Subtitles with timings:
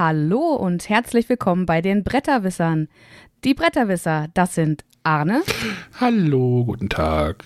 [0.00, 2.88] Hallo und herzlich willkommen bei den Bretterwissern.
[3.44, 5.42] Die Bretterwisser, das sind Arne.
[6.00, 7.44] Hallo, guten Tag.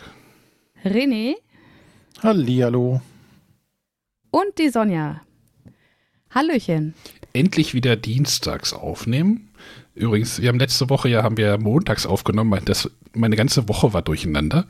[0.84, 1.34] René.
[2.23, 3.02] Hallihallo.
[4.30, 5.23] Und die Sonja.
[6.30, 6.95] Hallöchen.
[7.32, 9.50] Endlich wieder dienstags aufnehmen.
[9.96, 12.62] Übrigens, wir haben letzte Woche ja haben wir montags aufgenommen.
[12.66, 14.69] Das, meine ganze Woche war durcheinander.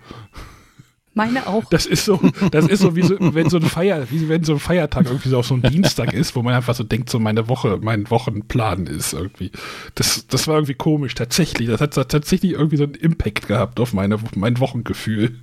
[1.14, 1.64] Meine auch.
[1.70, 4.54] Das ist so, das ist so wie so, wenn so ein Feier, wie wenn so
[4.54, 7.20] ein Feiertag irgendwie so auf so ein Dienstag ist, wo man einfach so denkt, so
[7.20, 9.52] meine Woche, mein Wochenplan ist irgendwie.
[9.94, 11.68] Das, das war irgendwie komisch, tatsächlich.
[11.68, 15.36] Das hat tatsächlich irgendwie so einen Impact gehabt auf meine, mein Wochengefühl.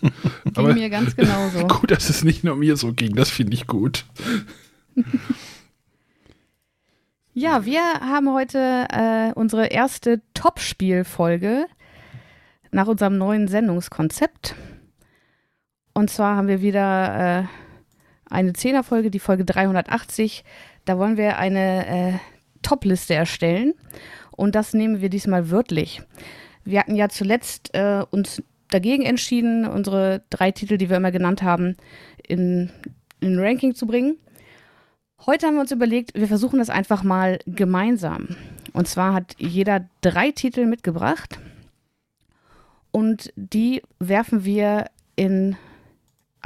[0.00, 0.12] Ging
[0.54, 1.66] Aber mir ganz genauso.
[1.68, 4.06] Gut, dass es nicht nur mir so ging, das finde ich gut.
[7.34, 11.66] Ja, wir haben heute äh, unsere erste Top-Spiel-Folge
[12.70, 14.54] nach unserem neuen Sendungskonzept.
[15.96, 17.44] Und zwar haben wir wieder äh,
[18.28, 20.44] eine Zehnerfolge, die Folge 380.
[20.84, 22.12] Da wollen wir eine äh,
[22.60, 23.72] Top-Liste erstellen.
[24.30, 26.02] Und das nehmen wir diesmal wörtlich.
[26.64, 31.42] Wir hatten ja zuletzt äh, uns dagegen entschieden, unsere drei Titel, die wir immer genannt
[31.42, 31.78] haben,
[32.28, 32.70] in,
[33.20, 34.18] in Ranking zu bringen.
[35.24, 38.36] Heute haben wir uns überlegt, wir versuchen das einfach mal gemeinsam.
[38.74, 41.38] Und zwar hat jeder drei Titel mitgebracht
[42.90, 45.56] und die werfen wir in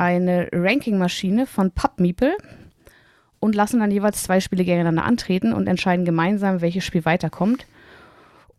[0.01, 2.35] eine Rankingmaschine von PubMeeple
[3.39, 7.67] und lassen dann jeweils zwei Spiele gegeneinander antreten und entscheiden gemeinsam, welches Spiel weiterkommt,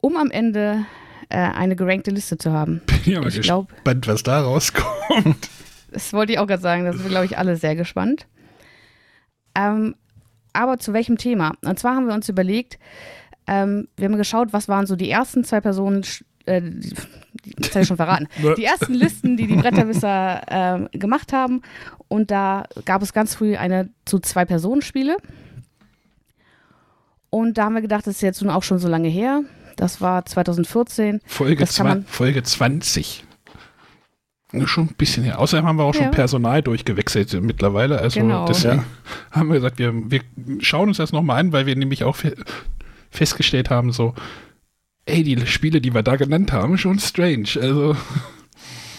[0.02, 0.86] um am Ende
[1.30, 2.81] äh, eine gerankte Liste zu haben.
[3.03, 5.50] Bin ja mal ich gespannt, glaub, was da rauskommt.
[5.92, 8.28] Das wollte ich auch gerade sagen, da sind wir, glaube ich, alle sehr gespannt.
[9.56, 9.95] Ähm,
[10.53, 11.53] aber zu welchem Thema?
[11.66, 12.78] Und zwar haben wir uns überlegt,
[13.47, 16.06] ähm, wir haben geschaut, was waren so die ersten zwei Personen,
[16.45, 16.61] äh,
[17.58, 21.62] das habe ich schon verraten, die ersten Listen, die die Bretterwisser äh, gemacht haben.
[22.07, 25.18] Und da gab es ganz früh eine zu zwei Personen Spiele.
[27.30, 29.44] Und da haben wir gedacht, das ist jetzt nun auch schon so lange her.
[29.78, 31.22] Das war 2014.
[31.25, 31.66] Folge,
[32.06, 33.24] Folge 20.
[34.66, 35.40] Schon ein bisschen her.
[35.40, 36.03] Außerdem haben wir auch ja.
[36.03, 38.00] schon Personal durchgewechselt mittlerweile.
[38.00, 38.46] Also genau.
[38.46, 38.84] deswegen ja.
[39.31, 40.22] haben wir gesagt, wir, wir
[40.59, 42.18] schauen uns das nochmal an, weil wir nämlich auch
[43.09, 44.13] festgestellt haben, so,
[45.06, 47.50] ey, die Spiele, die wir da genannt haben, schon strange.
[47.59, 47.95] Also.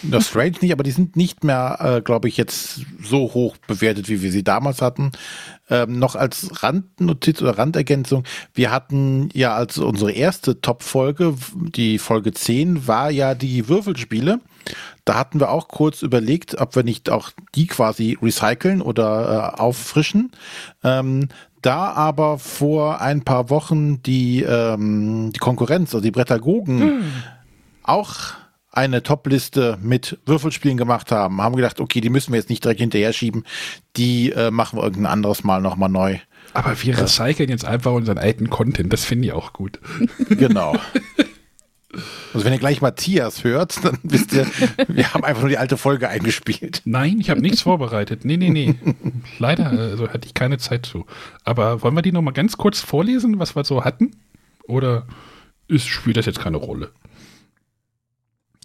[0.05, 4.09] Das Strange nicht, aber die sind nicht mehr, äh, glaube ich, jetzt so hoch bewertet,
[4.09, 5.13] wie wir sie damals hatten.
[5.69, 12.33] Ähm, noch als Randnotiz oder Randergänzung, wir hatten ja als unsere erste Top-Folge, die Folge
[12.33, 14.41] 10, war ja die Würfelspiele.
[15.05, 19.59] Da hatten wir auch kurz überlegt, ob wir nicht auch die quasi recyceln oder äh,
[19.59, 20.31] auffrischen.
[20.83, 21.29] Ähm,
[21.61, 27.03] da aber vor ein paar Wochen die, ähm, die Konkurrenz, also die Brettagogen, hm.
[27.83, 28.33] auch
[28.73, 32.81] eine Top-Liste mit Würfelspielen gemacht haben, haben gedacht, okay, die müssen wir jetzt nicht direkt
[32.81, 33.45] hinterher schieben,
[33.95, 36.17] die äh, machen wir irgendein anderes Mal nochmal neu.
[36.53, 39.79] Aber wir recyceln jetzt einfach unseren alten Content, das finde ich auch gut.
[40.29, 40.75] Genau.
[42.33, 44.47] Also wenn ihr gleich Matthias hört, dann wisst ihr,
[44.87, 46.81] wir haben einfach nur die alte Folge eingespielt.
[46.85, 48.25] Nein, ich habe nichts vorbereitet.
[48.25, 48.75] Nee, nee, nee.
[49.39, 51.05] Leider also hatte ich keine Zeit zu.
[51.43, 54.15] Aber wollen wir die nochmal ganz kurz vorlesen, was wir so hatten?
[54.67, 55.07] Oder
[55.67, 56.91] ist, spielt das jetzt keine Rolle?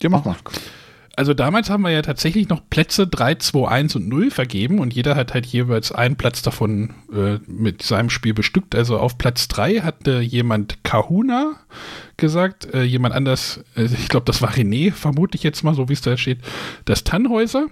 [0.00, 0.36] Ja, mach mal.
[1.18, 4.94] Also damals haben wir ja tatsächlich noch Plätze 3, 2, 1 und 0 vergeben und
[4.94, 8.76] jeder hat halt jeweils einen Platz davon äh, mit seinem Spiel bestückt.
[8.76, 11.56] Also auf Platz 3 hatte jemand Kahuna
[12.16, 15.88] gesagt, äh, jemand anders, äh, ich glaube, das war René, vermute ich jetzt mal, so
[15.88, 16.38] wie es da steht,
[16.84, 17.66] das Tannhäuser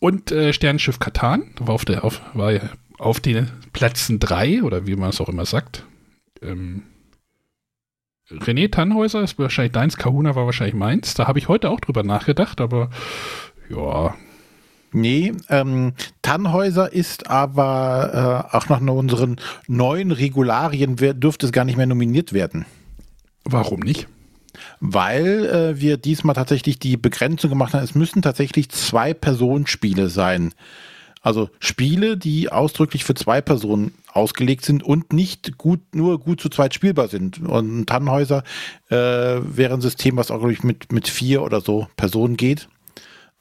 [0.00, 2.58] und äh, Sternenschiff Katan, war auf, der, auf, war
[2.98, 5.84] auf den Plätzen 3 oder wie man es auch immer sagt.
[6.42, 6.82] Ähm,
[8.30, 11.14] René Tannhäuser ist wahrscheinlich deins, Kahuna war wahrscheinlich meins.
[11.14, 12.90] Da habe ich heute auch drüber nachgedacht, aber
[13.70, 14.14] ja.
[14.92, 21.76] Nee, ähm, Tannhäuser ist aber äh, auch nach unseren neuen Regularien dürfte es gar nicht
[21.76, 22.64] mehr nominiert werden.
[23.44, 24.08] Warum nicht?
[24.80, 30.54] Weil äh, wir diesmal tatsächlich die Begrenzung gemacht haben, es müssen tatsächlich zwei Personenspiele sein.
[31.28, 36.48] Also Spiele, die ausdrücklich für zwei Personen ausgelegt sind und nicht gut, nur gut zu
[36.48, 37.40] zweit spielbar sind.
[37.40, 38.44] Und Tannhäuser
[38.88, 42.70] äh, wäre ein System, was auch, glaube ich, mit, mit vier oder so Personen geht,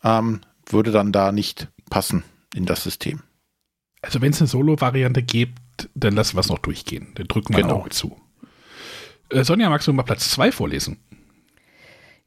[0.03, 3.21] ähm, würde dann da nicht passen in das System.
[4.01, 7.13] Also wenn es eine Solo-Variante gibt, dann lassen wir es noch durchgehen.
[7.15, 7.77] Dann drücken wir genau.
[7.77, 8.17] Auge zu.
[9.29, 10.97] Äh, Sonja, magst du mal Platz zwei vorlesen?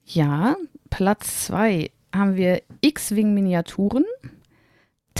[0.07, 0.57] Ja,
[0.89, 4.07] Platz zwei haben wir X-Wing-Miniaturen.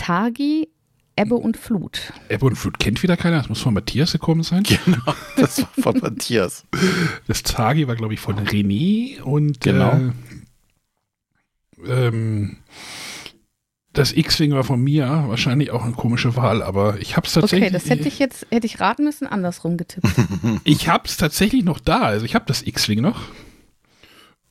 [0.01, 0.67] Tagi,
[1.15, 2.11] Ebbe und Flut.
[2.27, 4.63] Ebbe und Flut kennt wieder keiner, das muss von Matthias gekommen sein.
[4.85, 6.65] Genau, das war von Matthias.
[7.27, 9.99] Das Tagi war, glaube ich, von René und genau.
[11.85, 12.57] Äh, ähm,
[13.93, 17.67] Das X-Wing war von mir, wahrscheinlich auch eine komische Wahl, aber ich hab's tatsächlich.
[17.69, 20.07] Okay, das hätte ich jetzt, hätte ich raten müssen, andersrum getippt.
[20.63, 23.21] ich hab's tatsächlich noch da, also ich hab das X-Wing noch.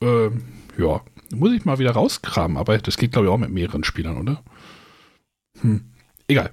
[0.01, 0.45] Ähm,
[0.79, 1.01] ja,
[1.35, 4.45] muss ich mal wieder rauskramen, aber das geht glaube ich auch mit mehreren Spielern, oder?
[5.63, 5.85] Hm,
[6.29, 6.51] egal.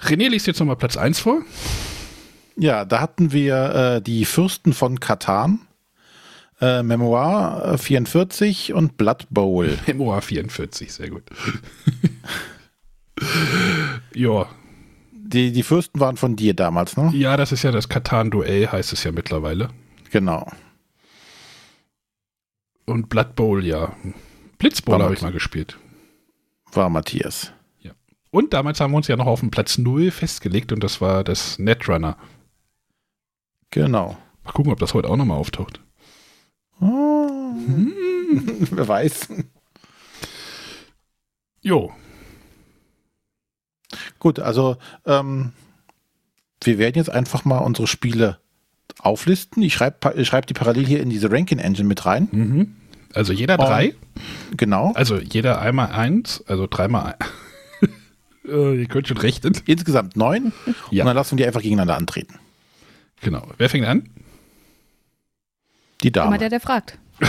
[0.00, 1.42] René liest jetzt nochmal Platz 1 vor.
[2.56, 5.60] Ja, da hatten wir äh, die Fürsten von Katan,
[6.60, 9.78] äh, Memoir 44 und Blood Bowl.
[9.86, 11.24] Memoir 44, sehr gut.
[14.14, 14.46] ja.
[15.12, 17.10] Die, die Fürsten waren von dir damals, ne?
[17.14, 19.70] Ja, das ist ja das Katan-Duell, heißt es ja mittlerweile.
[20.12, 20.50] Genau.
[22.86, 23.92] Und Blood Bowl, ja.
[24.58, 25.76] Blitzbowl habe ich mal gespielt.
[26.72, 27.52] War Matthias.
[28.36, 31.24] Und damals haben wir uns ja noch auf den Platz 0 festgelegt und das war
[31.24, 32.18] das Netrunner.
[33.70, 34.18] Genau.
[34.44, 35.80] Mal gucken, ob das heute auch nochmal auftaucht.
[36.78, 37.54] Oh.
[37.66, 37.94] Hm.
[38.72, 39.28] Wer weiß.
[41.62, 41.94] Jo.
[44.18, 45.52] Gut, also ähm,
[46.62, 48.38] wir werden jetzt einfach mal unsere Spiele
[48.98, 49.62] auflisten.
[49.62, 52.28] Ich schreibe schreib die parallel hier in diese Ranking Engine mit rein.
[52.30, 52.76] Mhm.
[53.14, 53.94] Also jeder drei.
[53.94, 54.92] Um, genau.
[54.92, 57.28] Also jeder einmal eins, also dreimal ein.
[58.48, 59.56] Äh, ihr könnt schon rechnen.
[59.66, 60.52] Insgesamt neun.
[60.90, 61.04] Ja.
[61.04, 62.38] Und dann lassen wir die einfach gegeneinander antreten.
[63.22, 63.48] Genau.
[63.58, 64.08] Wer fängt an?
[66.02, 66.28] Die Dame.
[66.28, 66.98] Immer der, der fragt.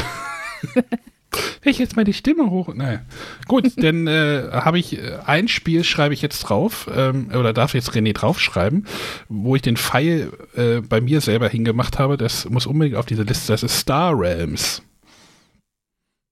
[1.64, 2.74] ich jetzt mal die Stimme hoch?
[2.74, 3.02] Naja.
[3.48, 7.74] Gut, dann äh, habe ich äh, ein Spiel, schreibe ich jetzt drauf, ähm, oder darf
[7.74, 8.86] jetzt René draufschreiben,
[9.30, 12.18] wo ich den Pfeil äh, bei mir selber hingemacht habe.
[12.18, 13.54] Das muss unbedingt auf diese Liste.
[13.54, 14.82] Das ist Star Realms.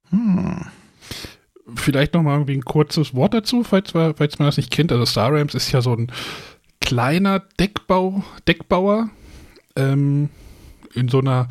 [0.09, 0.65] Hm.
[1.75, 4.91] Vielleicht noch mal irgendwie ein kurzes Wort dazu, falls, falls man das nicht kennt.
[4.91, 6.11] Also Star Realms ist ja so ein
[6.81, 9.09] kleiner Deckbau, Deckbauer
[9.75, 10.29] ähm,
[10.93, 11.47] in so einer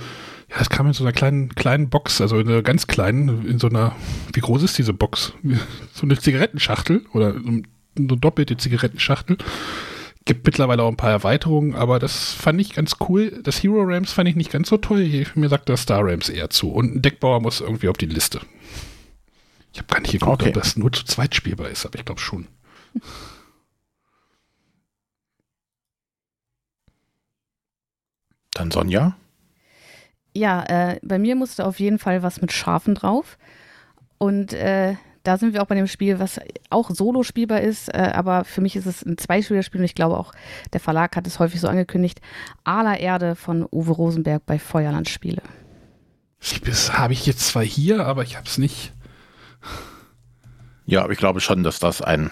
[0.54, 3.58] ja, es kam in so einer kleinen, kleinen Box, also in einer ganz kleinen, in
[3.58, 3.94] so einer,
[4.32, 5.32] wie groß ist diese Box?
[5.92, 7.62] So eine Zigarettenschachtel oder eine
[7.96, 9.38] doppelte Zigarettenschachtel.
[10.24, 13.40] Gibt mittlerweile auch ein paar Erweiterungen, aber das fand ich ganz cool.
[13.42, 15.26] Das Hero Rams fand ich nicht ganz so toll.
[15.34, 16.70] Mir sagt das Star Rams eher zu.
[16.70, 18.40] Und ein Deckbauer muss irgendwie auf die Liste.
[19.74, 20.50] Ich habe gar nicht geguckt, okay.
[20.50, 22.46] ob das nur zu zweit spielbar ist, aber ich glaube schon.
[28.52, 29.16] Dann Sonja?
[30.32, 33.36] Ja, äh, bei mir musste auf jeden Fall was mit Schafen drauf.
[34.16, 34.94] Und äh,
[35.24, 36.40] da sind wir auch bei dem Spiel, was
[36.70, 40.16] auch solo spielbar ist, äh, aber für mich ist es ein Zweispielerspiel und ich glaube
[40.16, 40.32] auch,
[40.72, 42.20] der Verlag hat es häufig so angekündigt.
[42.62, 45.42] Ala Erde von Uwe Rosenberg bei Feuerland Spiele.
[46.64, 48.93] Das habe ich jetzt zwar hier, aber ich habe es nicht.
[50.86, 52.30] Ja, aber ich glaube schon, dass das ein.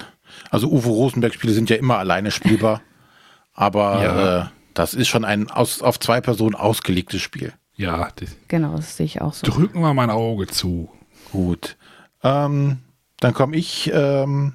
[0.50, 2.82] Also Uwe Rosenberg-Spiele sind ja immer alleine spielbar,
[3.54, 4.40] aber ja.
[4.40, 4.44] äh,
[4.74, 7.52] das ist schon ein aus, auf zwei Personen ausgelegtes Spiel.
[7.74, 8.08] Ja,
[8.48, 9.46] genau, das sehe ich auch so.
[9.46, 10.90] Drücken wir mein Auge zu.
[11.32, 11.76] Gut.
[12.22, 12.78] Ähm,
[13.18, 14.54] dann komme ich ähm,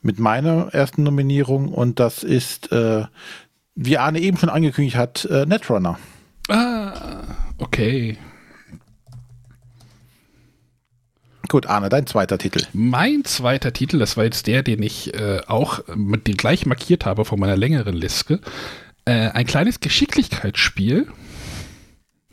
[0.00, 3.04] mit meiner ersten Nominierung und das ist, äh,
[3.74, 5.98] wie Arne eben schon angekündigt hat, äh, Netrunner.
[6.48, 7.22] Ah,
[7.58, 8.18] okay.
[11.48, 12.62] Gut, Arne, dein zweiter Titel.
[12.72, 17.04] Mein zweiter Titel, das war jetzt der, den ich äh, auch mit dem gleich markiert
[17.04, 18.40] habe von meiner längeren Liste.
[19.04, 21.08] Äh, ein kleines Geschicklichkeitsspiel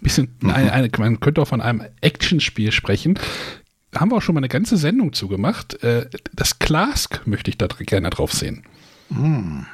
[0.02, 0.50] bisschen, mhm.
[0.50, 3.20] eine, eine, man könnte auch von einem Actionspiel sprechen.
[3.96, 5.82] Haben wir auch schon mal eine ganze Sendung zugemacht.
[5.84, 8.64] Äh, das Klask möchte ich da gerne drauf sehen.
[9.10, 9.66] Mhm.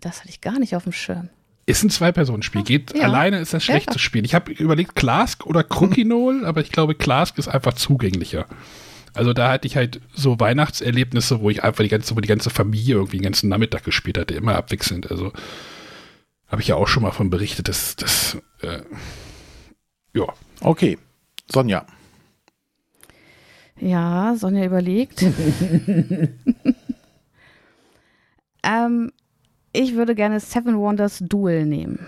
[0.00, 1.28] Das hatte ich gar nicht auf dem Schirm.
[1.64, 2.64] Ist ein Zwei-Personen-Spiel.
[2.64, 3.04] Geht ja.
[3.04, 3.92] alleine ist das schlecht ja.
[3.92, 4.24] zu spielen.
[4.24, 8.46] Ich habe überlegt, Klask oder Crookinol, aber ich glaube, Klask ist einfach zugänglicher.
[9.14, 12.50] Also da hatte ich halt so Weihnachtserlebnisse, wo ich einfach die ganze, wo die ganze
[12.50, 15.10] Familie irgendwie den ganzen Nachmittag gespielt hatte, immer abwechselnd.
[15.10, 15.32] Also
[16.48, 18.80] habe ich ja auch schon mal von berichtet, dass das äh,
[20.14, 20.26] ja.
[20.60, 20.98] Okay.
[21.50, 21.86] Sonja.
[23.78, 25.22] Ja, Sonja überlegt.
[28.62, 29.12] ähm,
[29.72, 32.06] ich würde gerne Seven Wonders Duel nehmen.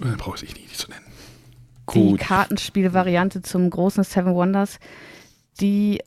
[0.00, 1.04] Äh, Brauche ich nicht zu nennen.
[1.94, 4.78] Die Kartenspielvariante zum großen Seven Wonders,
[5.60, 6.00] die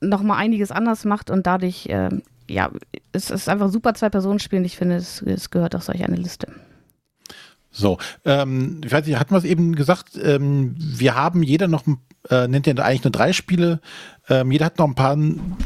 [0.00, 2.10] nochmal einiges anders macht und dadurch, äh,
[2.48, 2.70] ja,
[3.12, 6.52] es ist einfach super Zwei-Personen-Spiel und ich finde, es, es gehört auf solch eine Liste.
[7.78, 11.84] So, ähm, ich weiß nicht, hatten wir es eben gesagt, ähm, wir haben jeder noch,
[12.28, 13.80] äh, nennt ja eigentlich nur drei Spiele,
[14.28, 15.16] ähm, jeder hat noch ein paar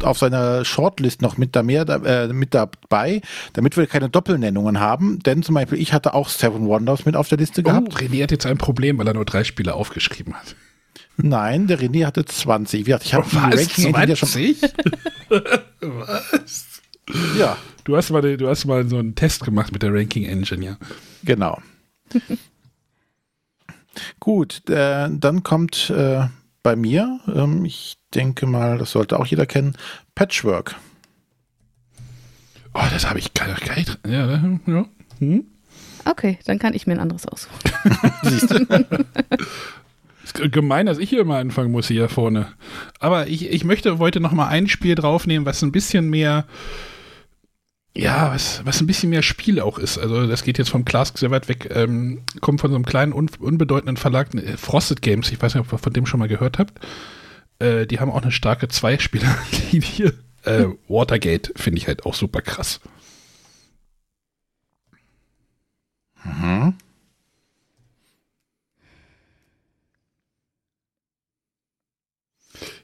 [0.03, 3.23] auf seiner Shortlist noch mit, da mehr, äh, mit dabei,
[3.55, 7.29] damit wir keine Doppelnennungen haben, denn zum Beispiel ich hatte auch Seven Wonders mit auf
[7.29, 7.89] der Liste gehabt.
[7.91, 10.55] Oh, René hat jetzt ein Problem, weil er nur drei Spiele aufgeschrieben hat.
[11.17, 12.81] Nein, der René hatte 20.
[12.81, 14.07] Wie gesagt, ich habe oh, die Ranking 20?
[14.09, 14.29] Ja schon.
[15.81, 16.67] Was?
[17.37, 17.57] Ja.
[17.85, 20.77] Du hast, mal, du hast mal so einen Test gemacht mit der Ranking Engine, ja.
[21.25, 21.61] Genau.
[24.21, 26.27] Gut, äh, dann kommt äh,
[26.63, 29.77] bei mir, ähm, ich denke mal, das sollte auch jeder kennen.
[30.15, 30.77] Patchwork.
[32.75, 33.99] Oh, das habe ich gar nicht.
[34.07, 34.31] Ja,
[34.67, 34.87] ja.
[35.19, 35.45] Hm?
[36.05, 37.59] Okay, dann kann ich mir ein anderes aussuchen.
[38.23, 38.67] Siehst du?
[40.25, 42.47] Ist gemein, dass ich hier mal anfangen muss hier vorne.
[43.01, 46.47] Aber ich, ich möchte heute noch mal ein Spiel draufnehmen, was ein bisschen mehr,
[47.95, 49.99] ja, was, was ein bisschen mehr Spiel auch ist.
[49.99, 53.13] Also das geht jetzt vom Clask sehr weit weg, ähm, kommt von so einem kleinen,
[53.13, 56.29] un, unbedeutenden Verlag, äh, Frosted Games, ich weiß nicht, ob ihr von dem schon mal
[56.29, 56.81] gehört habt.
[57.59, 60.15] Äh, die haben auch eine starke Zweispielerlinie.
[60.45, 62.81] Äh, Watergate finde ich halt auch super krass.
[66.25, 66.75] Mhm.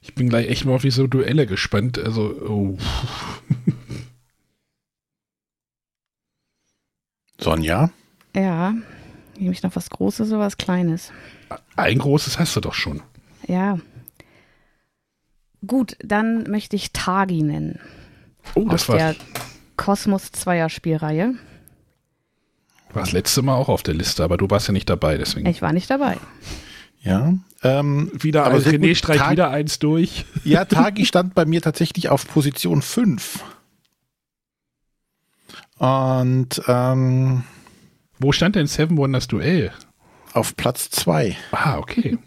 [0.03, 1.99] Ich bin gleich echt mal auf diese Duelle gespannt.
[1.99, 2.79] Also, oh.
[7.49, 7.88] Sonja?
[8.37, 8.75] Ja,
[9.38, 11.12] nehme ich noch was Großes oder was Kleines?
[11.76, 13.00] Ein großes hast du doch schon.
[13.47, 13.78] Ja.
[15.67, 17.81] Gut, dann möchte ich Tagi nennen.
[18.55, 19.17] Oh, das aus war, der
[19.78, 21.37] Kosmos Zweier Spielreihe.
[22.93, 25.49] war das letzte Mal auch auf der Liste, aber du warst ja nicht dabei, deswegen.
[25.49, 26.19] Ich war nicht dabei.
[27.00, 27.33] Ja.
[27.62, 30.26] Ähm, Wieder Aber sehr René streicht wieder eins durch.
[30.45, 33.43] ja, Tagi stand bei mir tatsächlich auf Position 5.
[35.79, 37.45] Und ähm,
[38.19, 39.73] Wo stand denn Seven Wonders Duell?
[40.33, 41.37] auf Platz 2.
[41.53, 42.19] Ah, okay.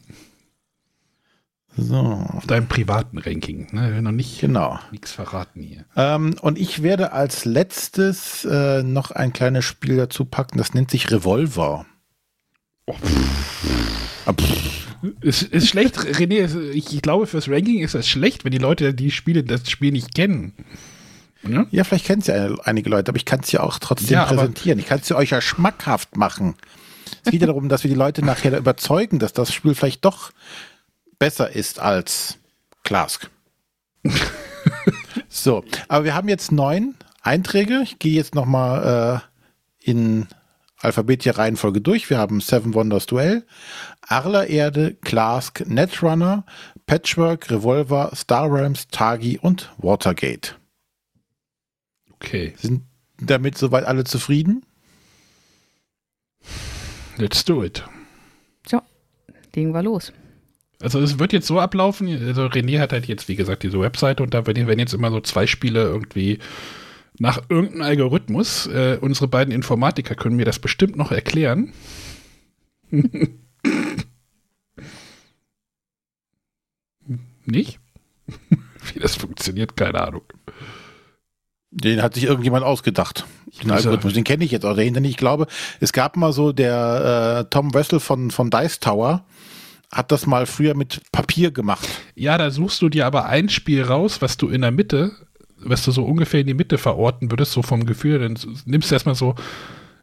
[1.78, 3.68] So, Auf deinem privaten Ranking.
[3.72, 3.94] Ne?
[3.94, 4.78] Wir noch nicht genau.
[4.92, 5.86] nichts verraten hier.
[5.96, 10.92] Ähm, und ich werde als letztes äh, noch ein kleines Spiel dazu packen, das nennt
[10.92, 11.86] sich Revolver.
[12.88, 12.96] Oh,
[14.26, 14.88] Ah, pff.
[15.22, 18.94] Ist, ist schlecht, René, ich, ich glaube, fürs Ranking ist das schlecht, wenn die Leute,
[18.94, 20.54] die Spiele, das Spiel nicht kennen.
[21.48, 21.66] Ja?
[21.72, 24.26] Ja, vielleicht kennen es ja einige Leute, aber ich kann es ja auch trotzdem Ja,
[24.26, 24.80] präsentieren.
[24.80, 26.56] Ich kann es ja euch ja schmackhaft machen.
[27.24, 30.32] Es geht ja darum, dass wir die Leute nachher überzeugen, dass das Spiel vielleicht doch
[31.20, 32.38] besser ist als
[32.84, 33.30] Klask.
[35.30, 37.82] so, aber wir haben jetzt neun Einträge.
[37.84, 39.22] Ich gehe jetzt nochmal
[39.84, 40.28] äh, in
[40.80, 42.10] alphabetischer Reihenfolge durch.
[42.10, 43.46] Wir haben Seven Wonders Duell,
[44.08, 46.44] Arler Erde, Klask, Netrunner,
[46.88, 50.56] Patchwork, Revolver, Star Realms, Tagi und Watergate.
[52.22, 52.84] Okay, Sind
[53.20, 54.64] damit soweit alle zufrieden?
[57.18, 57.84] let's do it.
[58.68, 58.82] So,
[59.56, 60.14] legen wir los.
[60.82, 64.24] Also es wird jetzt so ablaufen, also René hat halt jetzt, wie gesagt, diese Webseite
[64.24, 66.40] und da werden werden jetzt immer so zwei Spiele irgendwie
[67.20, 68.66] nach irgendeinem Algorithmus.
[68.68, 71.74] Äh, unsere beiden Informatiker können mir das bestimmt noch erklären.
[77.46, 77.80] Nicht?
[78.94, 80.24] Wie das funktioniert, keine Ahnung.
[81.72, 83.26] Den hat sich irgendjemand ausgedacht.
[83.64, 85.12] Den Algorithmus, den kenne ich jetzt auch dahinter nicht.
[85.12, 85.48] Ich glaube,
[85.80, 89.24] es gab mal so der äh, Tom Wessel von, von Dice Tower,
[89.92, 91.88] hat das mal früher mit Papier gemacht.
[92.16, 95.12] Ja, da suchst du dir aber ein Spiel raus, was du in der Mitte,
[95.58, 98.96] was du so ungefähr in die Mitte verorten würdest, so vom Gefühl, dann nimmst du
[98.96, 99.36] erstmal so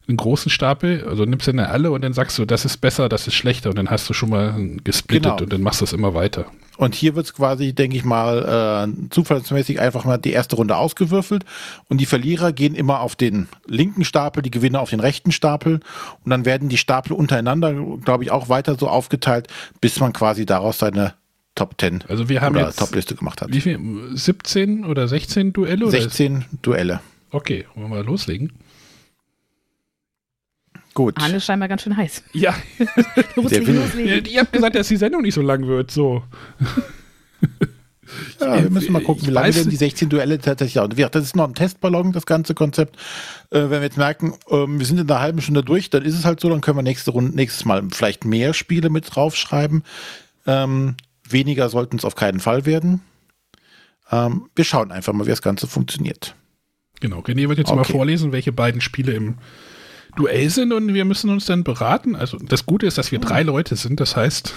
[0.07, 3.09] einen großen Stapel, also nimmst du dann alle und dann sagst du, das ist besser,
[3.09, 5.43] das ist schlechter und dann hast du schon mal gesplittet Genau.
[5.43, 6.47] und dann machst du es immer weiter.
[6.79, 10.77] Und hier wird es quasi, denke ich mal, äh, zufallsmäßig einfach mal die erste Runde
[10.77, 11.45] ausgewürfelt.
[11.89, 15.81] Und die Verlierer gehen immer auf den linken Stapel, die Gewinner auf den rechten Stapel.
[16.25, 19.49] Und dann werden die Stapel untereinander, glaube ich, auch weiter so aufgeteilt,
[19.81, 21.15] bis man quasi daraus seine
[21.57, 23.53] Top 10 Also wir haben oder jetzt Top-Liste gemacht hat.
[23.53, 23.81] wie viel?
[24.15, 25.87] 17 oder 16 Duelle?
[25.87, 27.01] Oder 16 Duelle.
[27.33, 28.53] Okay, wollen wir mal loslegen?
[30.99, 31.17] Gut.
[31.17, 32.25] Arne ist scheinbar ganz schön heiß.
[32.33, 32.53] Ja,
[33.37, 34.25] Loslegen, loslegen.
[34.25, 36.25] ihr habt gesagt, dass die Sendung nicht so lang wird, so.
[38.41, 39.79] Ja, wir müssen mal gucken, wie lange weiß denn die nicht.
[39.79, 40.91] 16 Duelle tatsächlich dauern.
[41.13, 42.97] Das ist noch ein Testballon, das ganze Konzept.
[43.51, 46.15] Äh, wenn wir jetzt merken, ähm, wir sind in einer halben Stunde durch, dann ist
[46.19, 49.85] es halt so, dann können wir nächste Runde, nächstes Mal vielleicht mehr Spiele mit draufschreiben.
[50.49, 50.97] Ähm,
[51.29, 53.03] weniger sollten es auf keinen Fall werden.
[54.11, 56.35] Ähm, wir schauen einfach mal, wie das Ganze funktioniert.
[56.99, 57.93] Genau, René wird jetzt mal Okay.
[57.93, 59.37] vorlesen, welche beiden Spiele im
[60.19, 62.17] Duell sind und wir müssen uns dann beraten.
[62.17, 64.53] Also das Gute ist, dass wir drei Leute sind, das heißt,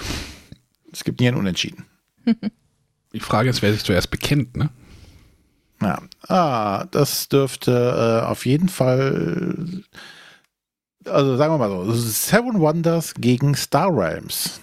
[0.91, 1.85] Es gibt nie ein Unentschieden.
[3.13, 4.69] die Frage ist, wer sich zuerst bekennt, ne?
[5.79, 6.01] Ja.
[6.27, 9.83] Ah, das dürfte äh, auf jeden Fall,
[11.05, 14.59] also sagen wir mal so, Seven Wonders gegen Star Realms.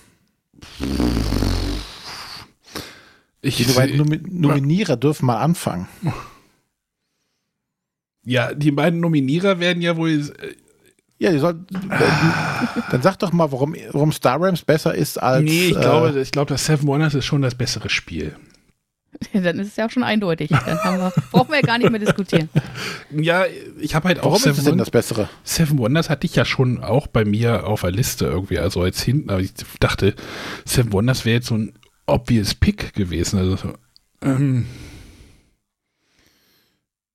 [3.40, 5.88] Ich, Die beiden Nomi Nominierer dürfen mal anfangen.
[8.24, 10.32] ja, die beiden Nominierer werden ja wohl.
[11.18, 11.64] Ja, die soll,
[12.90, 15.42] dann sag doch mal, warum, warum Star Realms besser ist als.
[15.42, 18.36] nee, ich äh, glaube, ich glaube, das Seven Wonders ist schon das bessere Spiel.
[19.32, 20.50] Dann ist es ja auch schon eindeutig.
[20.50, 22.48] Dann haben wir, brauchen wir ja gar nicht mehr diskutieren.
[23.10, 23.46] Ja,
[23.80, 25.30] ich habe halt auch Warum ist es denn das Bessere?
[25.42, 29.00] Seven Wonders hatte ich ja schon auch bei mir auf der Liste irgendwie, also als
[29.00, 30.14] hinten, aber ich dachte,
[30.66, 31.72] Seven Wonders wäre jetzt so ein
[32.06, 33.38] obvious Pick gewesen.
[33.38, 33.56] Also,
[34.20, 34.66] ähm,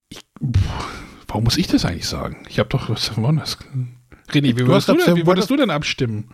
[0.09, 0.21] ich,
[1.33, 2.37] warum muss ich das eigentlich sagen?
[2.47, 3.57] Ich habe doch Seven Wonders.
[4.29, 6.29] René, wie würdest, du, denn, wie würdest du denn abstimmen?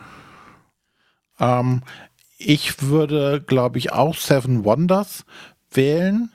[1.39, 1.84] Ähm,
[2.38, 5.24] ich würde, glaube ich, auch Seven Wonders
[5.72, 6.32] wählen.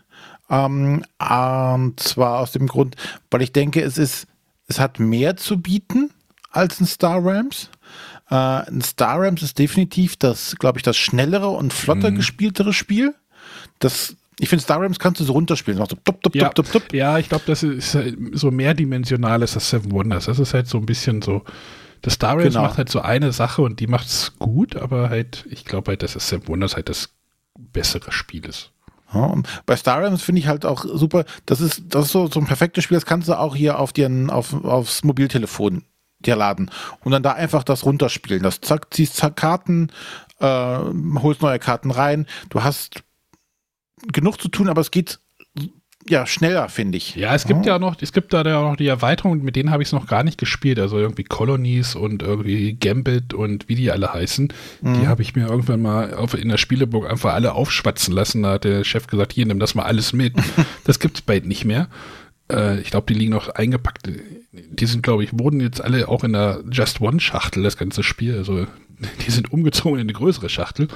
[0.48, 2.96] Ähm, und zwar aus dem Grund,
[3.30, 4.28] weil ich denke, es ist,
[4.66, 6.10] es hat mehr zu bieten
[6.50, 7.68] als ein Star Rams.
[8.30, 12.14] Äh, ein Star Rams ist definitiv das, glaube ich, das schnellere und flotter mhm.
[12.14, 13.14] gespieltere Spiel.
[13.78, 15.78] Das ich finde, Star Rams kannst du so runterspielen.
[15.78, 16.48] So tup, tup, ja.
[16.48, 17.96] Tup, ja, ich glaube, das ist
[18.32, 20.26] so mehrdimensional ist das Seven Wonders.
[20.26, 21.42] Das ist halt so ein bisschen so.
[22.02, 22.62] Das Star Rams genau.
[22.62, 26.02] macht halt so eine Sache und die macht es gut, aber halt, ich glaube halt,
[26.02, 27.10] dass das Seven Wonders halt das
[27.58, 28.72] bessere Spiel ist.
[29.14, 32.26] Ja, und bei Star Realms finde ich halt auch super, das ist, das ist so,
[32.26, 35.84] so ein perfektes Spiel, das kannst du auch hier auf dir, auf, aufs Mobiltelefon
[36.18, 36.70] dir laden
[37.04, 38.42] und dann da einfach das runterspielen.
[38.42, 39.90] Das zack, ziehst zack Karten,
[40.40, 42.26] äh, holst neue Karten rein.
[42.48, 43.02] Du hast
[44.12, 45.20] genug zu tun, aber es geht
[46.06, 47.14] ja, schneller, finde ich.
[47.16, 47.74] Ja, es gibt ja.
[47.74, 50.06] ja noch, es gibt da ja noch die Erweiterung, mit denen habe ich es noch
[50.06, 50.78] gar nicht gespielt.
[50.78, 54.52] Also irgendwie Colonies und irgendwie Gambit und wie die alle heißen.
[54.82, 55.00] Mhm.
[55.00, 58.42] Die habe ich mir irgendwann mal auf, in der Spieleburg einfach alle aufschwatzen lassen.
[58.42, 60.34] Da hat der Chef gesagt, hier, nimm das mal alles mit.
[60.84, 61.88] das gibt es bald nicht mehr.
[62.52, 64.10] Äh, ich glaube, die liegen noch eingepackt.
[64.52, 68.36] Die sind, glaube ich, wurden jetzt alle auch in der Just One-Schachtel, das ganze Spiel.
[68.36, 68.66] Also
[69.26, 70.88] die sind umgezogen in eine größere Schachtel,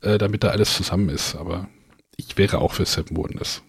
[0.00, 1.36] äh, damit da alles zusammen ist.
[1.36, 1.68] Aber
[2.16, 3.62] ich wäre auch für Seven Wonders.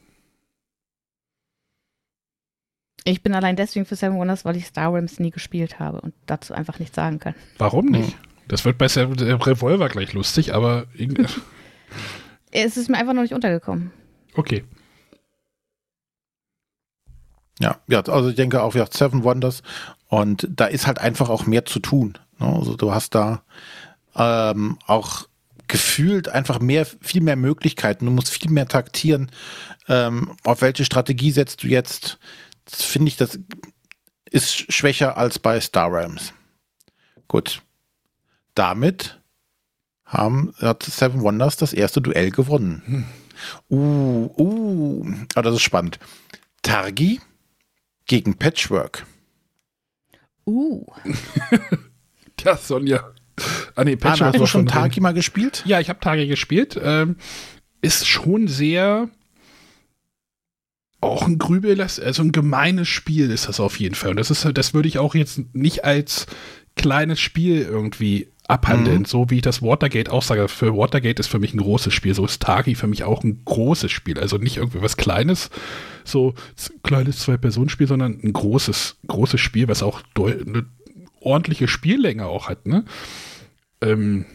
[3.04, 6.14] Ich bin allein deswegen für Seven Wonders, weil ich Star Wars nie gespielt habe und
[6.26, 7.36] dazu einfach nichts sagen kann.
[7.58, 8.12] Warum nicht?
[8.12, 8.20] Hm.
[8.48, 10.88] Das wird bei Seven Revolver gleich lustig, aber
[12.52, 13.92] es ist mir einfach noch nicht untergekommen.
[14.36, 14.66] Okay.
[17.60, 19.64] Ja, ja, also ich denke auch, ja, Seven Wonders
[20.10, 22.18] und da ist halt einfach auch mehr zu tun.
[22.40, 22.48] Ne?
[22.48, 23.42] Also du hast da
[24.16, 25.27] ähm, auch
[25.68, 28.06] gefühlt einfach mehr, viel mehr Möglichkeiten.
[28.06, 29.32] Du musst viel mehr taktieren.
[29.88, 32.20] Ähm, auf welche Strategie setzt du jetzt?
[32.70, 33.40] finde ich, das
[34.30, 36.34] ist schwächer als bei Star Realms.
[37.28, 37.62] Gut.
[38.56, 39.22] Damit
[40.06, 42.82] haben, hat Seven Wonders das erste Duell gewonnen.
[42.86, 43.06] Hm.
[43.70, 46.00] Uh, uh, aber das ist spannend.
[46.64, 47.22] Targi
[48.08, 49.06] gegen Patchwork.
[50.46, 50.86] Uh.
[52.38, 53.14] Tja, Sonja.
[53.76, 55.64] Ah, nee, Patchwork hast du schon Targi mal gespielt?
[55.66, 56.80] Ja, ich habe Targi gespielt.
[56.82, 57.18] Ähm,
[57.82, 59.10] ist schon sehr
[61.00, 64.12] auch ein Grübelast, also ein gemeines Spiel ist das auf jeden Fall.
[64.12, 66.26] Und das ist, das würde ich auch jetzt nicht als
[66.76, 69.06] kleines Spiel irgendwie abhandeln, mhm.
[69.06, 70.48] so wie ich das Watergate auch sage.
[70.48, 73.42] Für Watergate ist für mich ein großes Spiel, so ist Tagi für mich auch ein
[73.44, 74.20] großes Spiel.
[74.20, 75.50] Also nicht irgendwie was Kleines,
[76.04, 76.34] so
[76.84, 80.66] kleines Zwei-Personen-Spiel, sondern ein großes, großes Spiel, was auch eine
[81.28, 82.86] ordentliche Spiellänge auch hat, ne?
[83.82, 84.26] Ähm,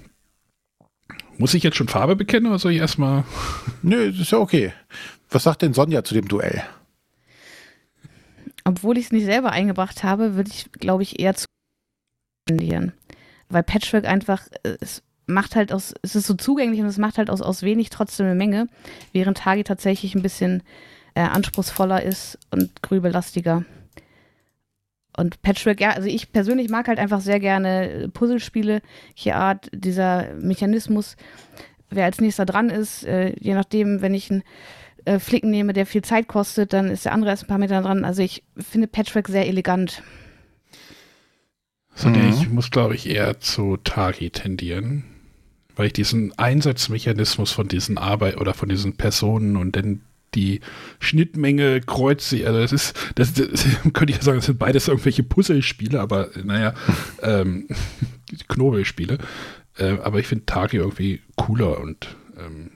[1.38, 3.24] muss ich jetzt schon Farbe bekennen oder soll ich erstmal?
[3.82, 4.72] Nö, das ist ja okay.
[5.30, 6.62] Was sagt denn Sonja zu dem Duell?
[8.64, 11.46] Obwohl ich es nicht selber eingebracht habe, würde ich, glaube ich, eher zu
[12.46, 12.92] tendieren.
[13.48, 17.30] Weil Patchwork einfach, es macht halt aus, es ist so zugänglich und es macht halt
[17.30, 18.68] aus, aus wenig trotzdem eine Menge,
[19.12, 20.62] während Tagi tatsächlich ein bisschen
[21.14, 23.64] äh, anspruchsvoller ist und grübelastiger.
[25.16, 28.80] Und Patchwork, ja, also ich persönlich mag halt einfach sehr gerne Puzzlespiele,
[29.14, 31.16] hier Art, dieser Mechanismus,
[31.90, 34.42] wer als nächster dran ist, äh, je nachdem, wenn ich ein
[35.04, 37.82] äh, Flicken nehme, der viel Zeit kostet, dann ist der andere erst ein paar Meter
[37.82, 38.04] dran.
[38.04, 40.02] Also ich finde Patchwork sehr elegant.
[41.94, 42.30] So, mhm.
[42.30, 45.04] ich muss, glaube ich, eher zu Tagi tendieren,
[45.76, 50.00] weil ich diesen Einsatzmechanismus von diesen Arbeit oder von diesen Personen und dann
[50.34, 50.60] die
[50.98, 55.22] Schnittmenge kreuzt also das ist, das, das, könnte ich ja sagen, das sind beides irgendwelche
[55.22, 56.74] Puzzlespiele, aber naja,
[57.22, 57.68] ähm,
[58.48, 59.18] Knobelspiele.
[59.78, 62.70] Äh, aber ich finde Tagi irgendwie cooler und ähm,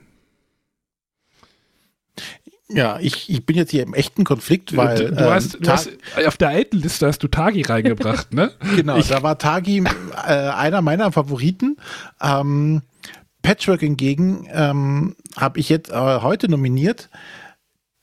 [2.69, 5.11] ja, ich, ich bin jetzt hier im echten Konflikt, weil.
[5.11, 5.91] Du, du, hast, ähm, du hast,
[6.27, 8.51] auf der alten Liste hast du Tagi reingebracht, ne?
[8.75, 9.85] genau, ich, da war Tagi
[10.27, 11.77] äh, einer meiner Favoriten.
[12.21, 12.83] Ähm,
[13.43, 17.09] Patchwork hingegen ähm, habe ich jetzt äh, heute nominiert.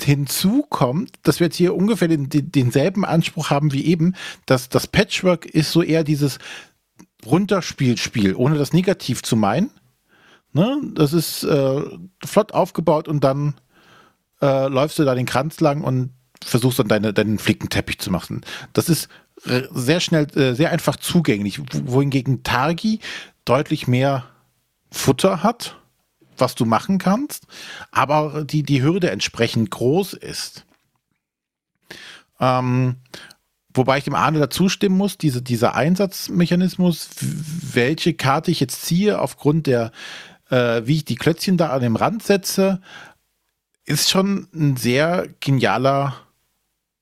[0.03, 4.69] Hinzu kommt, dass wir jetzt hier ungefähr den, den, denselben Anspruch haben wie eben, dass
[4.69, 6.39] das Patchwork ist so eher dieses
[7.25, 9.71] Runterspielspiel, ohne das negativ zu meinen.
[10.51, 10.79] Ne?
[10.93, 11.81] Das ist äh,
[12.23, 13.55] flott aufgebaut und dann
[14.41, 16.11] äh, läufst du da den Kranz lang und
[16.43, 18.41] versuchst dann deine, deinen Flickenteppich zu machen.
[18.73, 19.07] Das ist
[19.45, 22.99] sehr schnell, äh, sehr einfach zugänglich, wohingegen Targi
[23.45, 24.25] deutlich mehr
[24.91, 25.77] Futter hat,
[26.43, 27.47] was du machen kannst,
[27.91, 30.65] aber die, die Hürde entsprechend groß ist.
[32.39, 32.97] Ähm,
[33.73, 37.09] wobei ich dem Arne dazu stimmen muss, diese, dieser Einsatzmechanismus,
[37.73, 39.91] welche Karte ich jetzt ziehe, aufgrund der
[40.49, 42.79] äh, wie ich die Klötzchen da an den Rand setze,
[43.85, 46.15] ist schon ein sehr genialer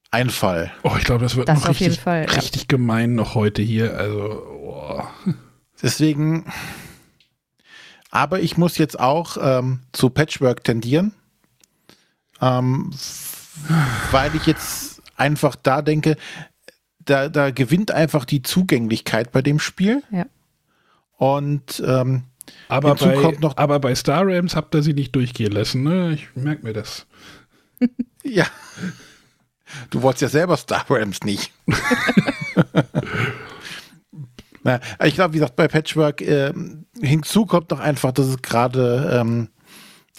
[0.09, 0.71] Einfall.
[0.83, 2.31] Oh, ich glaube, das wird Das noch auf jeden richtig, Fall, ja.
[2.31, 3.97] richtig gemein noch heute hier.
[3.97, 5.03] Also, oh.
[5.81, 6.45] Deswegen,
[8.11, 11.13] aber ich muss jetzt auch ähm, zu Patchwork tendieren,
[12.41, 12.91] ähm,
[14.11, 16.17] weil ich jetzt einfach da denke,
[16.99, 20.03] da, da gewinnt einfach die Zugänglichkeit bei dem Spiel.
[20.11, 20.25] Ja.
[21.17, 22.23] Und ähm,
[22.67, 26.13] aber, bei, kommt noch- aber bei Star Rams habt ihr sie nicht durchgehen lassen, ne?
[26.13, 27.05] Ich merke mir das.
[28.23, 28.45] ja,
[29.89, 31.51] du wolltest ja selber Star Rams nicht.
[34.63, 39.17] Na, ich glaube, wie gesagt, bei Patchwork ähm, hinzu kommt noch einfach, dass es gerade
[39.19, 39.49] ähm,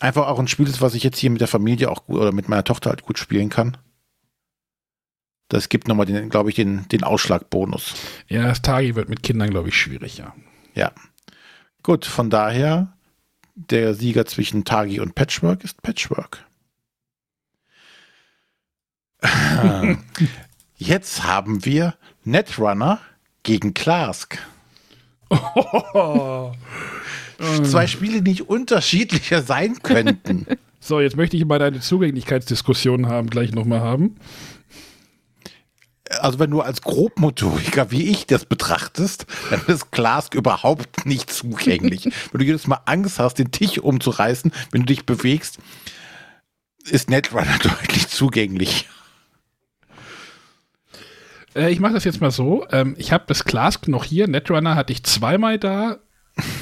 [0.01, 2.33] einfach auch ein Spiel ist, was ich jetzt hier mit der Familie auch gut oder
[2.33, 3.77] mit meiner Tochter halt gut spielen kann.
[5.49, 7.95] Das gibt nochmal, den, glaube ich, den, den Ausschlagbonus.
[8.29, 10.35] Ja, das Tagi wird mit Kindern, glaube ich, schwierig, ja.
[10.75, 10.93] Ja.
[11.83, 12.95] Gut, von daher,
[13.55, 16.47] der Sieger zwischen Tagi und Patchwork ist Patchwork.
[20.77, 23.01] Jetzt haben wir Netrunner
[23.43, 23.75] gegen
[27.65, 30.47] Zwei Spiele, die nicht unterschiedlicher sein könnten.
[30.85, 34.17] So, jetzt möchte ich mal deine Zugänglichkeitsdiskussion haben, gleich nochmal haben.
[36.19, 42.07] Also wenn du als Grobmotoriker wie ich das betrachtest, dann ist Klask überhaupt nicht zugänglich.
[42.33, 45.59] wenn du jedes Mal Angst hast, den Tisch umzureißen, wenn du dich bewegst,
[46.85, 48.89] ist Netrunner deutlich zugänglich.
[51.55, 52.67] Äh, ich mache das jetzt mal so.
[52.71, 54.29] Ähm, ich habe das Clask noch hier.
[54.29, 55.99] Netrunner hatte ich zweimal da.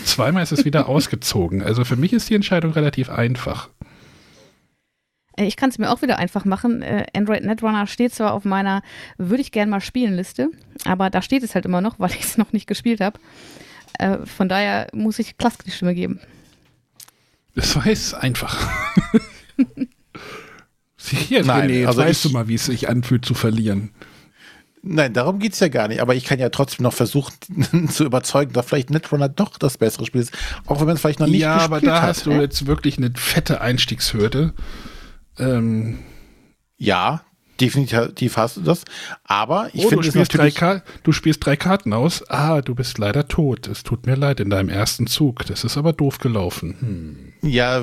[0.05, 1.63] Zweimal ist es wieder ausgezogen.
[1.63, 3.69] Also für mich ist die Entscheidung relativ einfach.
[5.37, 6.83] Äh, Ich kann es mir auch wieder einfach machen.
[6.83, 8.83] Äh, Android Netrunner steht zwar auf meiner
[9.17, 10.49] würde ich gern mal spielen Liste,
[10.85, 13.19] aber da steht es halt immer noch, weil ich es noch nicht gespielt habe.
[13.99, 16.21] Äh, von daher muss ich Klask die Stimme geben.
[17.55, 18.57] Das war jetzt einfach.
[21.03, 23.91] Hier, Nein, jetzt also weißt ich- du mal, wie es sich anfühlt zu verlieren.
[24.83, 26.01] Nein, darum geht's ja gar nicht.
[26.01, 30.07] Aber ich kann ja trotzdem noch versuchen zu überzeugen, dass vielleicht Netrunner doch das bessere
[30.07, 30.33] Spiel ist.
[30.67, 32.09] Auch wenn man es vielleicht noch nicht ja, gespielt aber da hat.
[32.09, 34.55] hast du jetzt wirklich eine fette Einstiegshürde.
[35.39, 35.99] Ähm,
[36.79, 37.23] Ja,
[37.61, 38.85] definitiv hast du das.
[39.25, 40.55] Aber ich oh, finde es drei natürlich...
[40.55, 42.25] Ka du spielst drei Karten aus.
[42.31, 43.69] Ah, du bist leider tot.
[43.69, 45.45] Es tut mir leid in deinem ersten Zug.
[45.47, 47.35] Das ist aber doof gelaufen.
[47.43, 47.51] Hm.
[47.51, 47.83] Ja,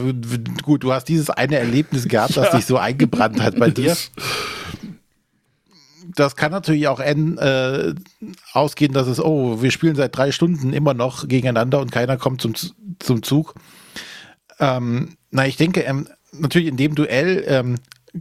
[0.63, 3.95] gut, du hast dieses eine Erlebnis gehabt, das dich so eingebrannt hat bei dir.
[6.15, 7.93] Das- kann natürlich auch en, äh,
[8.53, 12.41] ausgehen, dass es, oh, wir spielen seit drei Stunden immer noch gegeneinander und keiner kommt
[12.41, 12.53] zum,
[12.99, 13.55] zum Zug.
[14.59, 17.75] Ähm, na, ich denke, ähm, natürlich in dem Duell ähm,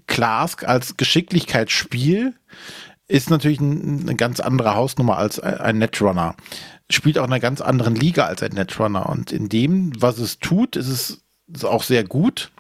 [0.06, 2.34] Klask als Geschicklichkeitsspiel
[3.08, 6.34] ist natürlich ein, eine ganz andere Hausnummer als ein, ein Netrunner.
[6.90, 9.08] Spielt auch in einer ganz anderen Liga als ein Netrunner.
[9.08, 11.20] Und in dem, was es tut, ist es
[11.52, 12.50] ist auch sehr gut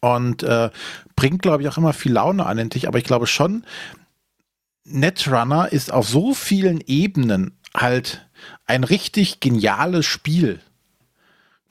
[0.00, 0.70] und äh,
[1.16, 2.86] bringt, glaube ich, auch immer viel Laune an den Tisch.
[2.86, 3.64] Aber ich glaube schon,
[4.84, 8.28] Netrunner ist auf so vielen Ebenen halt
[8.66, 10.60] ein richtig geniales Spiel.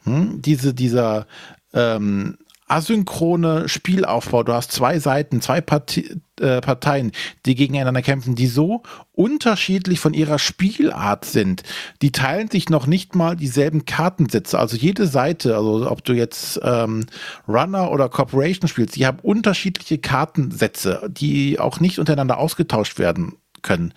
[0.04, 0.42] Hm?
[0.42, 1.28] Diese, dieser
[1.74, 4.44] ähm, asynchrone Spielaufbau.
[4.44, 7.12] Du hast zwei Seiten, zwei Parti äh, Parteien,
[7.46, 11.64] die gegeneinander kämpfen, die so unterschiedlich von ihrer Spielart sind.
[12.02, 14.58] Die teilen sich noch nicht mal dieselben Kartensätze.
[14.58, 17.06] Also jede Seite, also ob du jetzt ähm,
[17.48, 23.94] Runner oder Corporation spielst, die haben unterschiedliche Kartensätze, die auch nicht untereinander ausgetauscht werden können.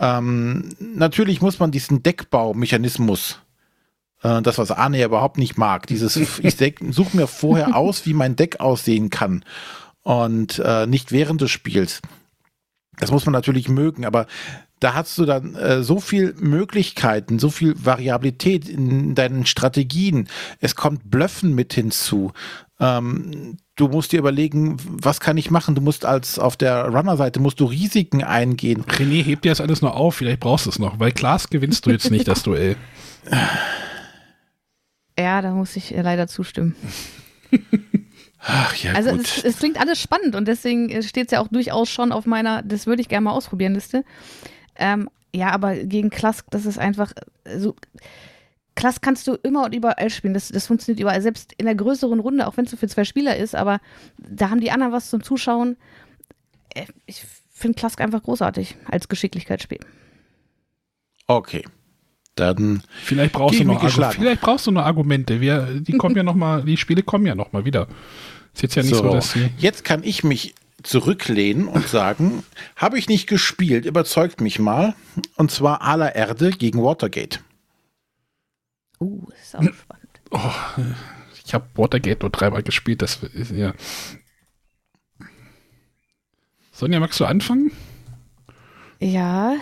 [0.00, 3.40] Ähm, natürlich muss man diesen Deckbaumechanismus
[4.20, 5.86] das, was Arne ja überhaupt nicht mag.
[5.86, 6.56] Dieses, ich
[6.90, 9.44] suche mir vorher aus, wie mein Deck aussehen kann.
[10.02, 12.00] Und äh, nicht während des Spiels.
[12.98, 14.26] Das muss man natürlich mögen, aber
[14.80, 20.28] da hast du dann äh, so viel Möglichkeiten, so viel Variabilität in deinen Strategien.
[20.60, 22.32] Es kommt Blöffen mit hinzu.
[22.80, 25.74] Ähm, du musst dir überlegen, was kann ich machen?
[25.74, 28.84] Du musst als auf der Runner-Seite musst du Risiken eingehen.
[28.84, 30.16] René, heb dir das alles noch auf.
[30.16, 31.00] Vielleicht brauchst du es noch.
[31.00, 32.76] Weil Klaas gewinnst du jetzt nicht das Duell.
[35.18, 36.76] Ja, da muss ich äh, leider zustimmen.
[38.40, 39.20] Ach ja, Also gut.
[39.22, 42.62] es, es klingt alles spannend und deswegen steht es ja auch durchaus schon auf meiner,
[42.62, 44.04] das würde ich gerne mal ausprobieren Liste.
[44.76, 47.12] Ähm, ja, aber gegen Klask, das ist einfach
[47.44, 47.74] äh, so.
[48.76, 50.34] Klask kannst du immer und überall spielen.
[50.34, 53.02] Das, das funktioniert überall, selbst in der größeren Runde, auch wenn es so für zwei
[53.04, 53.80] Spieler ist, aber
[54.18, 55.76] da haben die anderen was zum Zuschauen.
[56.74, 59.80] Äh, Ich finde Klask einfach großartig als Geschicklichkeitsspiel.
[61.26, 61.64] Okay.
[62.38, 65.40] Dann Vielleicht brauchst, du noch, vielleicht brauchst du noch Argumente.
[65.40, 67.88] Wir, die kommen ja noch mal, die Spiele kommen ja noch mal wieder.
[68.54, 69.50] Ist jetzt ja nicht so, dass sie.
[69.58, 72.44] Jetzt kann ich mich zurücklehnen und sagen,
[72.76, 74.94] habe ich nicht gespielt, überzeugt mich mal.
[75.36, 77.40] Und zwar aller Erde gegen Watergate.
[79.00, 80.08] Uh, das ist auch spannend.
[80.30, 80.82] Oh,
[81.44, 83.72] ich habe Watergate nur dreimal gespielt, das ist ja.
[86.70, 87.72] Sonja, magst du anfangen?
[89.00, 89.56] Ja.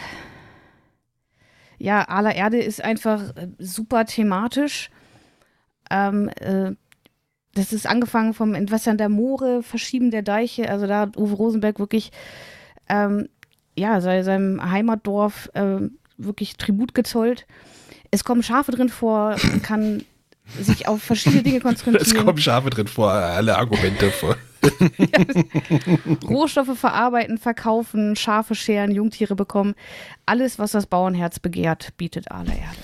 [1.79, 4.91] Ja, aller Erde ist einfach äh, super thematisch.
[5.91, 6.73] Ähm, äh,
[7.55, 10.69] das ist angefangen vom Entwässern der Moore, Verschieben der Deiche.
[10.69, 12.13] Also da hat Uwe Rosenberg wirklich
[12.89, 13.29] ähm,
[13.77, 17.47] ja, seinem Heimatdorf äh, wirklich Tribut gezollt.
[18.11, 20.05] Es kommen Schafe drin vor, man kann
[20.59, 22.01] sich auf verschiedene Dinge konzentrieren.
[22.01, 24.37] Es kommen Schafe drin vor, alle Argumente vor.
[26.29, 29.75] Rohstoffe verarbeiten, verkaufen, Schafe scheren, Jungtiere bekommen.
[30.27, 32.77] Alles, was das Bauernherz begehrt, bietet alle Erde.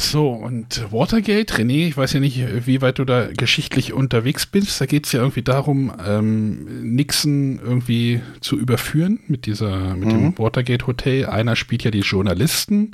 [0.00, 4.80] So, und Watergate, René, ich weiß ja nicht, wie weit du da geschichtlich unterwegs bist.
[4.80, 10.34] Da geht es ja irgendwie darum, ähm, Nixon irgendwie zu überführen mit dieser, mit mhm.
[10.34, 11.26] dem Watergate Hotel.
[11.26, 12.92] Einer spielt ja die Journalisten.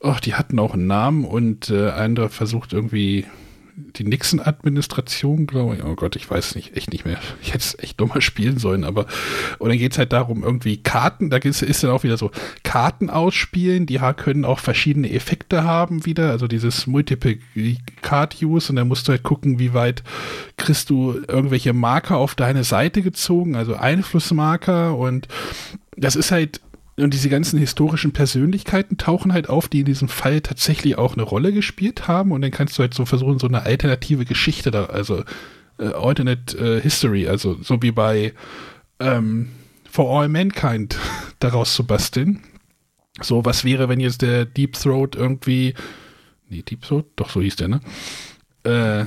[0.00, 3.24] Oh, die hatten auch einen Namen und äh, einer versucht irgendwie
[3.96, 5.84] die Nixon-Administration, glaube ich.
[5.84, 7.18] Oh Gott, ich weiß nicht, echt nicht mehr.
[7.42, 9.06] Ich hätte es echt nochmal spielen sollen, aber
[9.58, 12.30] und dann geht es halt darum, irgendwie Karten, da ist, ist dann auch wieder so
[12.62, 17.38] Karten ausspielen, die können auch verschiedene Effekte haben wieder, also dieses Multiple
[18.02, 20.02] Card Use und dann musst du halt gucken, wie weit
[20.56, 25.28] kriegst du irgendwelche Marker auf deine Seite gezogen, also Einflussmarker und
[25.96, 26.60] das ist halt
[26.98, 31.22] und diese ganzen historischen Persönlichkeiten tauchen halt auf, die in diesem Fall tatsächlich auch eine
[31.22, 32.32] Rolle gespielt haben.
[32.32, 35.22] Und dann kannst du halt so versuchen, so eine alternative Geschichte da, also
[35.78, 38.32] äh, Alternate äh, History, also so wie bei
[38.98, 39.50] ähm,
[39.88, 40.98] For All Mankind
[41.38, 42.40] daraus zu basteln.
[43.20, 45.74] So, was wäre, wenn jetzt der Deep Throat irgendwie,
[46.48, 47.80] nee, Deep Throat, doch so hieß der, ne?
[48.64, 49.06] Äh,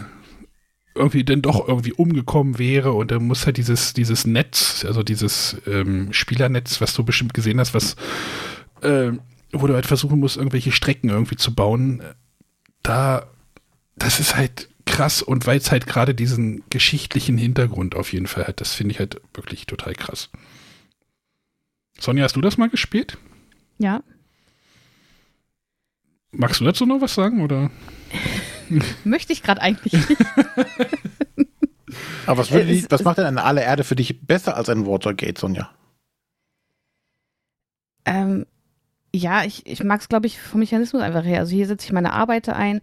[0.95, 5.57] irgendwie denn doch irgendwie umgekommen wäre und dann muss halt dieses, dieses Netz, also dieses
[5.65, 7.95] ähm, Spielernetz, was du bestimmt gesehen hast, was
[8.81, 9.11] äh,
[9.53, 12.01] wo du halt versuchen musst, irgendwelche Strecken irgendwie zu bauen,
[12.83, 13.27] da,
[13.95, 18.47] das ist halt krass und weil es halt gerade diesen geschichtlichen Hintergrund auf jeden Fall
[18.47, 20.29] hat, das finde ich halt wirklich total krass.
[21.99, 23.17] Sonja, hast du das mal gespielt?
[23.77, 24.03] Ja.
[26.31, 27.69] Magst du dazu noch was sagen oder?
[29.03, 30.21] Möchte ich gerade eigentlich nicht.
[32.25, 35.39] Aber was, die, was macht denn eine alle Erde für dich besser als ein Watergate,
[35.39, 35.69] Sonja?
[38.05, 38.45] Ähm,
[39.13, 41.39] ja, ich, ich mag es, glaube ich, vom Mechanismus einfach her.
[41.39, 42.81] Also hier setze ich meine Arbeit ein.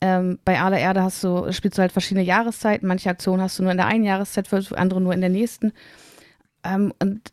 [0.00, 2.88] Ähm, bei aller Erde hast du, spielst du halt verschiedene Jahreszeiten.
[2.88, 5.72] Manche Aktionen hast du nur in der einen Jahreszeit, andere nur in der nächsten.
[6.64, 7.32] Ähm, und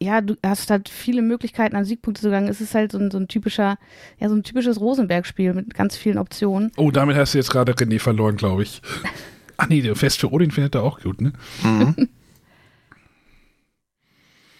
[0.00, 2.48] ja, du hast halt viele Möglichkeiten, an Siegpunkte zu gelangen.
[2.48, 3.78] Es ist halt so ein, so ein typischer,
[4.18, 6.70] ja, so ein typisches Rosenberg-Spiel mit ganz vielen Optionen.
[6.76, 8.82] Oh, damit hast du jetzt gerade René verloren, glaube ich.
[9.56, 11.32] Ach nee, der Fest für Odin findet er auch gut, ne?
[11.62, 12.08] Mhm.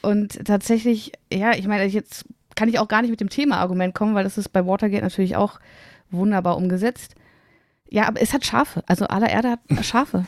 [0.03, 4.15] Und tatsächlich, ja, ich meine, jetzt kann ich auch gar nicht mit dem Thema-Argument kommen,
[4.15, 5.59] weil das ist bei Watergate natürlich auch
[6.11, 7.17] wunderbar umgesetzt.
[7.89, 8.83] Ja, aber es hat Schafe.
[8.87, 10.25] Also aller Erde hat Schafe.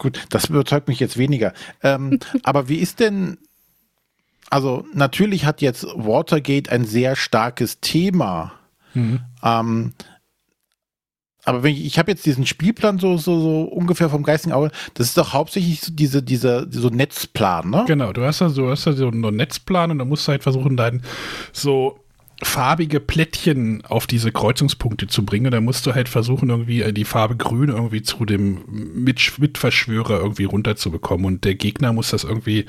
[0.00, 1.52] Gut, das überzeugt mich jetzt weniger.
[1.82, 3.36] Ähm, aber wie ist denn,
[4.48, 8.52] also natürlich hat jetzt Watergate ein sehr starkes Thema.
[8.94, 9.20] Mhm.
[9.44, 9.92] Ähm,
[11.44, 14.70] aber wenn ich, ich habe jetzt diesen Spielplan so, so, so ungefähr vom geistigen Auge,
[14.94, 17.84] das ist doch hauptsächlich so diese, diese, so Netzplan, ne?
[17.86, 20.42] Genau, du hast da so, hast da so einen Netzplan und da musst du halt
[20.42, 21.02] versuchen, deinen
[21.52, 22.00] so
[22.42, 25.50] farbige Plättchen auf diese Kreuzungspunkte zu bringen.
[25.50, 30.18] Da musst du halt versuchen, irgendwie äh, die Farbe Grün irgendwie zu dem Mit Mitverschwörer
[30.20, 31.26] irgendwie runterzubekommen.
[31.26, 32.66] Und der Gegner muss das irgendwie,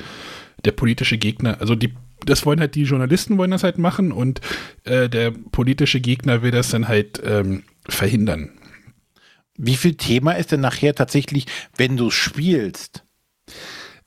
[0.65, 1.93] der politische Gegner, also die,
[2.25, 4.41] das wollen halt die Journalisten wollen das halt machen und
[4.83, 8.51] äh, der politische Gegner will das dann halt ähm, verhindern.
[9.57, 11.45] Wie viel Thema ist denn nachher tatsächlich,
[11.77, 13.03] wenn du spielst?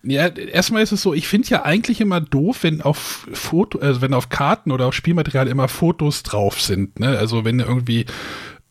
[0.04, 4.02] Ja, erstmal ist es so, ich finde ja eigentlich immer doof, wenn auf Foto, also
[4.02, 7.00] wenn auf Karten oder auf Spielmaterial immer Fotos drauf sind.
[7.00, 7.18] Ne?
[7.18, 8.06] Also wenn irgendwie,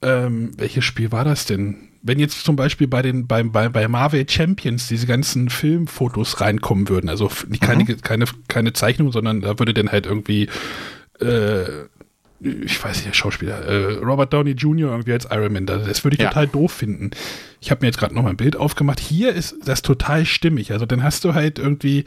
[0.02, 1.90] ähm, welches Spiel war das denn?
[2.02, 6.90] Wenn jetzt zum Beispiel bei den bei, bei, bei Marvel Champions diese ganzen Filmfotos reinkommen
[6.90, 8.02] würden, also keine, mhm.
[8.02, 10.50] keine, keine Zeichnung, sondern da würde dann halt irgendwie
[11.20, 11.66] äh,
[12.44, 14.92] ich weiß nicht, der Schauspieler, äh, Robert Downey Jr.
[14.92, 16.30] irgendwie als Iron Man, das würde ich ja.
[16.30, 17.12] total doof finden.
[17.62, 19.00] Ich habe mir jetzt gerade noch mal ein Bild aufgemacht.
[19.00, 20.72] Hier ist das total stimmig.
[20.74, 22.04] Also dann hast du halt irgendwie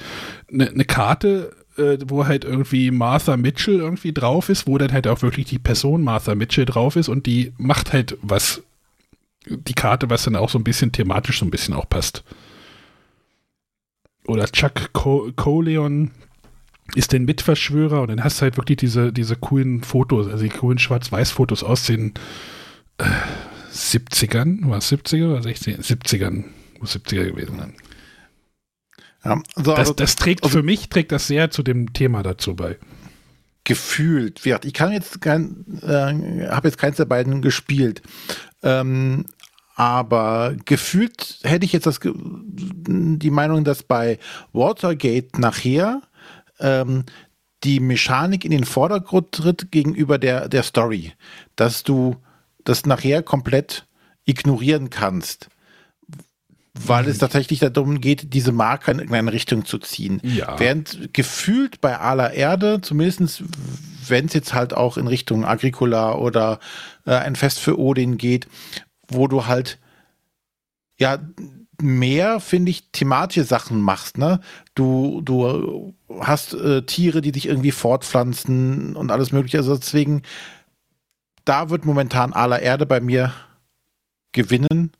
[0.53, 5.07] eine ne Karte, äh, wo halt irgendwie Martha Mitchell irgendwie drauf ist, wo dann halt
[5.07, 8.63] auch wirklich die Person Martha Mitchell drauf ist und die macht halt was,
[9.47, 12.25] die Karte, was dann auch so ein bisschen thematisch so ein bisschen auch passt.
[14.27, 16.11] Oder Chuck Co Coleon,
[16.95, 20.51] ist den Mitverschwörer und dann hast du halt wirklich diese, diese coolen Fotos, also die
[20.51, 22.15] coolen Schwarz-Weiß-Fotos aus den
[22.99, 23.05] äh,
[23.73, 25.81] 70ern, war es 70er oder 60er?
[25.81, 26.45] 70ern,
[26.81, 27.75] muss 70er gewesen sein.
[29.25, 32.23] Ja, also, das, also das, trägt also, für mich, trägt das sehr zu dem Thema
[32.23, 32.79] dazu bei.
[33.65, 34.47] gefühlt.
[34.47, 38.01] Ich kann jetzt kein, äh, habe jetzt keins der beiden gespielt.
[38.63, 39.27] Ähm,
[39.75, 44.19] aber gefühlt hätte ich jetzt das, die Meinung, dass bei
[44.55, 46.01] Watergate nachher
[46.61, 47.05] ähm,
[47.65, 51.13] die Mechanik in den Vordergrund tritt gegenüber der, der Story.
[51.57, 52.17] Dass du
[52.65, 53.87] das nachher komplett
[54.25, 55.49] ignorieren kannst
[56.79, 57.11] weil mhm.
[57.11, 60.21] es tatsächlich darum geht, diese Marke in eine Richtung zu ziehen.
[60.23, 60.59] Ja.
[60.59, 63.45] Während gefühlt bei aller Erde, zumindest
[64.09, 66.61] wenn es jetzt halt auch in Richtung Agricola oder
[67.07, 68.47] äh, ein Fest für Odin geht,
[69.09, 69.79] wo du halt
[70.99, 71.19] ja
[71.83, 74.41] mehr, finde ich, thematische Sachen machst, ne?
[74.75, 79.59] Du, du hast äh, Tiere, die dich irgendwie fortpflanzen und alles mögliche.
[79.59, 80.23] Also deswegen,
[81.45, 83.33] da wird momentan aller Erde bei mir
[84.33, 84.93] gewinnen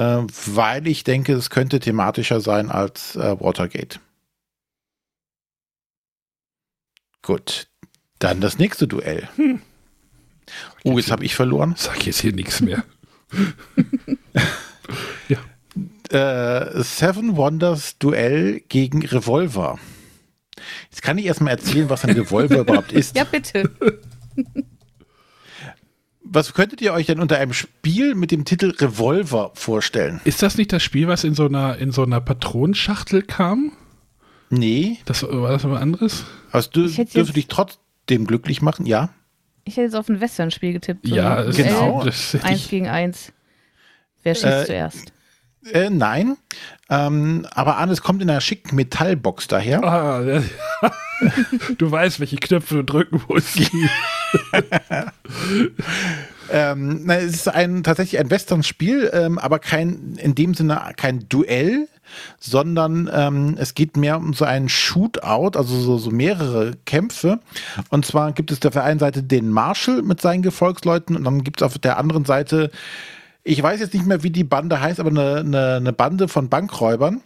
[0.00, 4.00] äh, weil ich denke, es könnte thematischer sein als äh, Watergate.
[7.22, 7.68] Gut,
[8.18, 9.28] dann das nächste Duell.
[9.36, 9.60] Hm.
[10.84, 11.74] Oh, jetzt habe ich verloren.
[11.76, 12.84] Sag jetzt hier nichts mehr.
[16.10, 19.78] Äh, Seven Wonders Duell gegen Revolver.
[20.90, 23.16] Jetzt kann ich erstmal erzählen, was ein Revolver überhaupt ist.
[23.16, 23.70] Ja, bitte
[26.30, 30.20] was könntet ihr euch denn unter einem Spiel mit dem Titel Revolver vorstellen?
[30.24, 33.72] Ist das nicht das Spiel, was in so einer, in so einer Patronenschachtel kam?
[34.48, 34.98] Nee.
[35.06, 36.24] Das, war das was anderes?
[36.52, 39.10] Also du, dürfst du dich trotzdem glücklich machen, ja?
[39.64, 41.06] Ich hätte jetzt auf ein Western-Spiel getippt.
[41.06, 42.02] So ja, genau.
[42.42, 43.32] eins gegen eins.
[44.22, 45.12] Wer schießt äh, zuerst?
[45.66, 46.36] Äh, nein,
[46.88, 49.84] ähm, aber Arnes kommt in einer schicken Metallbox daher.
[49.84, 50.42] Ah, ja.
[51.78, 53.60] du weißt, welche Knöpfe du drücken musst.
[56.50, 61.28] ähm, na, es ist ein, tatsächlich ein Western-Spiel, ähm, aber kein, in dem Sinne kein
[61.28, 61.88] Duell,
[62.38, 67.38] sondern ähm, es geht mehr um so einen Shootout, also so, so mehrere Kämpfe.
[67.90, 71.44] Und zwar gibt es auf der einen Seite den Marshall mit seinen Gefolgsleuten und dann
[71.44, 72.70] gibt es auf der anderen Seite
[73.42, 76.48] ich weiß jetzt nicht mehr, wie die Bande heißt, aber eine, eine, eine Bande von
[76.48, 77.22] Bankräubern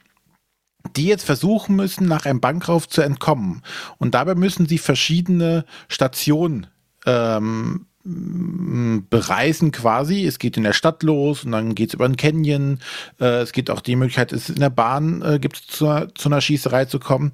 [0.97, 3.63] die jetzt versuchen müssen, nach einem Bankraub zu entkommen.
[3.99, 6.67] Und dabei müssen sie verschiedene Stationen
[7.07, 10.27] ähm, bereisen quasi.
[10.27, 12.81] Es geht in der Stadt los und dann geht es über den Canyon.
[13.19, 16.43] Äh, es gibt auch die Möglichkeit, es in der Bahn äh, gibt zu, zu einer
[16.43, 17.33] Schießerei zu kommen.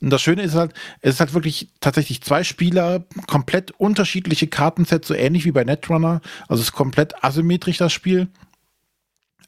[0.00, 5.08] Und das Schöne ist halt, es ist halt wirklich tatsächlich zwei Spieler, komplett unterschiedliche Kartensets,
[5.08, 6.20] so ähnlich wie bei Netrunner.
[6.48, 8.28] Also es ist komplett asymmetrisch das Spiel.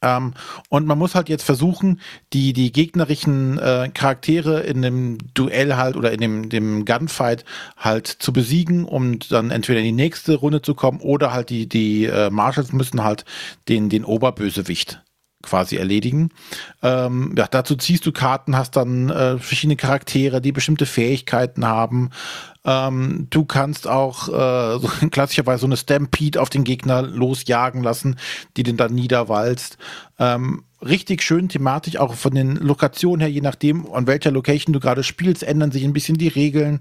[0.00, 0.34] Ähm,
[0.68, 2.00] und man muss halt jetzt versuchen,
[2.32, 7.44] die, die gegnerischen äh, Charaktere in dem Duell halt oder in dem, dem Gunfight
[7.76, 11.68] halt zu besiegen, um dann entweder in die nächste Runde zu kommen oder halt die,
[11.68, 13.24] die äh, Marshals müssen halt
[13.68, 15.02] den, den Oberbösewicht
[15.48, 16.30] quasi erledigen.
[16.82, 22.10] Ähm, ja, dazu ziehst du Karten, hast dann äh, verschiedene Charaktere, die bestimmte Fähigkeiten haben.
[22.64, 28.16] Ähm, du kannst auch äh, so, klassischerweise so eine Stampede auf den Gegner losjagen lassen,
[28.56, 29.78] die den dann niederwalzt.
[30.18, 34.80] Ähm, richtig schön thematisch, auch von den Lokationen her, je nachdem, an welcher Location du
[34.80, 36.80] gerade spielst, ändern sich ein bisschen die Regeln.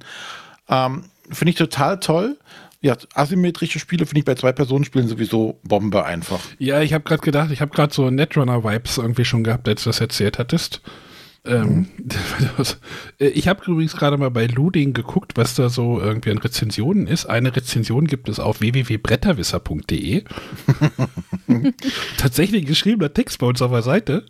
[0.69, 2.38] Ähm, Finde ich total toll
[2.82, 6.40] ja, asymmetrische Spiele finde ich bei zwei Personen spielen sowieso Bombe einfach.
[6.60, 9.90] Ja, ich habe gerade gedacht, ich habe gerade so Netrunner-Vibes irgendwie schon gehabt, als du
[9.90, 10.82] das erzählt hattest.
[11.46, 12.10] Ähm, mhm.
[13.20, 17.26] ich habe übrigens gerade mal bei Luding geguckt, was da so irgendwie an Rezensionen ist.
[17.26, 20.24] Eine Rezension gibt es auf www.bretterwisser.de.
[22.18, 24.26] Tatsächlich geschriebener Text bei uns auf der Seite.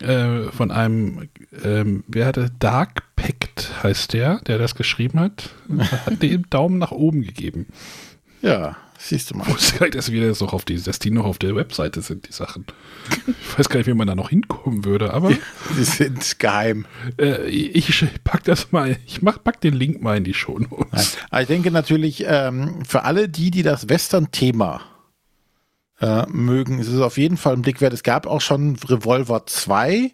[0.00, 1.28] Äh, von einem,
[1.62, 5.50] ähm, wer hatte Dark Pact heißt der, der das geschrieben hat,
[6.06, 7.68] hat den Daumen nach oben gegeben.
[8.42, 9.46] Ja, siehst du mal.
[9.46, 11.54] Ich wusste gar nicht, dass, wir das noch auf die, dass die noch auf der
[11.54, 12.66] Webseite sind, die Sachen.
[13.26, 15.30] Ich weiß gar nicht, wie man da noch hinkommen würde, aber.
[15.78, 16.86] Die sind geheim.
[17.18, 21.16] Äh, ich pack das mal, ich mach, pack den Link mal in die Show Notes.
[21.40, 24.80] Ich denke natürlich, ähm, für alle die, die das Western-Thema
[26.00, 26.80] äh, mögen.
[26.80, 27.92] Es ist auf jeden Fall ein Blick wert.
[27.92, 30.10] Es gab auch schon Revolver 2.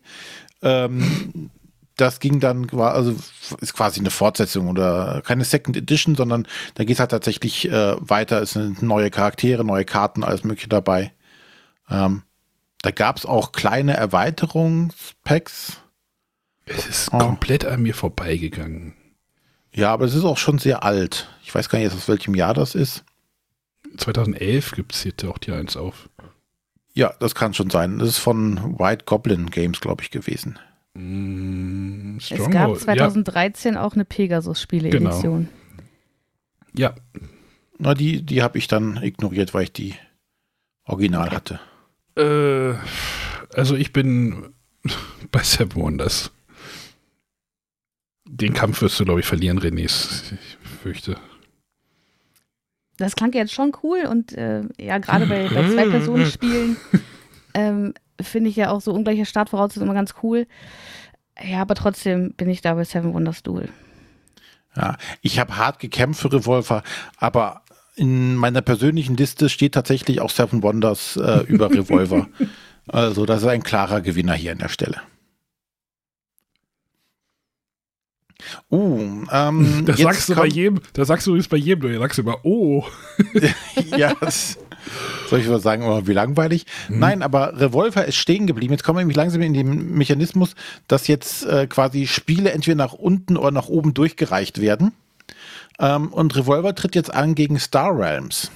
[0.61, 1.51] Ähm,
[1.99, 3.15] das ging dann, also
[3.61, 7.97] ist quasi eine Fortsetzung oder keine Second Edition, sondern da geht es halt tatsächlich äh,
[7.99, 8.41] weiter.
[8.41, 11.13] Es sind neue Charaktere, neue Karten, alles Mögliche dabei.
[11.91, 12.23] Ähm,
[12.83, 15.79] da gab es auch kleine Erweiterungspacks.
[16.67, 17.19] Es ist oh.
[17.19, 18.95] komplett an mir vorbeigegangen.
[19.73, 21.29] Ja, aber es ist auch schon sehr alt.
[21.43, 23.05] Ich weiß gar nicht, aus welchem Jahr das ist.
[23.97, 26.09] 2011 gibt es hier auch die eins auf.
[26.95, 27.99] Ja, das kann schon sein.
[27.99, 30.59] Das ist von White Goblin Games, glaube ich, gewesen.
[30.95, 33.83] Mm, es gab 2013 ja.
[33.83, 35.49] auch eine Pegasus-Spiele-Edition.
[35.49, 35.83] Genau.
[36.77, 36.95] Ja.
[37.79, 39.95] Na, die, die habe ich dann ignoriert, weil ich die
[40.85, 41.61] original hatte.
[42.17, 42.75] Äh,
[43.55, 44.53] also ich bin
[45.31, 46.31] bei Seven Wonders.
[48.25, 49.89] Den Kampf wirst du, glaube ich, verlieren, René.
[50.83, 51.17] fürchte.
[52.99, 56.77] Das klang jetzt schon cool und äh, ja, gerade bei, bei Zwei-Personen-Spielen
[57.55, 60.47] ähm, finde ich ja auch so ungleiche Startvoraussetzungen immer ganz cool.
[61.43, 63.69] Ja, aber trotzdem bin ich da bei Seven Wonders Duel.
[64.77, 66.83] Ja, ich habe hart gekämpft für Revolver,
[67.17, 67.63] aber
[67.97, 72.29] in meiner persönlichen Liste steht tatsächlich auch Seven Wonders äh, über Revolver.
[72.87, 75.01] also das ist ein klarer Gewinner hier an der Stelle.
[78.71, 82.19] Uh, ähm, das sagst du bei jedem, das sagst du übrigens bei jedem, du sagst
[82.19, 82.85] immer, oh.
[83.97, 84.59] ja, das,
[85.29, 86.67] soll ich mal sagen, oh, wie langweilig?
[86.89, 86.99] Mhm.
[86.99, 88.73] Nein, aber Revolver ist stehen geblieben.
[88.73, 90.55] Jetzt kommen wir nämlich langsam in den Mechanismus,
[90.87, 94.93] dass jetzt äh, quasi Spiele entweder nach unten oder nach oben durchgereicht werden.
[95.79, 98.51] Ähm, und Revolver tritt jetzt an gegen Star Realms.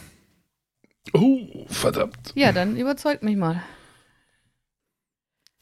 [1.13, 2.33] Oh, verdammt.
[2.35, 3.63] Ja, dann überzeugt mich mal.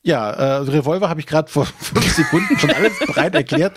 [0.02, 3.76] Ja, äh, Revolver habe ich gerade vor fünf Sekunden schon alles bereit erklärt.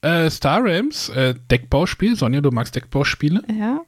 [0.00, 2.16] Äh, Star Realms, äh, Deckbauspiel.
[2.16, 3.42] Sonja, du magst Deckbauspiele.
[3.58, 3.82] Ja.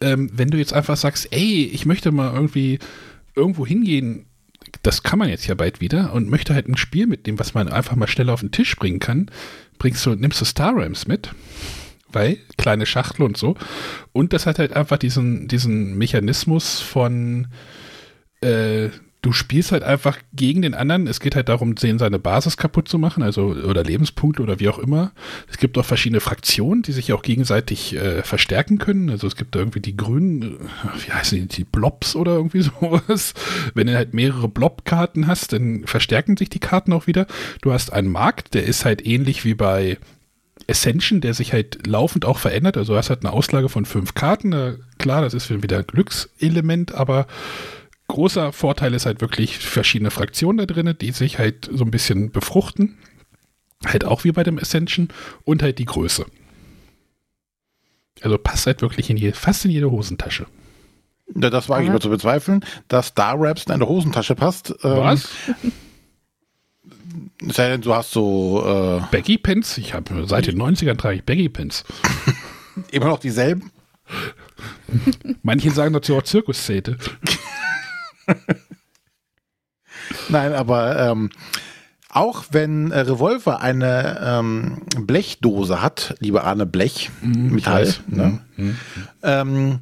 [0.00, 2.78] Ähm, wenn du jetzt einfach sagst, ey, ich möchte mal irgendwie
[3.34, 4.26] irgendwo hingehen,
[4.82, 7.68] das kann man jetzt ja bald wieder und möchte halt ein Spiel mitnehmen, was man
[7.68, 9.30] einfach mal schnell auf den Tisch bringen kann,
[9.78, 11.30] bringst du, nimmst du Star Realms mit,
[12.10, 13.56] weil kleine Schachtel und so.
[14.12, 17.48] Und das hat halt einfach diesen, diesen Mechanismus von
[18.40, 18.88] äh,
[19.26, 21.08] du spielst halt einfach gegen den anderen.
[21.08, 24.68] Es geht halt darum, den seine Basis kaputt zu machen, also oder Lebenspunkte oder wie
[24.68, 25.10] auch immer.
[25.50, 29.10] Es gibt auch verschiedene Fraktionen, die sich auch gegenseitig äh, verstärken können.
[29.10, 30.56] Also es gibt da irgendwie die Grünen, äh,
[31.04, 33.34] wie heißen die, die Blobs oder irgendwie sowas.
[33.74, 37.26] Wenn du halt mehrere Blob-Karten hast, dann verstärken sich die Karten auch wieder.
[37.62, 39.98] Du hast einen Markt, der ist halt ähnlich wie bei
[40.70, 42.76] Ascension, der sich halt laufend auch verändert.
[42.76, 44.78] Also du hast halt eine Auslage von fünf Karten.
[44.98, 47.26] Klar, das ist wieder ein Glückselement, aber
[48.08, 52.30] großer Vorteil ist halt wirklich verschiedene Fraktionen da drin, die sich halt so ein bisschen
[52.30, 52.96] befruchten.
[53.84, 55.08] Halt auch wie bei dem Ascension
[55.44, 56.26] und halt die Größe.
[58.22, 60.46] Also passt halt wirklich in je, fast in jede Hosentasche.
[61.34, 64.70] Ja, das war ich immer zu bezweifeln, dass Star Raps in eine Hosentasche passt.
[64.82, 65.28] Ähm, Was?
[67.42, 68.62] Sei denn, du hast so.
[68.64, 69.76] Äh Baggy Pants?
[69.78, 71.84] Ich habe seit den 90ern trage ich Baggy Pants.
[72.92, 73.70] Immer noch dieselben?
[75.42, 76.96] Manche sagen dazu auch Zirkuszete.
[80.28, 81.30] Nein, aber ähm,
[82.10, 88.40] auch wenn äh, Revolver eine ähm, Blechdose hat, lieber Arne Blech, mhm, Metall, ne?
[88.56, 88.76] mhm.
[89.22, 89.80] ähm,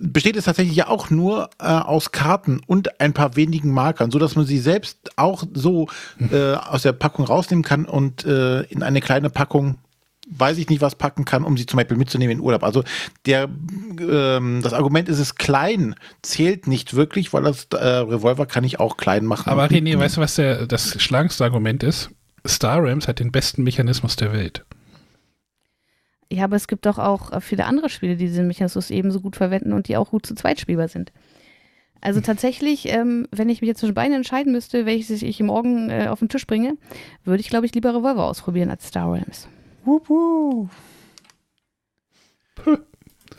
[0.00, 4.18] besteht es tatsächlich ja auch nur äh, aus Karten und ein paar wenigen Markern, so
[4.18, 5.88] dass man sie selbst auch so
[6.32, 9.76] äh, aus der Packung rausnehmen kann und äh, in eine kleine Packung
[10.28, 12.62] weiß ich nicht, was packen kann, um sie zum Beispiel mitzunehmen in Urlaub.
[12.62, 12.84] Also
[13.26, 13.48] der,
[14.00, 18.80] ähm, das Argument ist es klein, zählt nicht wirklich, weil das äh, Revolver kann ich
[18.80, 19.50] auch klein machen.
[19.50, 22.10] Aber René, weißt du, was der, das schlagendste Argument ist?
[22.46, 24.64] Star Rams hat den besten Mechanismus der Welt.
[26.30, 29.36] Ja, aber es gibt doch auch äh, viele andere Spiele, die diesen Mechanismus ebenso gut
[29.36, 31.12] verwenden und die auch gut zu zweit spielbar sind.
[32.00, 36.08] Also tatsächlich, ähm, wenn ich mich jetzt zwischen beiden entscheiden müsste, welches ich morgen äh,
[36.08, 36.76] auf den Tisch bringe,
[37.24, 39.48] würde ich, glaube ich, lieber Revolver ausprobieren als Star Rams.
[39.84, 40.70] Wup.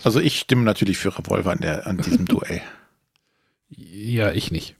[0.03, 2.61] Also ich stimme natürlich für Revolver an, der, an diesem Duell.
[3.69, 4.75] Ja, ich nicht.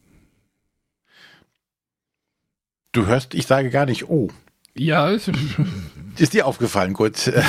[2.92, 4.30] Du hörst, ich sage gar nicht, oh.
[4.74, 5.10] Ja.
[5.10, 5.30] Ist
[6.34, 7.32] dir aufgefallen, gut.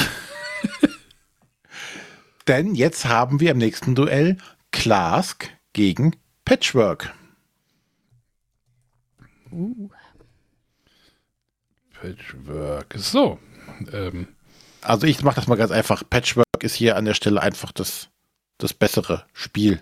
[2.49, 4.39] Denn jetzt haben wir im nächsten Duell
[4.71, 7.13] Klask gegen Patchwork.
[9.51, 9.89] Uh.
[12.01, 12.95] Patchwork.
[12.97, 13.39] So,
[13.93, 14.29] ähm,
[14.83, 16.03] also ich mache das mal ganz einfach.
[16.09, 18.09] Patchwork ist hier an der Stelle einfach das,
[18.59, 19.81] das bessere Spiel.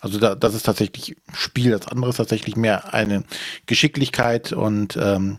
[0.00, 3.24] Also da, das ist tatsächlich Spiel, das andere ist tatsächlich mehr eine
[3.66, 5.38] Geschicklichkeit und ähm,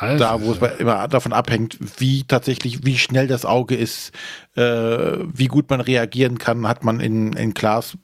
[0.00, 4.12] also, da, wo es immer davon abhängt, wie tatsächlich, wie schnell das Auge ist,
[4.54, 7.96] äh, wie gut man reagieren kann, hat man in, in Class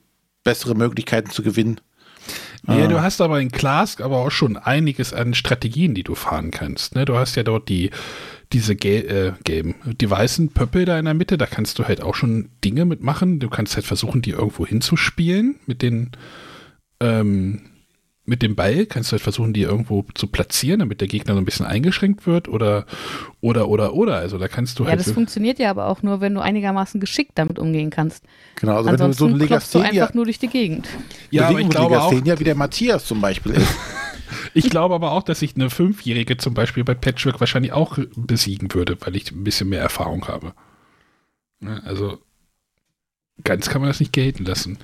[0.43, 1.79] bessere Möglichkeiten zu gewinnen.
[2.67, 2.87] Ja, ah.
[2.87, 6.95] du hast aber in Clask aber auch schon einiges an Strategien, die du fahren kannst.
[6.95, 7.03] Ne?
[7.03, 7.91] Du hast ja dort die,
[8.53, 12.01] diese gel äh, gelben, die weißen Pöppel da in der Mitte, da kannst du halt
[12.01, 13.39] auch schon Dinge mitmachen.
[13.39, 16.11] Du kannst halt versuchen, die irgendwo hinzuspielen mit den,
[16.99, 17.63] ähm,
[18.25, 21.39] mit dem Ball kannst du halt versuchen, die irgendwo zu platzieren, damit der Gegner so
[21.39, 22.85] ein bisschen eingeschränkt wird oder,
[23.41, 24.15] oder, oder, oder.
[24.17, 24.99] Also da kannst du ja, halt.
[24.99, 28.23] Ja, das funktioniert ja aber auch nur, wenn du einigermaßen geschickt damit umgehen kannst.
[28.61, 29.89] Genau, also Ansonsten wenn du so ein Legasthenia.
[29.89, 30.87] Du einfach nur durch die Gegend.
[31.31, 32.13] Ja, aber ich glaube auch.
[32.13, 33.67] wie der Matthias zum Beispiel ist.
[34.53, 38.73] Ich glaube aber auch, dass ich eine Fünfjährige zum Beispiel bei Patchwork wahrscheinlich auch besiegen
[38.73, 40.53] würde, weil ich ein bisschen mehr Erfahrung habe.
[41.85, 42.19] Also
[43.43, 44.77] ganz kann man das nicht gelten lassen.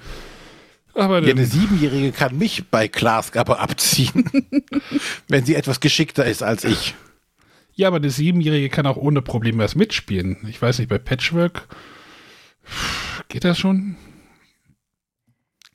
[0.93, 4.25] Aber ja, eine Siebenjährige kann mich bei Klask aber abziehen,
[5.27, 6.95] wenn sie etwas geschickter ist als ich.
[7.73, 10.37] Ja, aber eine Siebenjährige kann auch ohne Probleme was mitspielen.
[10.49, 11.67] Ich weiß nicht, bei Patchwork
[13.29, 13.95] geht das schon?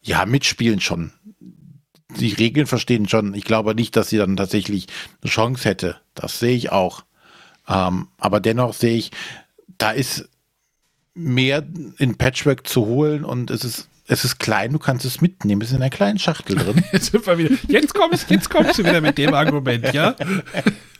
[0.03, 1.13] Ja, mitspielen schon.
[2.19, 3.35] Die Regeln verstehen schon.
[3.35, 4.87] Ich glaube nicht, dass sie dann tatsächlich
[5.23, 5.97] eine Chance hätte.
[6.15, 7.05] Das sehe ich auch.
[7.69, 9.11] Ähm, aber dennoch sehe ich,
[9.79, 10.29] da ist
[11.15, 11.65] mehr
[11.99, 15.63] in Patchwork zu holen und es ist es ist klein, du kannst es mitnehmen.
[15.63, 16.85] Es ist in einer kleinen Schachtel drin.
[16.93, 20.15] jetzt, kommst, jetzt kommst du wieder mit dem Argument, ja?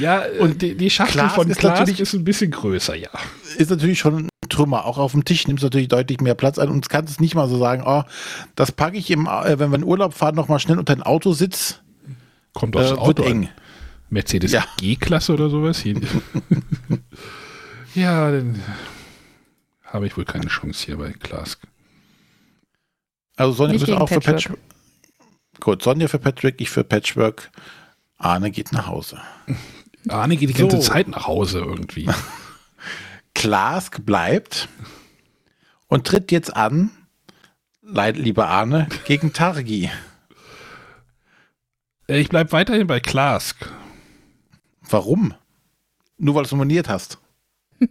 [0.00, 3.10] Ja, und die, die Schachtel Klaas von Klaas natürlich, ist ein bisschen größer, ja.
[3.58, 4.86] Ist natürlich schon ein Trümmer.
[4.86, 6.70] Auch auf dem Tisch nimmt es natürlich deutlich mehr Platz ein.
[6.70, 8.02] Und kannst es nicht mal so sagen, oh,
[8.56, 11.02] das packe ich, im, äh, wenn wir in Urlaub fahren, noch mal schnell unter ein
[11.02, 11.80] Autositz.
[12.54, 13.44] Kommt aufs äh, Auto eng.
[13.44, 13.48] An.
[14.08, 14.64] Mercedes ja.
[14.78, 15.84] G-Klasse oder sowas.
[17.94, 18.60] ja, dann
[19.84, 21.58] habe ich wohl keine Chance hier bei Klaas.
[23.36, 24.24] Also Sonja wird auch Patchwork.
[24.24, 24.58] für Patchwork.
[25.60, 27.50] Gut, Sonja für Patrick, ich für Patchwork.
[28.22, 29.20] Arne geht nach Hause.
[30.08, 30.82] Arne geht die ganze so.
[30.82, 32.08] Zeit nach Hause irgendwie.
[33.34, 34.68] Klask bleibt
[35.88, 36.90] und tritt jetzt an,
[37.82, 39.90] leid, lieber Arne, gegen Targi.
[42.08, 43.68] Äh, ich bleibe weiterhin bei Klask.
[44.88, 45.34] Warum?
[46.18, 47.18] Nur weil du es nominiert hast.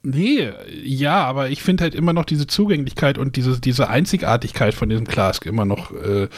[0.00, 0.52] Nee,
[0.84, 5.08] ja, aber ich finde halt immer noch diese Zugänglichkeit und diese, diese Einzigartigkeit von diesem
[5.08, 6.28] Klask immer noch äh,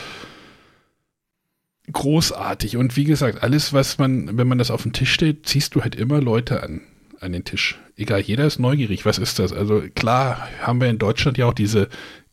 [1.92, 2.76] großartig.
[2.76, 5.82] Und wie gesagt, alles, was man, wenn man das auf den Tisch steht, ziehst du
[5.82, 6.80] halt immer Leute an,
[7.20, 7.78] an den Tisch.
[7.96, 9.04] Egal, jeder ist neugierig.
[9.04, 9.52] Was ist das?
[9.52, 11.88] Also klar haben wir in Deutschland ja auch diese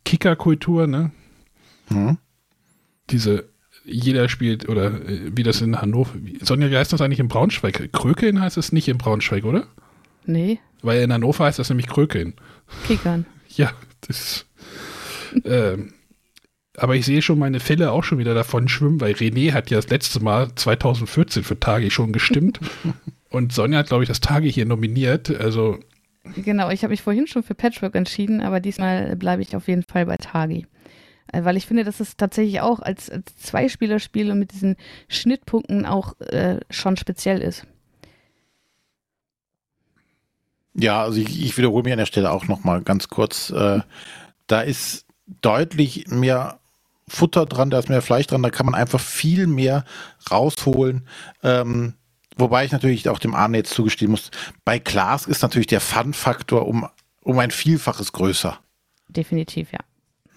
[0.05, 1.11] Kicker-Kultur, ne?
[1.89, 2.17] Hm.
[3.09, 3.49] Diese,
[3.83, 7.91] jeder spielt, oder äh, wie das in Hannover, Sonja, wie heißt das eigentlich in Braunschweig?
[7.91, 9.67] Krökeln heißt es nicht in Braunschweig, oder?
[10.25, 10.59] Nee.
[10.81, 12.33] Weil in Hannover heißt das nämlich Krökeln.
[12.85, 13.25] Kickern.
[13.55, 13.71] Ja,
[14.07, 14.45] das.
[15.43, 15.77] äh,
[16.77, 19.77] aber ich sehe schon meine Fälle auch schon wieder davon schwimmen, weil René hat ja
[19.77, 22.59] das letzte Mal 2014 für Tage schon gestimmt.
[23.29, 25.29] und Sonja hat, glaube ich, das Tage hier nominiert.
[25.29, 25.79] Also.
[26.35, 29.83] Genau, ich habe mich vorhin schon für Patchwork entschieden, aber diesmal bleibe ich auf jeden
[29.83, 30.67] Fall bei Tagi.
[31.33, 34.75] Äh, weil ich finde, dass es tatsächlich auch als, als Zweispielerspiel und mit diesen
[35.09, 37.65] Schnittpunkten auch äh, schon speziell ist.
[40.75, 43.49] Ja, also ich, ich wiederhole mich an der Stelle auch nochmal ganz kurz.
[43.49, 43.79] Äh,
[44.45, 45.07] da ist
[45.41, 46.59] deutlich mehr
[47.09, 49.85] Futter dran, da ist mehr Fleisch dran, da kann man einfach viel mehr
[50.29, 51.07] rausholen.
[51.41, 51.93] Ähm,
[52.35, 54.31] wobei ich natürlich auch dem Arne jetzt zugestehen muss,
[54.65, 56.87] bei Glas ist natürlich der Fun-Faktor um,
[57.21, 58.59] um ein Vielfaches größer.
[59.09, 59.79] Definitiv, ja.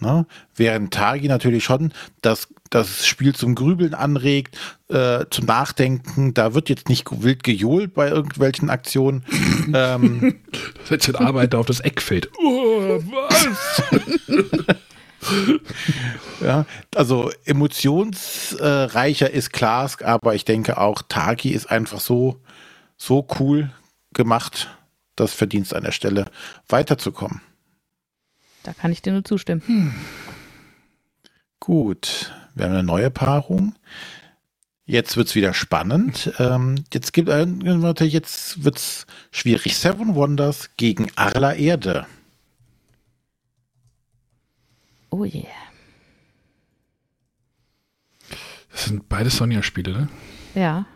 [0.00, 0.26] Ne?
[0.56, 1.92] Während Tagi natürlich schon
[2.22, 4.56] das, das Spiel zum Grübeln anregt,
[4.88, 6.32] äh, zum Nachdenken.
[6.32, 9.24] Da wird jetzt nicht wild gejohlt bei irgendwelchen Aktionen.
[9.74, 10.40] ähm,
[10.84, 12.30] Setzt den Arbeiter auf das Eckfeld.
[12.38, 13.82] Oh, was?
[16.40, 22.40] ja, also emotionsreicher ist Klask, aber ich denke auch Tagi ist einfach so,
[22.96, 23.70] so cool
[24.12, 24.68] gemacht,
[25.16, 26.26] das Verdienst an der Stelle
[26.68, 27.40] weiterzukommen.
[28.62, 29.62] Da kann ich dir nur zustimmen.
[29.66, 29.94] Hm.
[31.60, 33.74] Gut, wir haben eine neue Paarung.
[34.86, 36.32] Jetzt wird es wieder spannend.
[36.38, 39.76] Ähm, jetzt gibt äh, natürlich jetzt wird's schwierig.
[39.76, 42.06] Seven Wonders gegen Arla Erde.
[45.10, 45.44] Oh yeah.
[48.72, 50.08] Das sind beide Sonja-Spiele, ne?
[50.54, 50.86] Ja.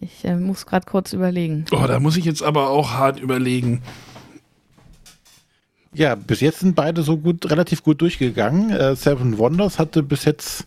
[0.00, 1.64] Ich äh, muss gerade kurz überlegen.
[1.72, 3.82] Oh, da muss ich jetzt aber auch hart überlegen.
[5.92, 8.70] Ja, bis jetzt sind beide so gut, relativ gut durchgegangen.
[8.70, 10.66] Äh, Seven Wonders hatte bis jetzt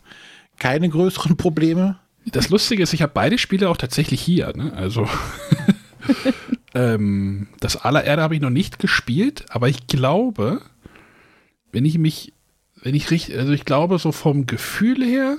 [0.57, 1.97] keine größeren Probleme.
[2.25, 4.55] Das Lustige ist, ich habe beide Spiele auch tatsächlich hier.
[4.55, 4.73] Ne?
[4.73, 5.07] Also
[6.75, 10.61] ähm, das Allererde habe ich noch nicht gespielt, aber ich glaube,
[11.71, 12.33] wenn ich mich,
[12.81, 15.37] wenn ich richtig, also ich glaube, so vom Gefühl her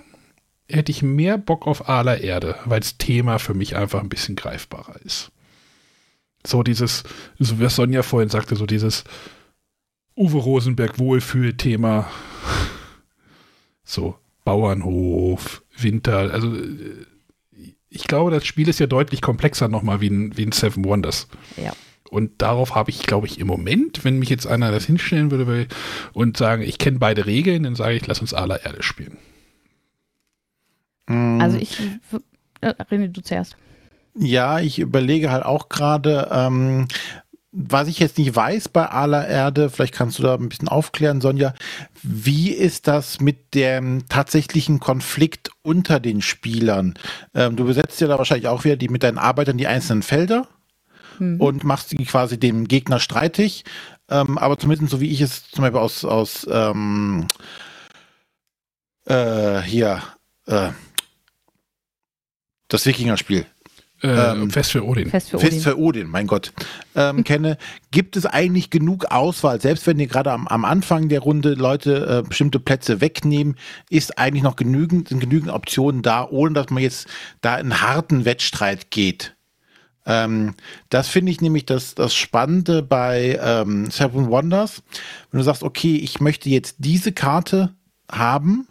[0.69, 4.37] hätte ich mehr Bock auf Aler Erde, weil das Thema für mich einfach ein bisschen
[4.37, 5.31] greifbarer ist.
[6.47, 7.05] So dieses,
[7.39, 9.05] so wie Sonja vorhin sagte, so dieses
[10.17, 12.11] Uwe Rosenberg Wohlfühl-Thema.
[13.85, 16.57] So, Bauernhof, Winter, also
[17.89, 21.29] ich glaube, das Spiel ist ja deutlich komplexer nochmal wie ein, wie ein Seven Wonders.
[21.57, 21.73] Ja.
[22.13, 25.67] Und darauf habe ich, glaube ich, im Moment, wenn mich jetzt einer das hinstellen würde
[26.13, 29.17] und sagen, ich kenne beide Regeln, dann sage ich, lass uns aller Erde spielen.
[31.07, 31.41] Mm.
[31.41, 31.81] Also ich,
[32.61, 33.57] äh, René, du zuerst.
[34.15, 36.87] Ja, ich überlege halt auch gerade, ähm,
[37.51, 41.23] was ich jetzt nicht weiß bei aller Erde, vielleicht kannst du da ein bisschen aufklären,
[41.23, 41.55] Sonja,
[42.03, 46.93] wie ist das mit dem tatsächlichen Konflikt unter den Spielern?
[47.35, 50.47] Ähm, du besetzt ja da wahrscheinlich auch wieder die mit deinen Arbeitern die einzelnen Felder
[51.23, 51.41] mhm.
[51.41, 53.65] und machst sie quasi dem Gegner streitig.
[54.09, 57.27] Ähm, aber zumindest so wie ich es zum Beispiel aus, aus ähm,
[59.07, 60.03] äh, hier
[60.47, 60.71] äh,
[62.69, 63.47] das Wikinger-Spiel.
[64.03, 65.11] ähm, Fest für Odin.
[65.11, 65.51] Fest für Odin.
[65.51, 66.53] Fest für Odin, mein Gott,
[66.97, 67.57] ähm, kenne,
[67.93, 72.23] gibt es eigentlich genug Auswahl, selbst wenn ihr gerade am, am Anfang der Runde Leute
[72.25, 73.57] äh, bestimmte Plätze wegnehmen,
[73.91, 77.07] ist eigentlich noch genügend, sind genügend Optionen da, ohne dass man jetzt
[77.43, 79.37] da in harten Wettstreit geht.
[80.05, 80.55] Ähm,
[80.91, 84.83] das finde ich nämlich das, das Spannende bei ähm, Seven Wonders.
[85.31, 87.75] Wenn du sagst, okay, ich möchte jetzt diese Karte
[88.11, 88.67] haben,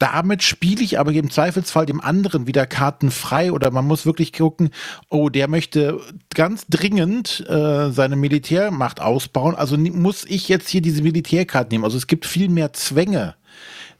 [0.00, 4.32] damit spiele ich aber im Zweifelsfall dem anderen wieder Karten frei oder man muss wirklich
[4.32, 4.70] gucken,
[5.10, 6.00] oh, der möchte
[6.34, 11.84] ganz dringend äh, seine Militärmacht ausbauen, also muss ich jetzt hier diese Militärkarte nehmen.
[11.84, 13.34] Also es gibt viel mehr Zwänge,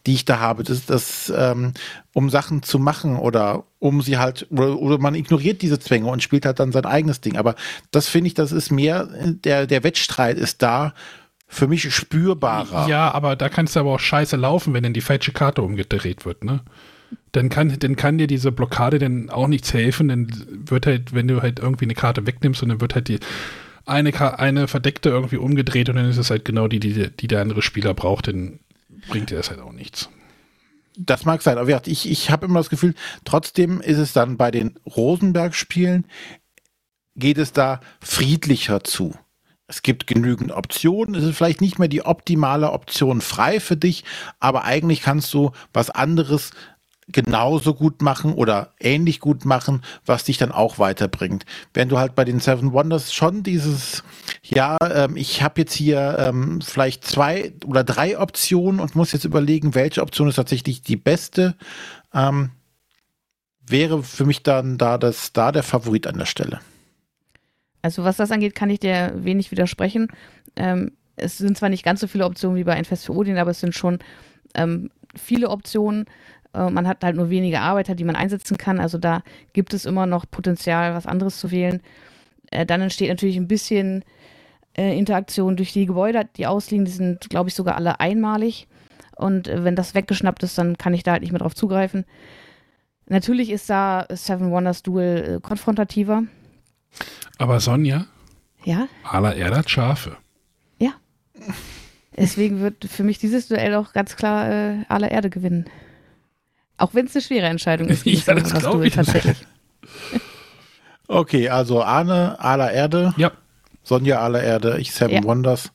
[0.07, 1.73] die ich da habe, das, das ähm,
[2.15, 6.23] um Sachen zu machen oder um sie halt, oder, oder man ignoriert diese Zwänge und
[6.23, 7.37] spielt halt dann sein eigenes Ding.
[7.37, 7.55] Aber
[7.91, 9.09] das finde ich, das ist mehr,
[9.45, 10.95] der, der Wettstreit ist da
[11.49, 12.89] für mich spürbarer.
[12.89, 16.25] Ja, aber da kannst du aber auch scheiße laufen, wenn dann die falsche Karte umgedreht
[16.25, 16.61] wird, ne?
[17.33, 21.27] Dann kann, dann kann dir diese Blockade dann auch nichts helfen, dann wird halt, wenn
[21.27, 23.19] du halt irgendwie eine Karte wegnimmst und dann wird halt die
[23.85, 27.41] eine, eine verdeckte irgendwie umgedreht und dann ist es halt genau die, die, die der
[27.41, 28.61] andere Spieler braucht, dann
[29.09, 30.09] bringt dir das halt auch nichts.
[30.97, 32.95] Das mag sein, aber ich, ich habe immer das Gefühl,
[33.25, 36.07] trotzdem ist es dann bei den Rosenberg-Spielen,
[37.17, 39.15] geht es da friedlicher zu.
[39.67, 41.15] Es gibt genügend Optionen.
[41.15, 44.05] Es ist vielleicht nicht mehr die optimale Option frei für dich,
[44.41, 46.51] aber eigentlich kannst du was anderes
[47.13, 51.45] genauso gut machen oder ähnlich gut machen, was dich dann auch weiterbringt.
[51.75, 54.03] Wenn du halt bei den Seven Wonders schon dieses,
[54.43, 59.25] ja, ähm, ich habe jetzt hier ähm, vielleicht zwei oder drei Optionen und muss jetzt
[59.25, 61.57] überlegen, welche Option ist tatsächlich die beste,
[62.15, 62.51] ähm,
[63.67, 66.61] wäre für mich dann da das da der Favorit an der Stelle.
[67.83, 70.09] Also was das angeht, kann ich dir wenig widersprechen.
[70.57, 73.39] Ähm, es sind zwar nicht ganz so viele Optionen wie bei ein Fest für Odin,
[73.39, 73.99] aber es sind schon
[74.55, 76.07] ähm, viele Optionen.
[76.55, 78.81] Äh, man hat halt nur wenige Arbeiter, die man einsetzen kann.
[78.81, 79.23] Also da
[79.53, 81.81] gibt es immer noch Potenzial, was anderes zu wählen.
[82.51, 84.05] Äh, dann entsteht natürlich ein bisschen
[84.77, 86.85] äh, Interaktion durch die Gebäude, die ausliegen.
[86.85, 88.69] Die sind, glaube ich, sogar alle einmalig.
[89.17, 92.07] Und wenn das weggeschnappt ist, dann kann ich da halt nicht mehr drauf zugreifen.
[93.07, 96.23] Natürlich ist da Seven Wonders Duel konfrontativer
[97.41, 98.07] aber Sonja?
[98.65, 98.89] Ja?
[99.03, 100.17] Aller Erde hat Schafe.
[100.79, 100.93] Ja.
[102.17, 105.65] Deswegen wird für mich dieses Duell auch ganz klar äh, aller Erde gewinnen.
[106.81, 108.07] Auch wenn es eine schwere Entscheidung ist.
[108.07, 109.37] ja, das glaube ich tatsächlich.
[111.09, 113.13] okay, also Arne aller Erde.
[113.19, 113.33] Ja.
[113.83, 115.25] Sonja aller Erde, ich Seven ja.
[115.25, 115.73] Wonders.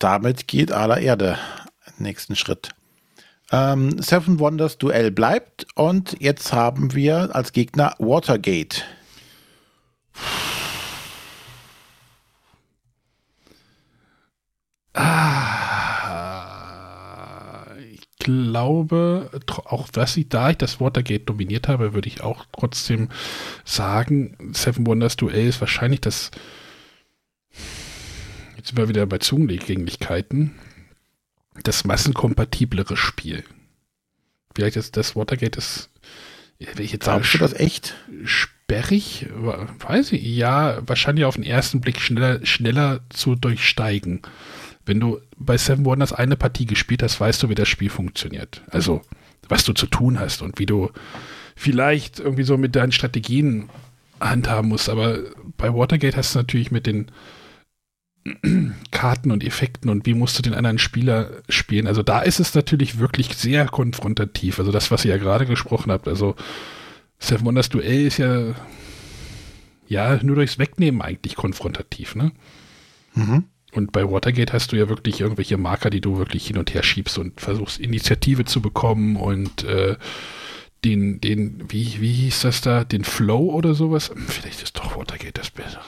[0.00, 1.38] Damit geht aller Erde
[1.98, 2.70] nächsten Schritt.
[3.52, 8.82] Ähm, Seven Wonders Duell bleibt und jetzt haben wir als Gegner Watergate.
[14.94, 15.63] Ah,
[18.24, 19.30] glaube,
[19.64, 23.10] auch was ich, da ich das Watergate dominiert habe, würde ich auch trotzdem
[23.64, 26.32] sagen, Seven Wonders Duell ist wahrscheinlich das.
[28.56, 30.56] Jetzt sind wir wieder bei Zungenlegenlichkeiten.
[31.62, 33.44] Das massenkompatiblere Spiel.
[34.56, 35.90] Vielleicht ist das Watergate das.
[36.58, 37.94] Will ich jetzt sagen, du das echt?
[38.24, 39.28] Sperrig?
[39.34, 40.22] Weiß ich.
[40.22, 44.22] Ja, wahrscheinlich auf den ersten Blick schneller, schneller zu durchsteigen
[44.86, 48.62] wenn du bei Seven Wonders eine Partie gespielt hast, weißt du, wie das Spiel funktioniert.
[48.70, 49.02] Also,
[49.48, 50.90] was du zu tun hast und wie du
[51.56, 53.68] vielleicht irgendwie so mit deinen Strategien
[54.20, 54.88] handhaben musst.
[54.88, 55.18] Aber
[55.56, 57.10] bei Watergate hast du natürlich mit den
[58.90, 61.86] Karten und Effekten und wie musst du den anderen Spieler spielen.
[61.86, 64.58] Also da ist es natürlich wirklich sehr konfrontativ.
[64.58, 66.08] Also das, was ihr ja gerade gesprochen habt.
[66.08, 66.34] Also
[67.18, 68.54] Seven Wonders Duell ist ja
[69.86, 72.32] ja nur durchs Wegnehmen eigentlich konfrontativ, ne?
[73.14, 73.44] Mhm.
[73.74, 76.82] Und bei Watergate hast du ja wirklich irgendwelche Marker, die du wirklich hin und her
[76.82, 79.96] schiebst und versuchst, Initiative zu bekommen und äh,
[80.84, 84.12] den, den, wie, wie hieß das da, den Flow oder sowas?
[84.28, 85.80] Vielleicht ist doch Watergate das Beste.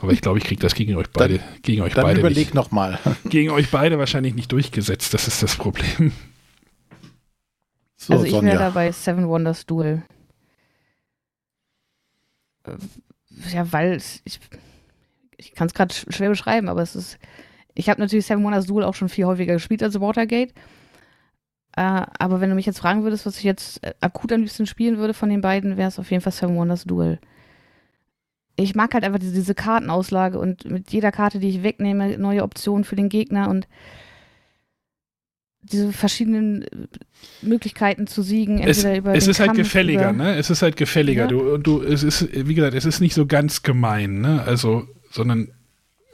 [0.00, 2.20] Aber ich glaube, ich kriege das gegen euch beide, dann, gegen euch dann beide.
[2.20, 2.98] Überleg nicht, noch mal.
[3.24, 5.12] Gegen euch beide wahrscheinlich nicht durchgesetzt.
[5.12, 6.12] Das ist das Problem.
[7.96, 10.02] So, also ich wäre da bei Seven Wonders Duel.
[12.64, 12.72] Äh,
[13.52, 14.40] ja, weil ich,
[15.42, 17.18] ich kann es gerade schwer beschreiben, aber es ist,
[17.74, 20.52] ich habe natürlich Seven Wonders Duel auch schon viel häufiger gespielt als Watergate.
[21.74, 24.66] Äh, aber wenn du mich jetzt fragen würdest, was ich jetzt äh, akut am liebsten
[24.66, 27.18] spielen würde von den beiden, wäre es auf jeden Fall Seven Wonders Duel.
[28.56, 32.42] Ich mag halt einfach diese, diese Kartenauslage und mit jeder Karte, die ich wegnehme, neue
[32.42, 33.66] Optionen für den Gegner und
[35.62, 36.66] diese verschiedenen äh,
[37.40, 40.34] Möglichkeiten zu siegen, entweder es, es ist halt Kampf, halt gefälliger, ne?
[40.36, 41.22] Es ist halt gefälliger.
[41.22, 41.28] Ja.
[41.28, 44.42] Du, du, es ist, wie gesagt, es ist nicht so ganz gemein, ne?
[44.42, 45.52] Also sondern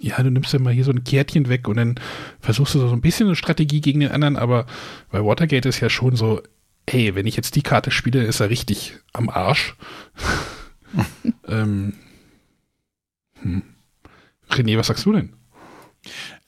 [0.01, 2.01] ja, du nimmst ja mal hier so ein Kärtchen weg und dann
[2.41, 4.67] versuchst du so ein bisschen eine Strategie gegen den anderen, aber
[5.11, 6.41] bei Watergate ist ja schon so,
[6.89, 9.77] hey, wenn ich jetzt die Karte spiele, ist er richtig am Arsch.
[11.49, 11.95] ähm,
[13.43, 13.63] hm.
[14.51, 15.35] René, was sagst du denn?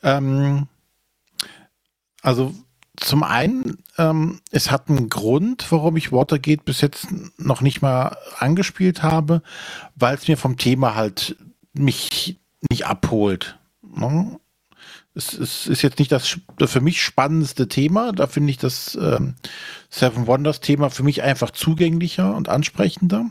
[0.03, 0.69] Ähm,
[2.23, 2.55] also
[2.97, 8.17] zum einen, ähm, es hat einen Grund, warum ich Watergate bis jetzt noch nicht mal
[8.39, 9.43] angespielt habe,
[9.97, 11.37] weil es mir vom Thema halt
[11.73, 13.59] mich nicht abholt.
[13.83, 14.39] Ne?
[15.15, 18.13] Es, es, ist jetzt nicht das, für mich spannendste Thema.
[18.13, 19.35] Da finde ich das ähm,
[19.89, 23.31] Seven Wonders Thema für mich einfach zugänglicher und ansprechender.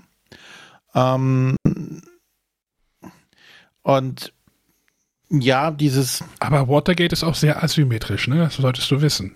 [0.94, 1.56] Ähm,
[3.82, 4.34] und
[5.30, 6.24] ja, dieses.
[6.40, 8.38] Aber Watergate ist auch sehr asymmetrisch, ne?
[8.40, 9.36] Das solltest du wissen.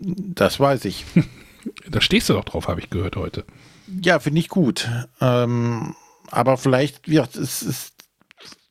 [0.00, 1.04] Das weiß ich.
[1.90, 3.44] da stehst du doch drauf, habe ich gehört heute.
[4.02, 4.88] Ja, finde ich gut.
[5.20, 5.94] Ähm,
[6.30, 7.93] aber vielleicht, ja, es ist,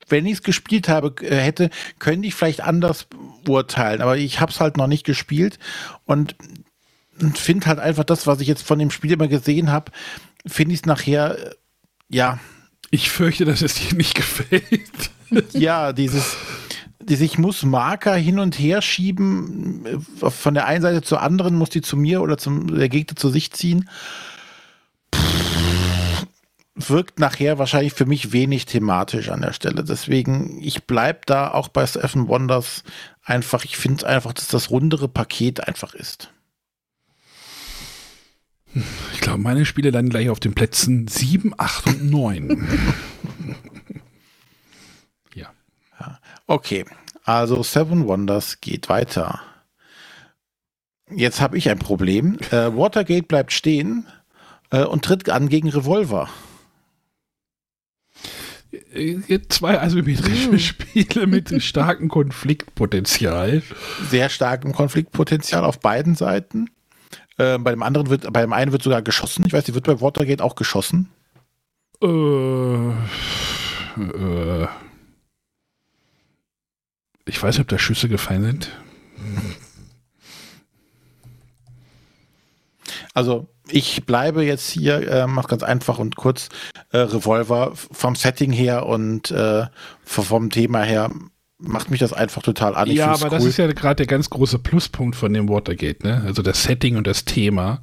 [0.09, 3.07] wenn ich es gespielt habe, äh, hätte, könnte ich vielleicht anders
[3.47, 4.01] urteilen.
[4.01, 5.59] Aber ich habe es halt noch nicht gespielt
[6.05, 6.35] und
[7.35, 9.91] finde halt einfach das, was ich jetzt von dem Spiel immer gesehen habe,
[10.45, 11.55] finde ich es nachher, äh,
[12.09, 12.39] ja.
[12.91, 15.11] Ich fürchte, dass es dir nicht gefällt.
[15.53, 16.35] ja, dieses,
[17.07, 21.69] ich muss Marker hin und her schieben, äh, von der einen Seite zur anderen, muss
[21.69, 23.89] die zu mir oder zum der Gegner zu sich ziehen.
[26.75, 29.83] Wirkt nachher wahrscheinlich für mich wenig thematisch an der Stelle.
[29.83, 32.83] Deswegen, ich bleibe da auch bei Seven Wonders
[33.23, 36.31] einfach, ich finde einfach, dass das rundere Paket einfach ist.
[39.13, 42.67] Ich glaube, meine Spiele landen gleich auf den Plätzen 7, 8 und 9.
[46.45, 46.85] Okay,
[47.23, 49.41] also Seven Wonders geht weiter.
[51.09, 52.37] Jetzt habe ich ein Problem.
[52.51, 54.05] Äh, Watergate bleibt stehen
[54.71, 56.29] äh, und tritt an gegen Revolver.
[58.93, 60.59] Äh, zwei asymmetrische mm.
[60.59, 63.61] Spiele mit starkem Konfliktpotenzial.
[64.09, 66.69] Sehr starkem Konfliktpotenzial auf beiden Seiten.
[67.37, 69.45] Äh, bei dem anderen wird, bei dem einen wird sogar geschossen.
[69.45, 71.09] Ich weiß, die wird bei Watergate auch geschossen.
[72.01, 72.07] Äh,
[73.97, 74.67] äh,
[77.25, 78.71] ich weiß nicht, ob da Schüsse gefallen sind.
[83.13, 86.49] Also ich bleibe jetzt hier, äh, mach ganz einfach und kurz,
[86.91, 89.65] äh, Revolver vom Setting her und äh,
[90.03, 91.09] vom Thema her
[91.57, 92.89] macht mich das einfach total an.
[92.89, 93.29] Ich ja, aber cool.
[93.29, 96.23] das ist ja gerade der ganz große Pluspunkt von dem Watergate, ne?
[96.25, 97.79] Also das Setting und das Thema.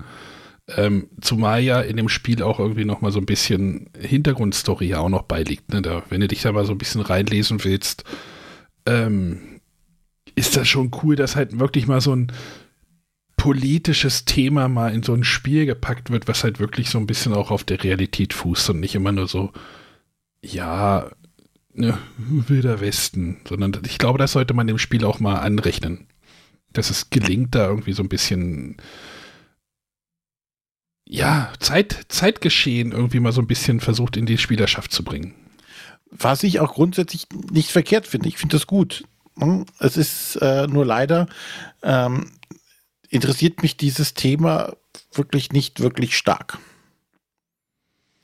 [0.76, 5.00] Ähm, zumal ja in dem Spiel auch irgendwie noch mal so ein bisschen Hintergrundstory ja
[5.00, 5.72] auch noch beiliegt.
[5.72, 5.82] Ne?
[5.82, 8.04] Da, wenn du dich da mal so ein bisschen reinlesen willst,
[8.86, 9.60] ähm,
[10.36, 12.32] ist das schon cool, dass halt wirklich mal so ein
[13.40, 17.32] politisches Thema mal in so ein Spiel gepackt wird, was halt wirklich so ein bisschen
[17.32, 19.50] auch auf der Realität fußt und nicht immer nur so,
[20.42, 21.10] ja,
[21.72, 26.06] ne, wilder Westen, sondern ich glaube, das sollte man dem Spiel auch mal anrechnen.
[26.74, 28.76] Dass es gelingt, da irgendwie so ein bisschen
[31.08, 35.34] ja, Zeit, Zeitgeschehen irgendwie mal so ein bisschen versucht in die Spielerschaft zu bringen.
[36.10, 38.28] Was ich auch grundsätzlich nicht verkehrt finde.
[38.28, 39.02] Ich finde das gut.
[39.38, 39.64] Hm?
[39.78, 41.26] Es ist äh, nur leider,
[41.82, 42.26] ähm,
[43.10, 44.74] interessiert mich dieses Thema
[45.12, 46.58] wirklich nicht wirklich stark.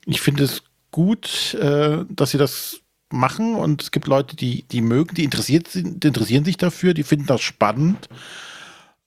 [0.05, 2.81] Ich finde es gut, äh, dass sie das
[3.11, 6.93] machen und es gibt Leute, die, die mögen, die, interessiert sind, die interessieren sich dafür,
[6.93, 8.09] die finden das spannend.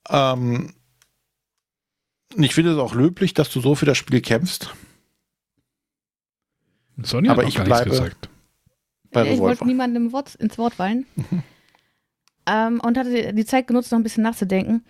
[0.08, 0.74] Ähm,
[2.36, 4.72] ich finde es auch löblich, dass du so für das Spiel kämpfst.
[7.02, 8.30] Sonja Aber hat ich bleibe, gesagt
[9.12, 11.06] bei ja, ich wollte niemandem Wort, ins Wort fallen.
[12.46, 14.84] ähm, und hatte die Zeit genutzt, noch ein bisschen nachzudenken.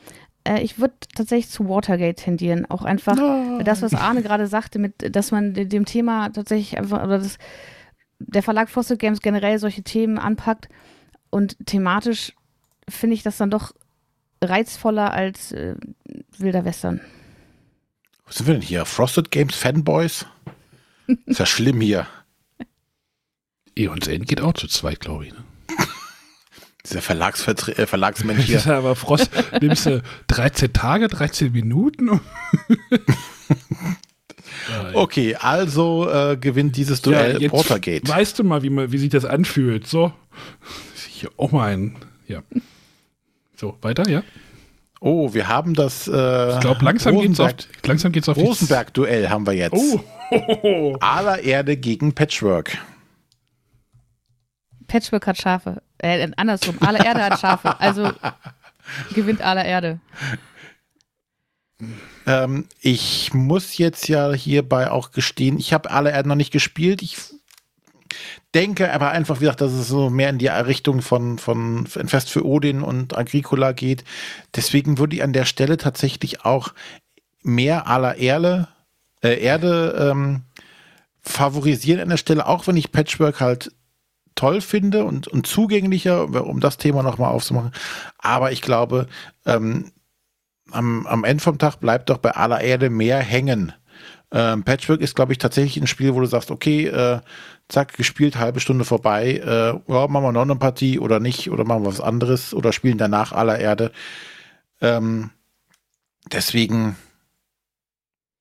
[0.45, 2.67] Äh, ich würde tatsächlich zu Watergate tendieren.
[2.67, 3.63] Auch einfach oh.
[3.63, 7.39] das, was Arne gerade sagte, mit, dass man dem Thema tatsächlich einfach, oder das,
[8.19, 10.69] der Verlag Fossil Games generell solche Themen anpackt.
[11.31, 12.35] Und thematisch
[12.89, 13.73] finde ich das dann doch
[14.43, 15.75] reizvoller als äh,
[16.39, 17.01] Wilder Western.
[18.27, 18.85] Was sind wir denn hier?
[18.85, 20.27] Frosted Games Fanboys?
[21.27, 22.07] Ist ja schlimm hier.
[23.77, 25.33] Eons End geht auch zu zweit, glaube ich.
[25.33, 25.45] Ne?
[26.87, 28.61] Dieser Verlagsvertre äh, Verlagsmensch hier.
[28.67, 32.21] Ja, aber Frost, nimmst du 13 Tage, 13 Minuten?
[34.95, 38.09] okay, also äh, gewinnt dieses Duell ja, Portergate.
[38.09, 39.87] Weißt du mal, wie, man, wie sich das anfühlt?
[39.87, 40.13] So,
[41.09, 42.43] hier auch mal ein, ja.
[43.57, 44.23] So, weiter, ja.
[45.01, 46.09] Oh, wir haben das.
[46.09, 47.53] Äh, ich glaube, langsam geht es auf,
[47.85, 49.73] langsam geht's auf Rosenberg-Duell haben wir jetzt.
[49.73, 50.97] Oh.
[51.01, 52.77] Aller Erde gegen Patchwork.
[54.91, 55.83] Patchwork hat Schafe.
[55.99, 56.77] Äh, andersrum.
[56.81, 57.79] Aller Erde hat Schafe.
[57.79, 58.11] Also
[59.15, 60.01] gewinnt aller Erde.
[62.27, 67.03] Ähm, ich muss jetzt ja hierbei auch gestehen, ich habe aller Erde noch nicht gespielt.
[67.03, 67.17] Ich
[68.53, 72.29] denke aber einfach, wie gesagt, dass es so mehr in die Richtung von, von Fest
[72.29, 74.03] für Odin und Agricola geht.
[74.57, 76.75] Deswegen würde ich an der Stelle tatsächlich auch
[77.43, 78.67] mehr aller Erde,
[79.23, 80.43] äh, Erde ähm,
[81.23, 83.71] favorisieren an der Stelle, auch wenn ich Patchwork halt
[84.41, 87.73] toll finde und, und zugänglicher, um das Thema nochmal aufzumachen.
[88.17, 89.07] Aber ich glaube,
[89.45, 89.93] ähm,
[90.71, 93.75] am, am Ende vom Tag bleibt doch bei aller Erde mehr hängen.
[94.33, 97.21] Ähm, Patchwork ist, glaube ich, tatsächlich ein Spiel, wo du sagst, okay, äh,
[97.69, 101.65] zack, gespielt, halbe Stunde vorbei, äh, ja, machen wir noch eine Partie oder nicht, oder
[101.65, 103.93] machen wir was anderes oder spielen danach aller Erde.
[104.81, 105.31] Ähm,
[106.33, 106.97] deswegen,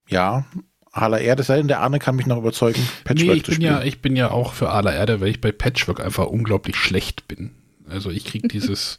[0.08, 0.46] ja,
[0.92, 3.84] aller Erde, sei denn der Arne kann mich noch überzeugen, Patchwork nee, ich bin ja,
[3.84, 7.52] ich bin ja auch für aller Erde, weil ich bei Patchwork einfach unglaublich schlecht bin.
[7.88, 8.98] Also ich krieg dieses,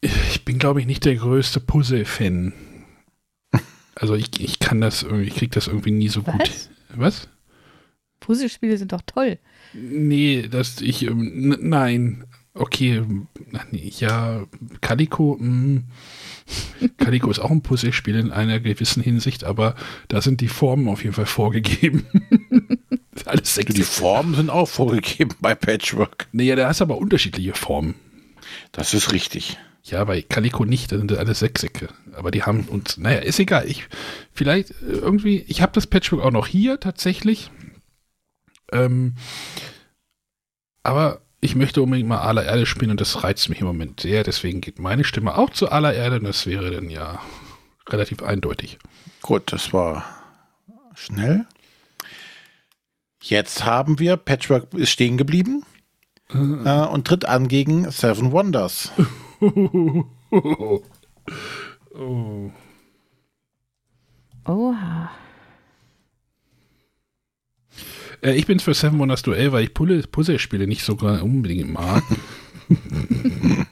[0.00, 2.52] ich bin glaube ich nicht der größte Puzzle-Fan.
[3.94, 6.32] Also ich, ich kann das irgendwie, ich krieg das irgendwie nie so Was?
[6.32, 6.50] gut.
[6.94, 7.28] Was?
[8.20, 9.38] Puzzlespiele sind doch toll.
[9.72, 12.24] Nee, das ich, ähm, nein,
[12.54, 13.02] okay,
[13.72, 14.44] ja,
[14.80, 15.46] Calico, mh.
[15.46, 15.84] Hm.
[16.96, 19.76] Calico ist auch ein Puzzlespiel in einer gewissen Hinsicht, aber
[20.08, 22.06] da sind die Formen auf jeden Fall vorgegeben.
[23.26, 23.74] Alles sechs.
[23.74, 26.26] Die Formen sind auch vorgegeben bei Patchwork.
[26.32, 27.94] Naja, da hast aber unterschiedliche Formen.
[28.72, 29.58] Das ist richtig.
[29.82, 31.88] Ja, bei Calico nicht, da sind alles Sechsecke.
[32.12, 33.66] Aber die haben uns, naja, ist egal.
[33.66, 33.88] Ich,
[34.32, 37.50] vielleicht äh, irgendwie, ich habe das Patchwork auch noch hier tatsächlich.
[38.72, 39.14] Ähm,
[40.82, 44.24] aber ich möchte unbedingt mal aller Erde spielen und das reizt mich im Moment sehr.
[44.24, 47.20] Deswegen geht meine Stimme auch zu aller Erde und das wäre dann ja
[47.88, 48.78] relativ eindeutig.
[49.22, 50.04] Gut, das war
[50.94, 51.46] schnell.
[53.22, 55.64] Jetzt haben wir, Patchwork ist stehen geblieben
[56.32, 58.92] äh, äh und tritt an gegen Seven Wonders.
[59.40, 60.04] oh.
[64.46, 65.10] Oha.
[68.22, 72.02] Äh, ich bin für Seven Wonders Duell, weil ich Puzzle-Spiele nicht so unbedingt mag.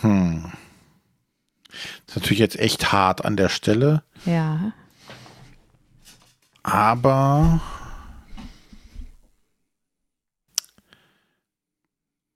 [0.00, 0.52] hm.
[2.06, 4.02] Das ist natürlich jetzt echt hart an der Stelle.
[4.26, 4.72] Ja.
[6.62, 7.60] Aber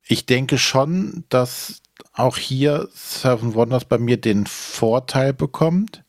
[0.07, 1.83] ich denke schon, dass
[2.13, 6.05] auch hier Seven Wonders bei mir den Vorteil bekommt.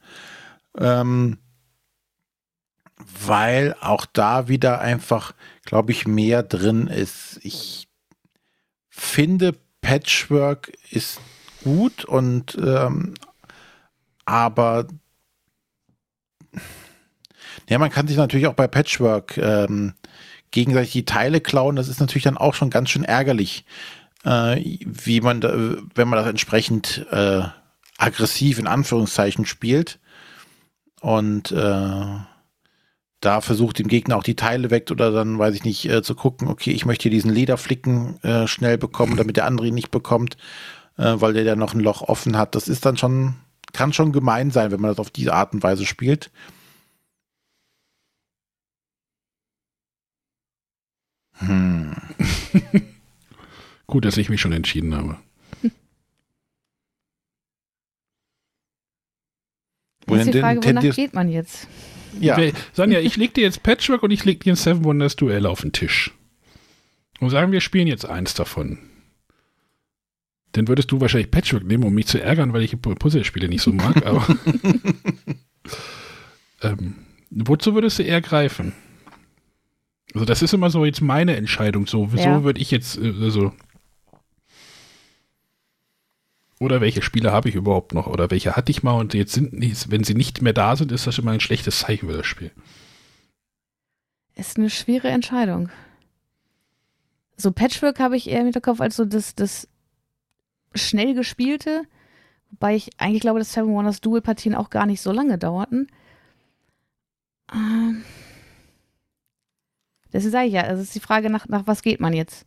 [0.77, 1.39] Ähm,
[2.97, 5.33] weil auch da wieder einfach,
[5.63, 7.39] glaube ich, mehr drin ist.
[7.43, 7.87] Ich
[8.89, 11.19] finde, Patchwork ist
[11.63, 13.13] gut und ähm,
[14.25, 14.87] aber
[17.69, 19.93] ja, man kann sich natürlich auch bei Patchwork ähm,
[20.51, 21.75] gegenseitig die Teile klauen.
[21.75, 23.65] Das ist natürlich dann auch schon ganz schön ärgerlich,
[24.23, 25.53] äh, wie man, da,
[25.95, 27.41] wenn man das entsprechend äh,
[27.97, 29.99] aggressiv in Anführungszeichen spielt.
[31.01, 32.05] Und äh,
[33.21, 36.15] da versucht dem Gegner auch die Teile weg oder dann, weiß ich nicht, äh, zu
[36.15, 39.91] gucken, okay, ich möchte hier diesen Lederflicken äh, schnell bekommen, damit der andere ihn nicht
[39.91, 40.37] bekommt,
[40.97, 42.55] äh, weil der da noch ein Loch offen hat.
[42.55, 43.35] Das ist dann schon,
[43.73, 46.31] kann schon gemein sein, wenn man das auf diese Art und Weise spielt.
[51.39, 51.95] Hm.
[53.87, 55.17] Gut, dass ich mich schon entschieden habe.
[60.07, 61.67] Wo ist die Frage, wonach geht man jetzt?
[62.19, 62.37] Ja.
[62.73, 65.61] Sonja, ich leg dir jetzt Patchwork und ich leg dir ein Seven Wonders Duell auf
[65.61, 66.11] den Tisch.
[67.19, 68.79] Und sagen, wir spielen jetzt eins davon.
[70.51, 73.73] Dann würdest du wahrscheinlich Patchwork nehmen, um mich zu ärgern, weil ich Puzzlespiele nicht so
[73.73, 74.25] mag, aber.
[76.61, 76.95] ähm,
[77.29, 78.73] wozu würdest du eher greifen?
[80.13, 81.87] Also, das ist immer so jetzt meine Entscheidung.
[81.87, 82.43] So, so ja.
[82.43, 83.51] würde ich jetzt, äh, also,
[86.59, 88.07] oder welche Spiele habe ich überhaupt noch?
[88.07, 89.51] Oder welche hatte ich mal und jetzt sind,
[89.91, 92.51] wenn sie nicht mehr da sind, ist das immer ein schlechtes Zeichen für das Spiel.
[94.35, 95.69] Ist eine schwere Entscheidung.
[97.37, 99.67] So Patchwork habe ich eher im Hinterkopf als so das, das
[100.73, 101.83] schnell gespielte.
[102.51, 105.87] Wobei ich eigentlich glaube, dass Seven Wonders Dual-Partien auch gar nicht so lange dauerten.
[107.53, 108.03] Ähm
[110.13, 112.45] Deswegen sage ich ja, es ist die Frage, nach, nach was geht man jetzt?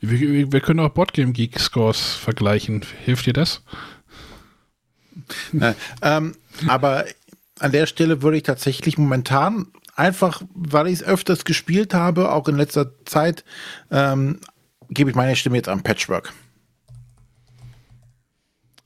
[0.00, 2.84] Wir, wir können auch Boardgame Geek Scores vergleichen.
[3.04, 3.62] Hilft dir das?
[5.52, 6.34] Na, ähm,
[6.66, 7.04] aber
[7.58, 12.48] an der Stelle würde ich tatsächlich momentan einfach, weil ich es öfters gespielt habe, auch
[12.48, 13.44] in letzter Zeit,
[13.90, 14.40] ähm,
[14.88, 16.32] gebe ich meine Stimme jetzt an Patchwork.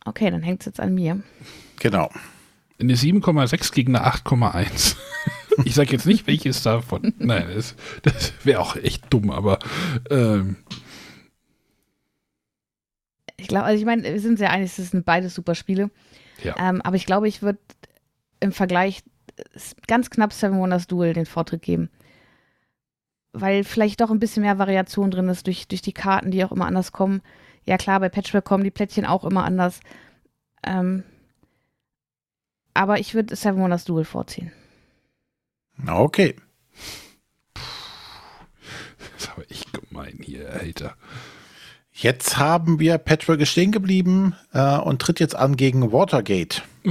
[0.04, 1.22] Okay, dann hängt es jetzt an mir.
[1.78, 2.10] Genau.
[2.80, 4.96] Eine 7,6 gegen eine 8,1.
[5.64, 7.14] ich sage jetzt nicht, welches davon.
[7.18, 9.60] Nein, das, das wäre auch echt dumm, aber
[10.10, 10.56] ähm,
[13.44, 15.90] ich glaube, also ich meine, wir sind sehr einig, es sind beide super Spiele.
[16.42, 16.56] Ja.
[16.58, 17.58] Ähm, aber ich glaube, ich würde
[18.40, 19.02] im Vergleich
[19.86, 21.90] ganz knapp Seven Wonders Duel den Vortritt geben.
[23.32, 26.52] Weil vielleicht doch ein bisschen mehr Variation drin ist durch, durch die Karten, die auch
[26.52, 27.20] immer anders kommen.
[27.66, 29.80] Ja klar, bei Patchwork kommen die Plättchen auch immer anders.
[30.64, 31.04] Ähm,
[32.72, 34.52] aber ich würde Seven Wonders Duel vorziehen.
[35.86, 36.34] Okay.
[39.18, 40.96] Das aber echt gemein hier, Alter.
[41.96, 46.62] Jetzt haben wir Patrick stehen geblieben äh, und tritt jetzt an gegen Watergate.
[46.84, 46.90] Oh,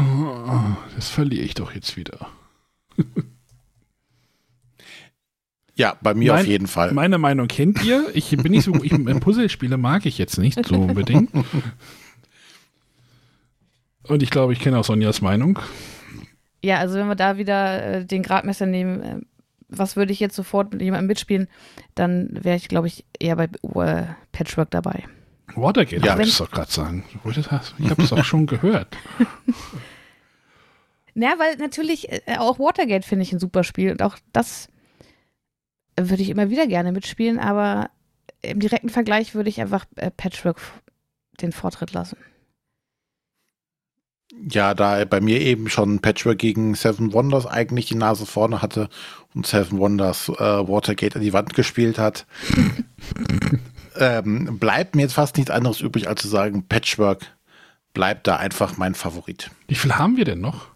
[0.95, 2.27] das verliere ich doch jetzt wieder.
[5.75, 6.93] Ja, bei mir Mein- auf jeden Fall.
[6.93, 8.05] Meine Meinung kennt ihr.
[8.13, 11.31] Ich bin nicht so, ich, Puzzlespiele mag ich jetzt nicht so unbedingt.
[14.03, 15.57] Und ich glaube, ich kenne auch Sonjas Meinung.
[16.63, 19.21] Ja, also wenn wir da wieder äh, den Gradmesser nehmen, äh,
[19.77, 21.47] was würde ich jetzt sofort mit jemandem mitspielen,
[21.95, 25.03] dann wäre ich, glaube ich, eher bei äh, Patchwork dabei.
[25.55, 26.15] Watergate, Ja.
[26.17, 27.05] ja, ich doch gerade sagen.
[27.79, 28.95] Ich habe es auch schon gehört.
[31.15, 34.67] Na, weil natürlich äh, auch Watergate finde ich ein super Spiel und auch das
[35.99, 37.91] würde ich immer wieder gerne mitspielen, aber
[38.41, 40.59] im direkten Vergleich würde ich einfach äh, Patchwork
[41.41, 42.17] den Vortritt lassen.
[44.49, 48.89] Ja, da bei mir eben schon Patchwork gegen Seven Wonders eigentlich die Nase vorne hatte
[49.33, 50.33] und Seven Wonders äh,
[50.67, 52.25] Watergate an die Wand gespielt hat,
[53.97, 57.25] ähm, bleibt mir jetzt fast nichts anderes übrig, als zu sagen, Patchwork
[57.93, 59.51] bleibt da einfach mein Favorit.
[59.67, 60.67] Wie viel haben wir denn noch?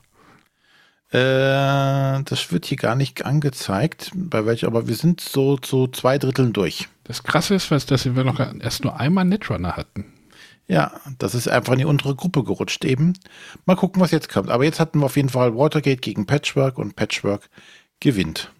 [1.10, 6.18] Äh, das wird hier gar nicht angezeigt, bei welcher, aber wir sind so zu zwei
[6.18, 6.90] Dritteln durch.
[7.06, 10.06] Das Krasse ist, dass wir noch erst nur einmal Netrunner hatten.
[10.70, 13.14] Ja, das ist einfach in die untere Gruppe gerutscht eben.
[13.66, 14.50] Mal gucken, was jetzt kommt.
[14.50, 17.50] Aber jetzt hatten wir auf jeden Fall Watergate gegen Patchwork und Patchwork
[18.02, 18.52] gewinnt.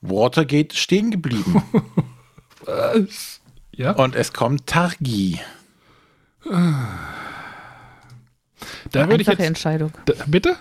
[0.00, 1.62] Watergate stehen geblieben
[2.64, 3.40] Was?
[3.74, 5.40] Ja, und es kommt Targi.
[6.44, 6.98] da
[9.08, 9.46] würde ich Einfache jetzt.
[9.46, 9.92] Entscheidung.
[10.06, 10.56] Da, bitte?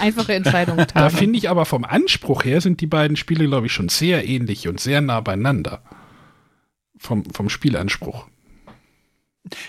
[0.00, 0.76] Einfache Entscheidung.
[0.78, 1.16] Da Tagi.
[1.16, 4.68] finde ich aber vom Anspruch her sind die beiden Spiele, glaube ich, schon sehr ähnlich
[4.68, 5.82] und sehr nah beieinander.
[6.98, 8.26] Vom, vom Spielanspruch.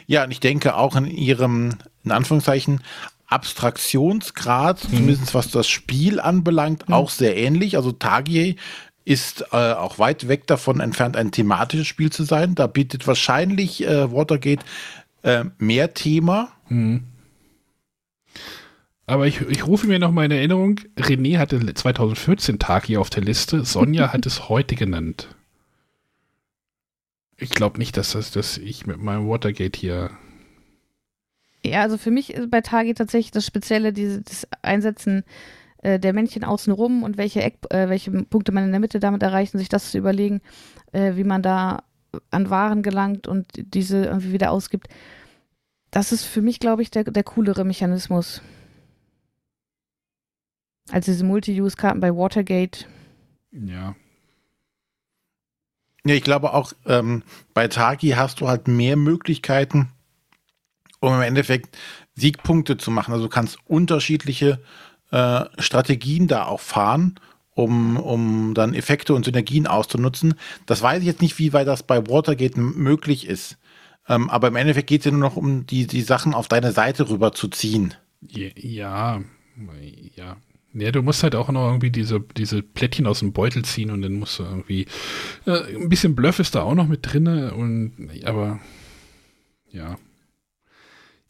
[0.05, 2.81] Ja, und ich denke auch in ihrem, in Anführungszeichen,
[3.27, 7.75] Abstraktionsgrad, zumindest was das Spiel anbelangt, auch sehr ähnlich.
[7.75, 8.55] Also Tagie
[9.03, 12.55] ist äh, auch weit weg davon entfernt, ein thematisches Spiel zu sein.
[12.55, 14.63] Da bietet wahrscheinlich äh, Watergate
[15.23, 16.49] äh, mehr Thema.
[19.05, 23.09] Aber ich, ich rufe mir noch mal in Erinnerung, René hatte 2014 Tag hier auf
[23.09, 25.29] der Liste, Sonja hat es heute genannt.
[27.37, 30.09] Ich glaube nicht, dass, das, dass ich mit meinem Watergate hier.
[31.63, 35.23] Ja, also für mich ist bei Tagi tatsächlich das Spezielle, diese, das Einsetzen
[35.83, 39.21] äh, der Männchen außenrum und welche, Eck, äh, welche Punkte man in der Mitte damit
[39.21, 40.41] erreicht und sich das zu überlegen,
[40.91, 41.83] äh, wie man da
[42.31, 44.87] an Waren gelangt und diese irgendwie wieder ausgibt.
[45.91, 48.41] Das ist für mich, glaube ich, der, der coolere Mechanismus.
[50.89, 52.85] Als diese Multi-Use-Karten bei Watergate.
[53.51, 53.95] Ja.
[56.07, 59.89] Ja, ich glaube auch, ähm, bei Tagi hast du halt mehr Möglichkeiten,
[61.01, 61.77] um im Endeffekt
[62.15, 63.11] Siegpunkte zu machen.
[63.11, 64.61] Also du kannst unterschiedliche
[65.11, 67.19] äh, Strategien da auch fahren,
[67.55, 70.35] um, um dann Effekte und Synergien auszunutzen.
[70.65, 73.57] Das weiß ich jetzt nicht, wie weit das bei Watergate möglich ist.
[74.07, 76.71] Ähm, aber im Endeffekt geht es ja nur noch um die, die Sachen auf deine
[76.71, 77.93] Seite rüber zu ziehen.
[78.21, 80.37] Ja, ja,
[80.73, 80.91] ja.
[80.91, 84.13] Du musst halt auch noch irgendwie diese, diese Plättchen aus dem Beutel ziehen und dann
[84.13, 84.85] musst du irgendwie.
[85.45, 87.93] Äh, ein bisschen Bluff ist da auch noch mit drinne und
[88.25, 88.59] aber
[89.71, 89.97] ja.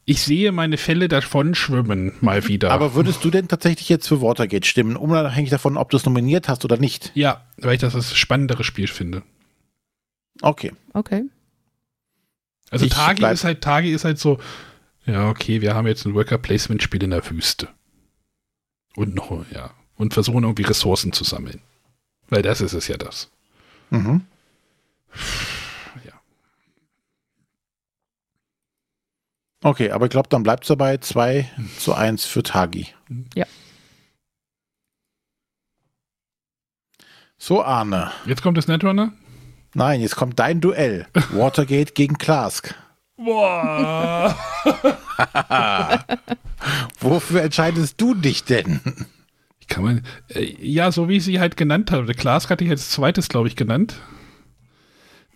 [0.04, 2.70] Ich sehe meine Fälle davon schwimmen mal wieder.
[2.70, 6.48] Aber würdest du denn tatsächlich jetzt für Watergate stimmen, unabhängig davon, ob du es nominiert
[6.48, 7.12] hast oder nicht?
[7.14, 9.22] ja, weil ich das das spannendere Spiel finde.
[10.40, 10.72] Okay.
[10.94, 11.24] Okay.
[12.70, 14.38] Also Ich Tagi bleib- ist halt, Tagi ist halt so,
[15.04, 17.68] ja, okay, wir haben jetzt ein Worker Placement Spiel in der Wüste.
[18.98, 19.70] Und noch, ja.
[19.94, 21.60] Und versuchen irgendwie Ressourcen zu sammeln.
[22.30, 23.30] Weil das ist es ja das.
[23.90, 24.26] Mhm.
[26.04, 26.20] Ja.
[29.62, 32.88] Okay, aber ich glaube, dann bleibt es dabei 2 zu 1 für Tagi.
[33.36, 33.46] Ja.
[37.36, 38.10] So, Arne.
[38.26, 39.12] Jetzt kommt das Netrunner.
[39.74, 41.06] Nein, jetzt kommt dein Duell.
[41.30, 42.74] Watergate gegen Klask.
[43.16, 44.36] Boah.
[47.00, 48.80] Wofür entscheidest du dich denn?
[49.68, 52.12] Kann man, äh, ja, so wie ich sie halt genannt habe.
[52.14, 54.00] Klaas hatte ich als zweites, glaube ich, genannt.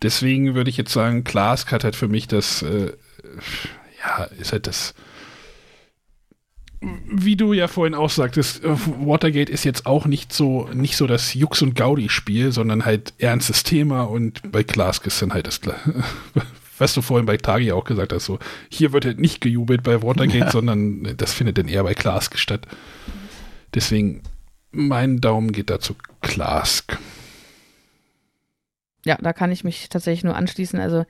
[0.02, 2.92] Deswegen würde ich jetzt sagen, Klaas hat halt für mich das, äh,
[4.04, 4.94] ja, ist halt das,
[6.80, 8.74] wie du ja vorhin auch sagtest, äh,
[9.06, 13.62] Watergate ist jetzt auch nicht so, nicht so das Jux- und Gaudi-Spiel, sondern halt ernstes
[13.62, 15.60] Thema und bei Klaas ist dann halt das,
[16.82, 20.02] was du vorhin bei Tagi auch gesagt hast, so, hier wird halt nicht gejubelt bei
[20.02, 22.66] Watergate, sondern das findet dann eher bei Klaas statt.
[23.72, 24.22] Deswegen,
[24.72, 26.98] mein Daumen geht da zu Klask.
[29.04, 30.80] Ja, da kann ich mich tatsächlich nur anschließen.
[30.80, 31.04] Also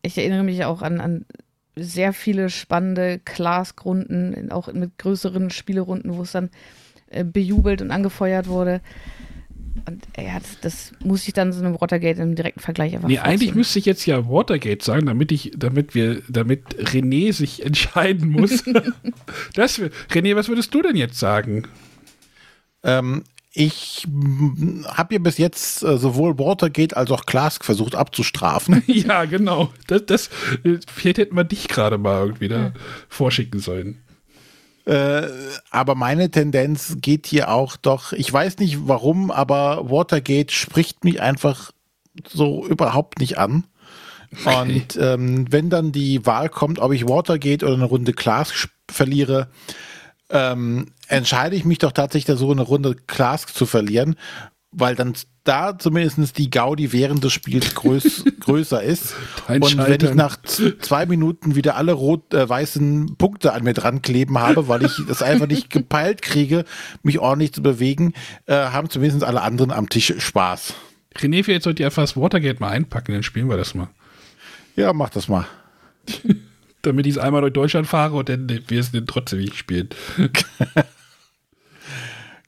[0.00, 1.26] ich erinnere mich auch an, an
[1.74, 6.50] sehr viele spannende Class-Runden, auch mit größeren Spielerunden, wo es dann
[7.10, 8.80] äh, bejubelt und angefeuert wurde.
[9.86, 13.20] Und ja, das, das, muss ich dann so einem Watergate im direkten Vergleich einfach Nee,
[13.20, 18.30] eigentlich müsste ich jetzt ja Watergate sagen, damit ich, damit wir, damit René sich entscheiden
[18.30, 18.64] muss.
[19.54, 19.80] das,
[20.10, 21.68] René, was würdest du denn jetzt sagen?
[22.82, 23.22] Ähm,
[23.52, 24.06] ich
[24.86, 28.82] habe ja bis jetzt äh, sowohl Watergate als auch Clask versucht abzustrafen.
[28.86, 29.72] ja, genau.
[29.86, 30.30] Das, das,
[30.92, 32.72] vielleicht hätten wir dich gerade mal irgendwie da ja.
[33.08, 34.02] vorschicken sollen.
[34.86, 35.28] Äh,
[35.70, 41.20] aber meine Tendenz geht hier auch doch, ich weiß nicht warum, aber Watergate spricht mich
[41.20, 41.72] einfach
[42.26, 43.64] so überhaupt nicht an.
[44.44, 49.48] Und ähm, wenn dann die Wahl kommt, ob ich Watergate oder eine Runde Clask verliere,
[50.30, 54.16] ähm, entscheide ich mich doch tatsächlich, so eine Runde Clask zu verlieren,
[54.70, 55.14] weil dann
[55.46, 59.14] da zumindest die Gaudi während des Spiels größ, größer ist.
[59.48, 64.38] Und wenn ich nach zwei Minuten wieder alle rot-weißen äh, Punkte an mir dran kleben
[64.38, 66.64] habe, weil ich das einfach nicht gepeilt kriege,
[67.02, 68.12] mich ordentlich zu bewegen,
[68.46, 70.74] äh, haben zumindest alle anderen am Tisch Spaß.
[71.16, 73.88] René, vielleicht sollte ihr einfach das Watergate mal einpacken, dann spielen wir das mal.
[74.74, 75.46] Ja, mach das mal.
[76.82, 79.88] Damit ich es einmal durch Deutschland fahre und dann wir es dann trotzdem nicht spielen.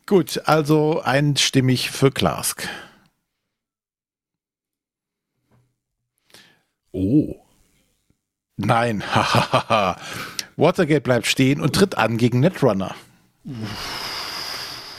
[0.07, 2.69] Gut, also einstimmig für Klask.
[6.93, 7.37] Oh.
[8.57, 9.05] Nein,
[10.57, 12.95] Watergate bleibt stehen und tritt an gegen Netrunner.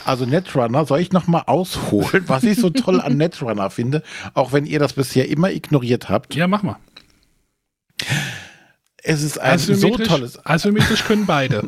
[0.05, 4.01] Also Netrunner soll ich nochmal ausholen, was ich so toll an Netrunner finde,
[4.33, 6.33] auch wenn ihr das bisher immer ignoriert habt.
[6.35, 6.77] Ja, mach mal.
[9.03, 10.43] Es ist ein so tolles.
[10.45, 11.63] Asymmetrisch können beide.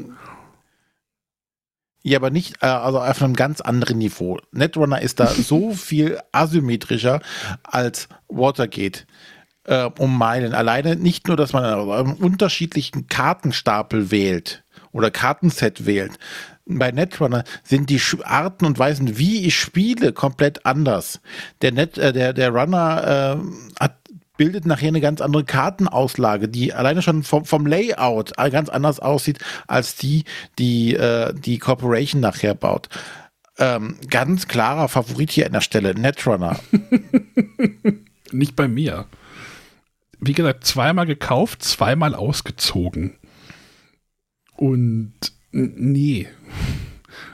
[2.04, 4.40] Ja, aber nicht, äh, also auf einem ganz anderen Niveau.
[4.52, 7.22] Netrunner ist da so viel asymmetrischer
[7.64, 9.06] als Watergate
[9.72, 10.54] äh, um Meilen.
[10.54, 16.20] Alleine nicht nur, dass man einen unterschiedlichen Kartenstapel wählt oder Kartenset wählt.
[16.66, 21.22] Bei Netrunner sind die Arten und Weisen, wie ich spiele, komplett anders.
[21.62, 23.98] Der, Net, äh, der, der Runner äh, hat
[24.38, 29.38] bildet nachher eine ganz andere Kartenauslage, die alleine schon vom, vom Layout ganz anders aussieht
[29.68, 30.24] als die,
[30.58, 32.90] die äh, die Corporation nachher baut.
[33.60, 36.60] Ähm, ganz klarer Favorit hier an der Stelle, Netrunner.
[38.32, 39.06] Nicht bei mir.
[40.22, 43.18] Wie gesagt, zweimal gekauft, zweimal ausgezogen.
[44.56, 45.14] Und
[45.52, 46.28] nee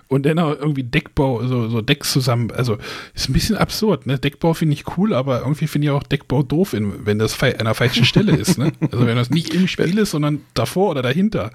[0.08, 2.52] und dann auch irgendwie Deckbau, so, so Decks zusammen.
[2.52, 2.78] Also
[3.14, 4.18] ist ein bisschen absurd, ne?
[4.18, 7.74] Deckbau finde ich cool, aber irgendwie finde ich auch Deckbau doof, wenn das an der
[7.74, 8.72] falschen Stelle ist, ne?
[8.92, 11.52] Also wenn das nicht im Spiel ist, sondern davor oder dahinter.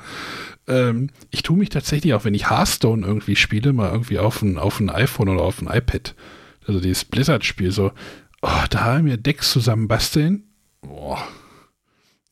[0.68, 4.58] Ähm, ich tue mich tatsächlich auch, wenn ich Hearthstone irgendwie spiele, mal irgendwie auf ein,
[4.58, 6.14] auf ein iPhone oder auf ein iPad.
[6.66, 7.92] Also dieses Blizzard-Spiel, so,
[8.42, 10.44] oh, da mir Decks zusammen basteln.
[10.82, 11.26] Boah.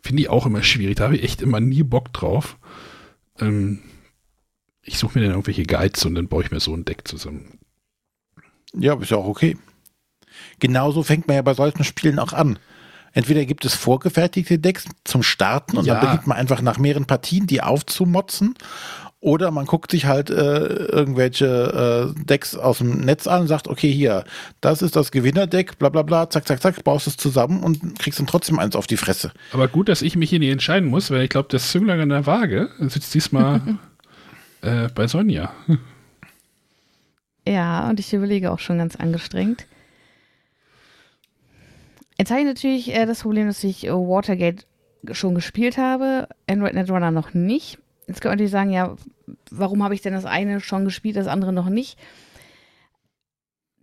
[0.03, 0.97] Finde ich auch immer schwierig.
[0.97, 2.59] Da habe ich echt immer nie Bock drauf.
[3.39, 3.81] Ähm,
[4.83, 7.59] ich suche mir dann irgendwelche Guides und dann baue ich mir so ein Deck zusammen.
[8.75, 9.57] Ja, ist ja auch okay.
[10.59, 12.59] Genauso fängt man ja bei solchen Spielen auch an.
[13.13, 15.95] Entweder gibt es vorgefertigte Decks zum Starten und ja.
[15.95, 18.55] dann beginnt man einfach nach mehreren Partien die aufzumotzen.
[19.23, 23.69] Oder man guckt sich halt äh, irgendwelche äh, Decks aus dem Netz an und sagt,
[23.69, 24.25] okay, hier,
[24.63, 28.19] das ist das Gewinnerdeck, bla bla bla, zack, zack, zack, baust es zusammen und kriegst
[28.19, 29.33] dann trotzdem eins auf die Fresse.
[29.53, 32.09] Aber gut, dass ich mich hier nicht entscheiden muss, weil ich glaube, das Zünglein an
[32.09, 33.61] der Waage sitzt diesmal
[34.63, 35.53] äh, bei Sonja.
[37.47, 39.67] Ja, und ich überlege auch schon ganz angestrengt.
[42.17, 44.65] Jetzt habe ich natürlich äh, das Problem, dass ich äh, Watergate
[45.13, 47.79] schon gespielt habe, Android Netrunner noch nicht.
[48.11, 48.97] Jetzt kann man natürlich sagen, ja,
[49.53, 51.97] warum habe ich denn das eine schon gespielt, das andere noch nicht?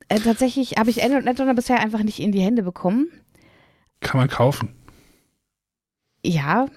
[0.09, 3.07] Äh, tatsächlich habe ich Android Netrunner bisher einfach nicht in die Hände bekommen.
[4.01, 4.75] Kann man kaufen.
[6.25, 6.67] Ja,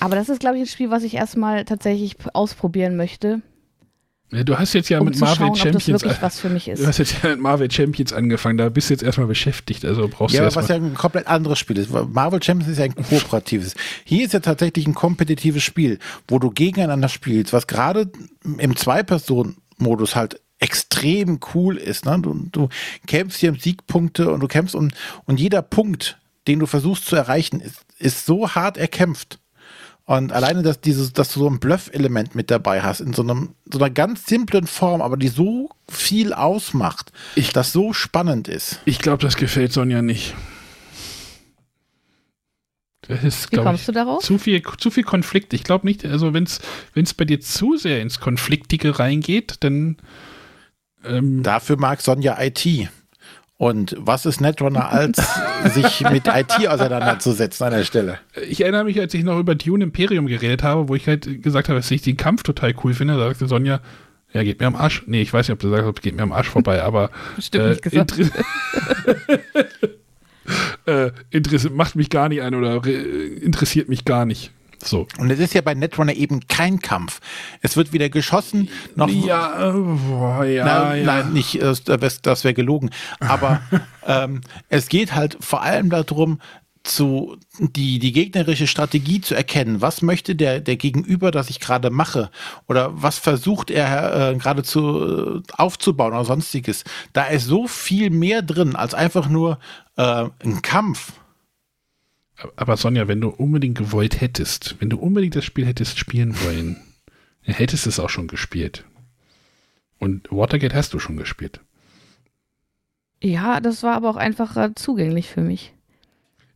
[0.00, 3.40] aber das ist, glaube ich, ein Spiel, was ich erstmal tatsächlich ausprobieren möchte.
[4.30, 6.04] Ja, du hast jetzt ja um mit Marvel schauen, Champions.
[6.04, 6.82] Ob das was für mich ist.
[6.82, 10.06] Du hast jetzt ja mit Marvel Champions angefangen, da bist du jetzt erstmal beschäftigt, also
[10.06, 11.90] brauchst ja, du Ja, was ja ein komplett anderes Spiel ist.
[11.90, 13.74] Marvel Champions ist ja ein kooperatives.
[14.04, 18.10] Hier ist ja tatsächlich ein kompetitives Spiel, wo du gegeneinander spielst, was gerade
[18.58, 22.04] im Zwei-Personen-Modus halt extrem cool ist.
[22.04, 22.18] Ne?
[22.20, 22.68] Du, du
[23.06, 24.90] kämpfst hier um Siegpunkte und du kämpfst um,
[25.24, 29.38] und jeder Punkt, den du versuchst zu erreichen, ist, ist so hart erkämpft.
[30.08, 33.54] Und alleine, dass, dieses, dass du so ein Bluff-Element mit dabei hast, in so, einem,
[33.70, 38.80] so einer ganz simplen Form, aber die so viel ausmacht, ich, das so spannend ist.
[38.86, 40.34] Ich glaube, das gefällt Sonja nicht.
[43.02, 44.22] Das ist, Wie kommst ich, du darauf?
[44.22, 45.52] Zu viel, zu viel Konflikt.
[45.52, 49.98] Ich glaube nicht, also wenn es bei dir zu sehr ins Konfliktige reingeht, dann.
[51.04, 52.88] Ähm Dafür mag Sonja IT.
[53.58, 55.20] Und was ist Netrunner als
[55.74, 58.18] sich mit IT auseinanderzusetzen an der Stelle?
[58.48, 61.68] Ich erinnere mich, als ich noch über Dune Imperium geredet habe, wo ich halt gesagt
[61.68, 63.80] habe, dass ich den Kampf total cool finde, da sagte Sonja,
[64.32, 65.02] ja, geht mir am Arsch.
[65.06, 67.68] Nee, ich weiß nicht, ob du sagst, geht mir am Arsch vorbei, aber Bestimmt äh,
[67.70, 68.14] nicht gesagt.
[70.86, 74.52] äh, interessiert, macht mich gar nicht ein oder interessiert mich gar nicht.
[74.82, 75.06] So.
[75.18, 77.20] Und es ist ja bei Netrunner eben kein Kampf.
[77.62, 81.04] Es wird wieder geschossen, noch Ja, boah, ja, nein, ja.
[81.04, 82.90] nein, nicht, äh, das, das wäre gelogen.
[83.20, 83.60] Aber
[84.06, 86.40] ähm, es geht halt vor allem darum,
[86.84, 89.80] zu, die, die gegnerische Strategie zu erkennen.
[89.80, 92.30] Was möchte der, der Gegenüber, das ich gerade mache?
[92.66, 96.84] Oder was versucht er äh, gerade zu, äh, aufzubauen oder sonstiges?
[97.12, 99.58] Da ist so viel mehr drin als einfach nur
[99.96, 101.12] äh, ein Kampf.
[102.56, 106.76] Aber Sonja, wenn du unbedingt gewollt hättest, wenn du unbedingt das Spiel hättest spielen wollen,
[107.44, 108.84] dann hättest es auch schon gespielt.
[109.98, 111.60] Und Watergate hast du schon gespielt.
[113.20, 115.74] Ja, das war aber auch einfach äh, zugänglich für mich.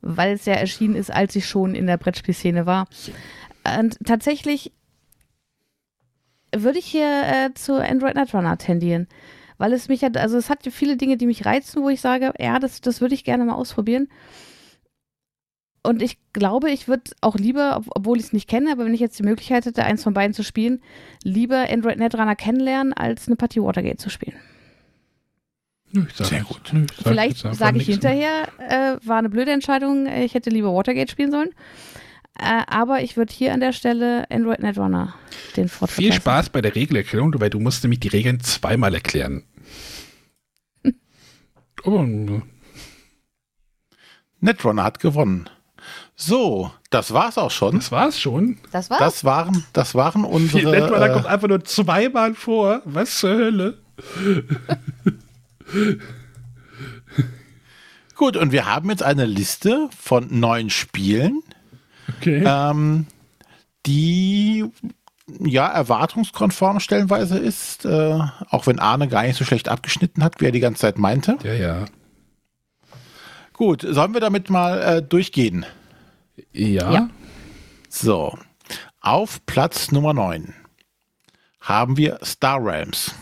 [0.00, 2.86] Weil es ja erschienen ist, als ich schon in der Brettspielszene war.
[3.78, 4.72] Und tatsächlich
[6.54, 9.08] würde ich hier äh, zu Android Netrunner tendieren.
[9.58, 12.32] Weil es mich hat, also es hat viele Dinge, die mich reizen, wo ich sage,
[12.38, 14.08] ja, das, das würde ich gerne mal ausprobieren.
[15.84, 18.94] Und ich glaube, ich würde auch lieber, ob, obwohl ich es nicht kenne, aber wenn
[18.94, 20.80] ich jetzt die Möglichkeit hätte, eins von beiden zu spielen,
[21.24, 24.36] lieber Android Netrunner kennenlernen, als eine Partie Watergate zu spielen.
[25.90, 26.70] Nö, ich sag Sehr gut.
[26.72, 27.94] Nö, ich sag Vielleicht sage ich mehr.
[27.94, 31.50] hinterher, äh, war eine blöde Entscheidung, ich hätte lieber Watergate spielen sollen.
[32.38, 35.14] Äh, aber ich würde hier an der Stelle Android Netrunner
[35.56, 36.12] den Vortritt Viel.
[36.12, 39.44] Spaß bei der Regelerklärung, weil du musst nämlich die Regeln zweimal erklären.
[41.84, 42.06] Oh,
[44.38, 45.50] Netrunner hat gewonnen.
[46.24, 47.74] So, das war's auch schon.
[47.76, 48.58] das war's schon.
[48.70, 49.00] Das war's.
[49.00, 51.12] Das waren, das waren Viel Netrunner unsere.
[51.12, 52.80] kommt Äh, einfach nur zweimal vor.
[52.84, 53.78] Was zur Hölle?
[58.16, 61.42] gut, und wir haben jetzt eine Liste von neun Spielen,
[62.18, 62.42] Okay.
[62.46, 63.06] ähm,
[63.86, 64.64] die
[65.40, 68.18] ja erwartungskonform stellenweise ist, äh,
[68.50, 71.38] auch wenn Arne gar nicht so schlecht abgeschnitten hat, wie er die ganze Zeit meinte.
[71.42, 71.84] Ja, ja.
[73.54, 75.64] Gut, sollen wir damit mal äh, durchgehen?
[76.52, 76.92] Ja.
[76.92, 77.10] Ja.
[77.88, 78.38] So,
[79.00, 80.54] auf Platz Nummer 9
[81.60, 83.14] haben wir Star Realms.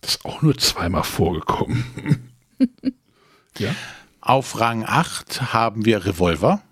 [0.00, 2.30] Das ist auch nur zweimal vorgekommen.
[3.58, 3.74] ja.
[4.20, 6.62] Auf Rang 8 haben wir Revolver.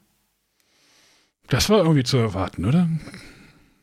[1.48, 2.88] Das war irgendwie zu erwarten, oder?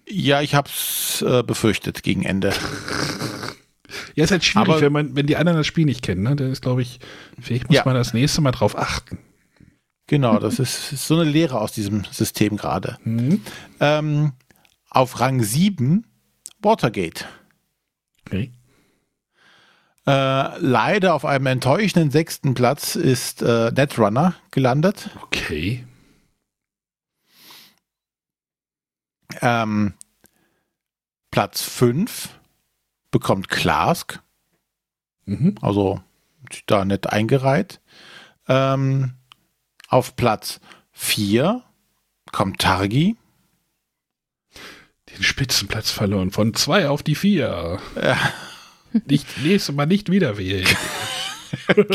[0.08, 2.54] Ja, ich hab's äh, befürchtet gegen Ende.
[4.16, 6.36] Ja, ist halt schwierig, Aber- wenn man, wenn die anderen das Spiel nicht kennen, ne?
[6.36, 7.00] Da ist, glaube ich,
[7.42, 7.84] vielleicht muss Ja.
[7.86, 9.18] man das nächste Mal drauf achten.
[10.10, 12.98] Genau, das ist, so eine Lehre aus diesem System gerade.
[13.04, 13.44] Mhm.
[13.80, 14.34] Ähm,
[14.90, 16.04] auf Rang 7
[16.64, 17.26] Watergate.
[18.26, 18.52] Okay.
[20.08, 25.12] Äh, leider auf einem enttäuschenden sechsten Platz ist äh, Netrunner gelandet.
[25.22, 25.86] Okay.
[29.42, 29.94] Ähm,
[31.30, 32.30] Platz 5
[33.12, 34.24] bekommt Klask,
[35.26, 35.54] Mhm.
[35.62, 36.02] also
[36.66, 37.80] da nett eingereiht.
[38.48, 39.14] Ähm,
[39.90, 40.60] auf Platz
[40.94, 41.64] 4
[42.32, 43.18] kommt Targi.
[45.10, 46.32] Den Spitzenplatz verloren.
[46.32, 47.80] Von zwei auf die vier.
[47.96, 48.18] Ja.
[49.06, 50.68] Nicht, nächstes Mal nicht wieder wählen.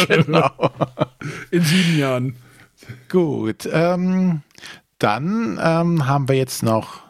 [0.09, 0.51] Genau.
[1.53, 2.37] In sieben Jahren.
[3.09, 4.43] Gut, ähm,
[4.99, 7.03] dann ähm, haben wir jetzt noch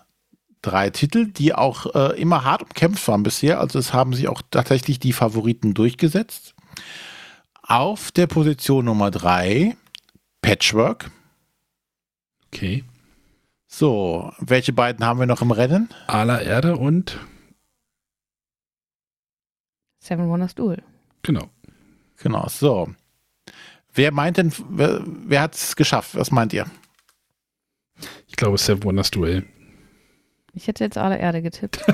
[0.61, 3.61] drei Titel, die auch äh, immer hart umkämpft waren bisher.
[3.61, 6.55] Also es haben sich auch tatsächlich die Favoriten durchgesetzt.
[7.63, 9.75] Auf der Position Nummer drei
[10.45, 11.11] Patchwork.
[12.53, 12.85] Okay.
[13.67, 15.89] So, welche beiden haben wir noch im Rennen?
[16.07, 17.19] Ala Erde und
[19.99, 20.83] Seven Wonders Duel.
[21.23, 21.49] genau.
[22.19, 22.95] Genau, so.
[23.93, 26.15] Wer meint denn, wer, wer hat es geschafft?
[26.15, 26.67] Was meint ihr?
[28.29, 29.45] Ich glaube, Seven Wonders Duell.
[30.53, 31.85] Ich hätte jetzt alle Erde getippt.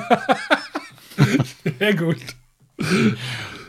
[1.79, 2.19] Sehr gut.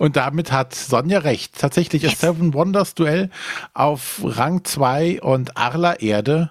[0.02, 1.60] Und damit hat Sonja recht.
[1.60, 3.30] Tatsächlich ist Seven Wonders Duell
[3.76, 6.50] auf Rang 2 und Arla Erde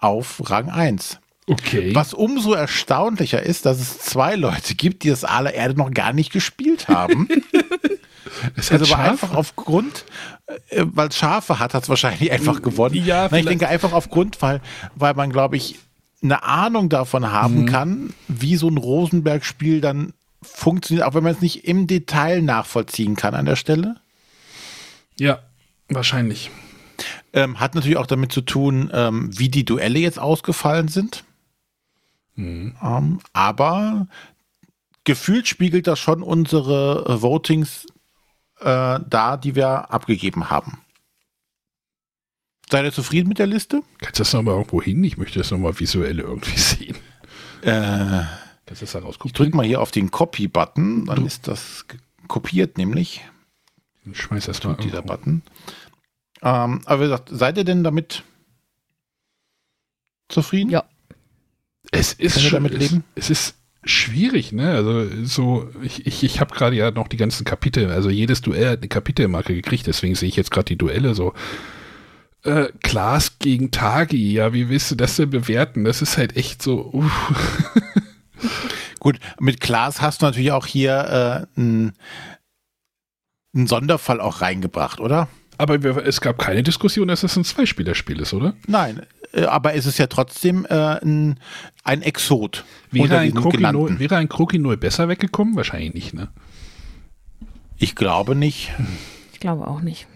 [0.00, 1.18] auf Rang 1.
[1.46, 1.94] Okay.
[1.94, 6.12] Was umso erstaunlicher ist, dass es zwei Leute gibt, die das Arla Erde noch gar
[6.12, 7.26] nicht gespielt haben.
[8.54, 10.04] Es hat Also aber einfach aufgrund,
[10.68, 12.94] äh, weil es Schafe hat, hat es wahrscheinlich einfach gewonnen.
[13.04, 14.60] Ja, Na, ich denke einfach aufgrund, weil,
[14.94, 15.78] weil man, glaube ich,
[16.22, 17.66] eine Ahnung davon haben Mhm.
[17.66, 20.12] kann, wie so ein Rosenberg-Spiel dann
[20.42, 23.96] funktioniert, auch wenn man es nicht im Detail nachvollziehen kann an der Stelle.
[25.18, 25.40] Ja,
[25.88, 26.50] wahrscheinlich.
[27.32, 31.24] Ähm, hat natürlich auch damit zu tun, ähm, wie die Duelle jetzt ausgefallen sind.
[32.34, 32.76] Mhm.
[32.82, 34.06] Ähm, aber
[35.04, 37.86] gefühlt spiegelt das schon unsere äh, Votings
[38.60, 40.78] äh, da, die wir abgegeben haben.
[42.70, 43.82] Seid ihr zufrieden mit der Liste?
[43.98, 45.02] Kannst du das nochmal irgendwo hin?
[45.02, 46.96] Ich möchte das nochmal visuell irgendwie sehen.
[47.62, 48.22] Äh,
[48.70, 49.34] Das da ich rauskopieren?
[49.36, 51.84] drücke mal hier auf den Copy-Button, dann Du- ist das
[52.28, 53.20] kopiert nämlich,
[54.04, 55.02] Dann Schmeiß das mal dieser.
[55.02, 55.42] Button.
[56.42, 58.22] Ähm, aber wie gesagt, seid ihr denn damit
[60.28, 60.70] zufrieden?
[60.70, 60.84] Ja.
[61.90, 63.04] Es ist schon, damit leben?
[63.14, 64.70] Es, es ist schwierig, ne?
[64.72, 68.68] Also so, ich, ich, ich habe gerade ja noch die ganzen Kapitel, also jedes Duell
[68.70, 71.34] hat eine Kapitelmarke gekriegt, deswegen sehe ich jetzt gerade die Duelle so.
[72.42, 75.84] Äh, Klaas gegen Tagi, ja, wie willst du das denn bewerten?
[75.84, 77.72] Das ist halt echt so, uff.
[79.00, 81.94] Gut, mit Klaas hast du natürlich auch hier äh, einen
[83.54, 85.28] Sonderfall auch reingebracht, oder?
[85.58, 88.54] Aber wir, es gab keine Diskussion, dass das ein Zweispielerspiel ist, oder?
[88.66, 89.02] Nein,
[89.32, 91.38] äh, aber es ist ja trotzdem äh, ein,
[91.84, 92.64] ein Exot.
[92.92, 93.80] Wäre ein, diesen Kroki genannten.
[93.82, 95.56] null, wäre ein Kroki null besser weggekommen?
[95.56, 96.28] Wahrscheinlich nicht, ne?
[97.76, 98.72] Ich glaube nicht.
[99.32, 100.06] Ich glaube auch nicht.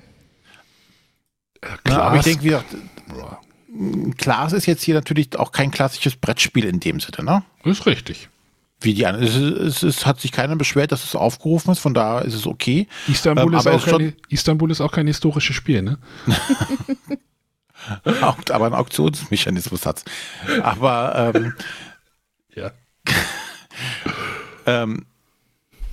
[1.62, 2.76] Äh, Ja, aber ich Klaas- denke, wie gesagt,
[4.18, 7.42] Klaas ist jetzt hier natürlich auch kein klassisches Brettspiel in dem Sinne, ne?
[7.64, 8.28] ist richtig.
[8.84, 9.26] Wie die anderen.
[9.26, 12.34] Es, ist- es, ist- hat sich keiner beschwert, dass es aufgerufen ist, von daher ist
[12.34, 12.86] es okay.
[13.08, 15.98] Istanbul, Ähm, ist, auch es keine, Istanbul ist auch kein historisches Spiel, ne?
[18.04, 20.04] Aber einen Auktionsmechanismus hat's.
[20.62, 21.54] Aber ähm,
[22.54, 22.70] Ja.
[24.66, 25.06] ähm,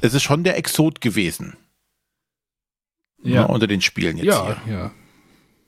[0.02, 1.58] es ist schon der Exot gewesen
[3.24, 4.74] Ja, ne, unter den Spielen jetzt ja, hier.
[4.74, 4.92] ja.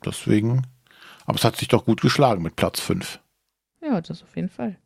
[0.05, 0.67] Deswegen.
[1.25, 3.19] Aber es hat sich doch gut geschlagen mit Platz 5.
[3.81, 4.77] Ja, das auf jeden Fall.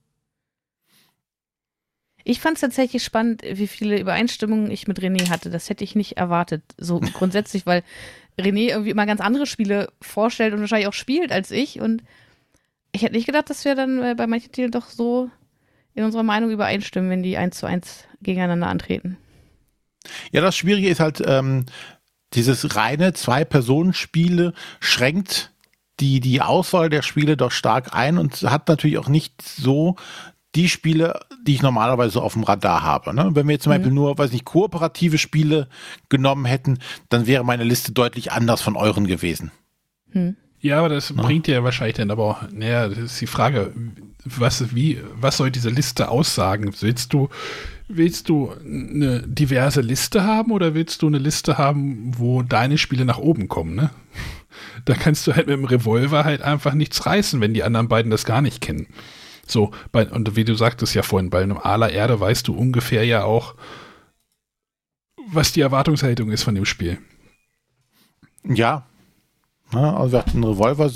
[2.30, 5.49] Ich fand es tatsächlich spannend, wie viele Übereinstimmungen ich mit René hatte.
[5.49, 7.84] Das hätte ich nicht erwartet, so grundsätzlich, weil
[8.38, 11.80] René irgendwie immer ganz andere Spiele vorstellt und wahrscheinlich auch spielt als ich.
[11.80, 12.04] Und
[12.91, 15.30] ich hätte nicht gedacht, dass wir dann äh, bei manchen Titeln doch so
[15.94, 19.16] in unserer Meinung übereinstimmen, wenn die eins zu eins gegeneinander antreten.
[20.34, 21.66] Ja, das Schwierige ist halt, ähm,
[22.34, 25.54] dieses reine Zwei-Personen-Spiele schränkt
[26.02, 29.95] die, die Auswahl der Spiele doch stark ein und hat natürlich auch nicht so
[30.56, 33.14] die Spiele, die ich normalerweise auf dem Radar habe.
[33.14, 33.30] Ne?
[33.34, 33.78] Wenn wir jetzt zum Mhm.
[33.78, 35.68] Beispiel nur, weiß nicht, kooperative Spiele
[36.10, 36.80] genommen hätten,
[37.10, 39.52] dann wäre meine Liste deutlich anders von euren gewesen.
[40.11, 40.36] Hm.
[40.60, 43.74] Ja, aber das bringt ja wahrscheinlich dann aber auch, naja, das ist die Frage,
[44.26, 46.74] was, wie, was soll diese Liste aussagen?
[46.80, 47.30] Willst du,
[47.88, 53.06] willst du eine diverse Liste haben oder willst du eine Liste haben, wo deine Spiele
[53.06, 53.91] nach oben kommen, ne?
[54.86, 58.10] Da kannst du halt mit dem Revolver halt einfach nichts reißen, wenn die anderen beiden
[58.10, 58.88] das gar nicht kennen.
[59.49, 63.06] So, bei, und wie du sagtest ja vorhin, bei einem Aler Erde weißt du ungefähr
[63.06, 63.56] ja auch,
[65.28, 66.99] was die Erwartungshaltung ist von dem Spiel.
[68.44, 68.86] Ja.
[69.74, 70.91] ja also wir hatten einen Revolver.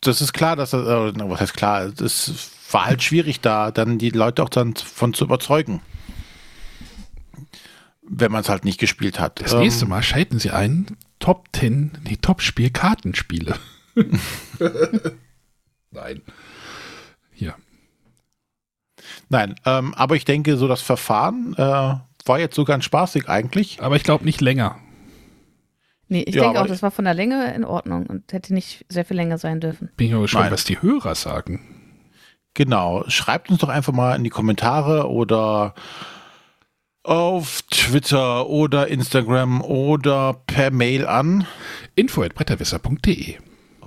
[0.00, 3.98] Das ist klar, dass das, äh, was heißt klar, das war halt schwierig da, dann
[3.98, 5.80] die Leute auch dann von zu überzeugen.
[8.02, 9.40] Wenn man es halt nicht gespielt hat.
[9.40, 13.54] Das Ähm, nächste Mal schalten sie ein Top 10, die Top-Spiel Kartenspiele.
[15.90, 16.22] Nein.
[17.32, 17.54] Hier.
[19.28, 23.80] Nein, ähm, aber ich denke, so das Verfahren äh, war jetzt so ganz spaßig eigentlich.
[23.82, 24.76] Aber ich glaube nicht länger.
[26.08, 28.86] Nee, ich Ja, denke auch, das war von der Länge in Ordnung und hätte nicht
[28.88, 29.90] sehr viel länger sein dürfen.
[29.96, 30.52] Bin ich mal gespannt, Nein.
[30.52, 31.60] was die Hörer sagen.
[32.54, 33.04] Genau.
[33.08, 35.74] Schreibt uns doch einfach mal in die Kommentare oder
[37.02, 41.46] auf Twitter oder Instagram oder per Mail an.
[41.94, 43.36] info.bretterwisser.de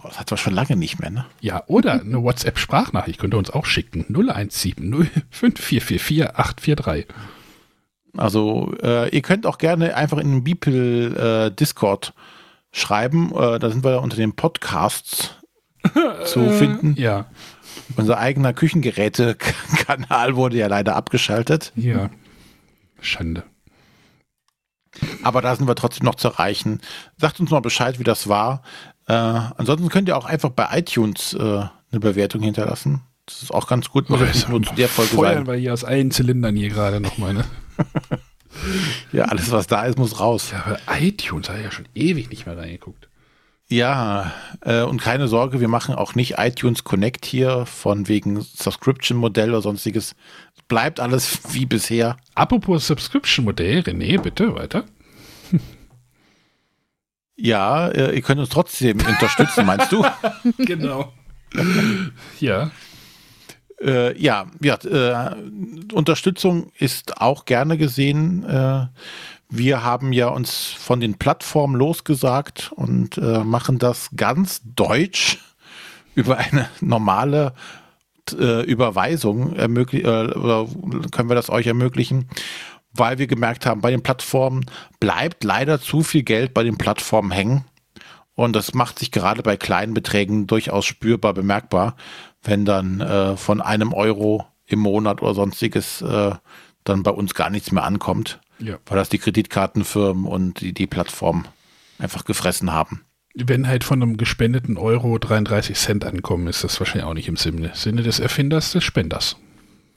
[0.03, 1.25] Oh, das hatten wir schon lange nicht mehr, ne?
[1.41, 4.05] Ja, oder eine WhatsApp-Sprachnachricht könnt ihr uns auch schicken.
[4.09, 4.75] 0170
[5.29, 7.05] 5444 843.
[8.17, 12.13] Also äh, ihr könnt auch gerne einfach in den Beeple äh, Discord
[12.71, 13.31] schreiben.
[13.35, 15.35] Äh, da sind wir unter den Podcasts
[16.25, 16.95] zu finden.
[16.97, 17.27] Ja,
[17.95, 21.71] Unser eigener Küchengeräte-Kanal wurde ja leider abgeschaltet.
[21.75, 22.09] ja.
[23.03, 23.43] Schande.
[25.23, 26.81] Aber da sind wir trotzdem noch zu erreichen.
[27.17, 28.61] Sagt uns mal Bescheid, wie das war.
[29.11, 33.01] Äh, ansonsten könnt ihr auch einfach bei iTunes äh, eine Bewertung hinterlassen.
[33.25, 34.09] Das ist auch ganz gut.
[34.09, 35.47] Muss jetzt nicht nur zu der Folge Feuern sein.
[35.47, 37.45] wir hier aus allen Zylindern hier gerade nochmal, ne?
[39.11, 40.51] Ja, alles, was da ist, muss raus.
[40.51, 43.07] Ja, aber iTunes habe ich ja schon ewig nicht mehr reingeguckt.
[43.69, 49.49] Ja, äh, und keine Sorge, wir machen auch nicht iTunes Connect hier von wegen Subscription-Modell
[49.49, 50.15] oder sonstiges.
[50.67, 52.17] Bleibt alles wie bisher.
[52.35, 54.83] Apropos Subscription-Modell, René, bitte weiter.
[57.35, 60.05] Ja, äh, ihr könnt uns trotzdem unterstützen, meinst du?
[60.57, 61.11] Genau.
[62.39, 62.71] ja.
[63.81, 65.35] Äh, ja, ja äh,
[65.93, 68.43] Unterstützung ist auch gerne gesehen.
[68.43, 68.87] Äh,
[69.49, 75.39] wir haben ja uns von den Plattformen losgesagt und äh, machen das ganz deutsch
[76.15, 77.53] über eine normale
[78.37, 80.67] äh, Überweisung ermöglich äh, oder
[81.11, 82.29] können wir das euch ermöglichen.
[82.93, 84.65] Weil wir gemerkt haben, bei den Plattformen
[84.99, 87.65] bleibt leider zu viel Geld bei den Plattformen hängen.
[88.33, 91.95] Und das macht sich gerade bei kleinen Beträgen durchaus spürbar bemerkbar,
[92.43, 96.31] wenn dann äh, von einem Euro im Monat oder sonstiges äh,
[96.83, 98.77] dann bei uns gar nichts mehr ankommt, Ja.
[98.85, 101.45] weil das die Kreditkartenfirmen und die, die Plattformen
[101.99, 103.01] einfach gefressen haben.
[103.35, 107.37] Wenn halt von einem gespendeten Euro 33 Cent ankommen, ist das wahrscheinlich auch nicht im
[107.37, 109.37] Sinne, Sinne des Erfinders, des Spenders.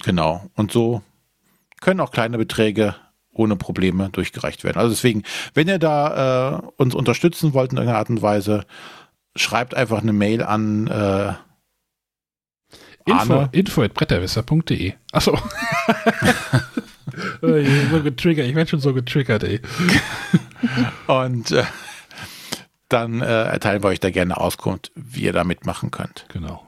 [0.04, 0.50] Genau.
[0.54, 1.02] Und so
[1.85, 2.97] können auch kleine Beträge
[3.31, 4.78] ohne Probleme durchgereicht werden.
[4.78, 8.65] Also deswegen, wenn ihr da äh, uns unterstützen wollt in irgendeiner Art und Weise,
[9.36, 11.35] schreibt einfach eine Mail an äh,
[13.11, 13.48] Arne.
[13.52, 14.94] info at bretterwisser.de.
[15.12, 15.39] Achso.
[17.43, 19.61] Oh je, so getriggert, ich werde schon so getriggert, ey.
[21.06, 21.62] und äh,
[22.89, 26.27] dann äh, erteilen wir euch da gerne Auskunft, wie ihr da mitmachen könnt.
[26.32, 26.63] Genau.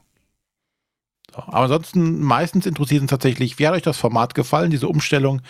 [1.36, 1.42] So.
[1.42, 5.42] Aber ansonsten meistens interessiert uns tatsächlich, wie hat euch das Format gefallen, diese Umstellung,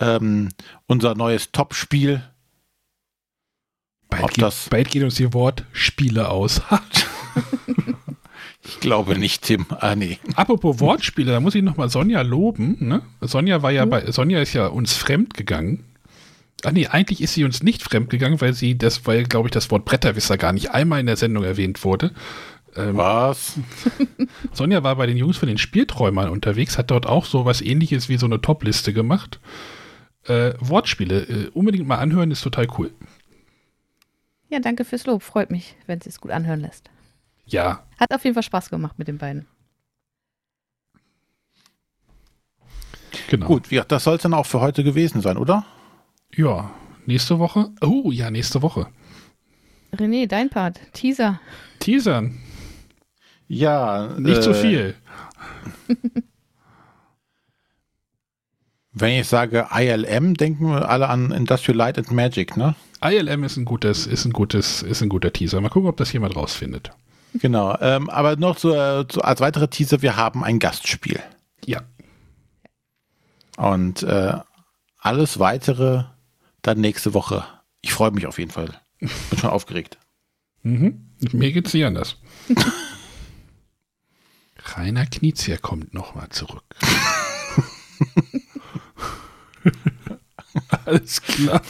[0.00, 0.48] ähm,
[0.86, 2.22] unser neues Top-Spiel.
[4.08, 6.60] Bald, geht, bald geht uns die Wortspiele aus.
[8.68, 9.64] Ich glaube nicht, Tim.
[9.70, 10.18] Ah, nee.
[10.34, 12.76] Apropos Wortspiele, da muss ich nochmal Sonja loben.
[12.80, 13.02] Ne?
[13.22, 15.84] Sonja war ja bei, Sonja ist ja uns fremd gegangen.
[16.64, 19.52] Ach nee, eigentlich ist sie uns nicht fremd gegangen, weil sie, das, weil, glaube ich,
[19.52, 22.12] das Wort Bretterwisser gar nicht einmal in der Sendung erwähnt wurde.
[22.76, 23.58] Ähm, Was?
[24.52, 28.08] Sonja war bei den Jungs von den Spielträumern unterwegs, hat dort auch so was ähnliches
[28.08, 29.40] wie so eine Top-Liste gemacht.
[30.24, 32.92] Äh, Wortspiele, äh, unbedingt mal anhören, ist total cool.
[34.50, 35.22] Ja, danke fürs Lob.
[35.22, 36.90] Freut mich, wenn es sich gut anhören lässt.
[37.46, 39.46] Ja, Hat auf jeden Fall Spaß gemacht mit den beiden.
[43.28, 43.46] genau.
[43.46, 45.64] Gut, ja, das soll es dann auch für heute gewesen sein, oder?
[46.34, 46.70] Ja,
[47.06, 47.70] nächste Woche.
[47.80, 48.88] Oh ja, nächste Woche.
[49.94, 50.78] René, dein Part.
[50.92, 51.40] Teaser.
[51.78, 52.38] Teasern,
[53.48, 54.14] Ja.
[54.18, 54.94] nicht äh, zu viel.
[58.92, 62.74] Wenn ich sage ILM, denken wir alle an Industrial Light and Magic, ne?
[63.02, 65.60] ILM ist ein gutes, ist ein gutes, ist ein guter Teaser.
[65.60, 66.90] Mal gucken, ob das jemand rausfindet.
[67.34, 67.76] Genau.
[67.80, 71.20] Ähm, aber noch äh, so als weitere Teaser, wir haben ein Gastspiel.
[71.64, 71.82] Ja,
[73.56, 74.32] Und äh,
[74.98, 76.04] alles weitere
[76.62, 77.44] dann nächste Woche.
[77.82, 78.80] Ich freue mich auf jeden Fall.
[78.98, 79.98] Bin schon aufgeregt.
[80.62, 81.12] mhm.
[81.32, 82.16] mir geht's nicht anders.
[84.76, 86.64] Rainer Knizia kommt nochmal zurück.
[90.84, 91.62] Alles klar.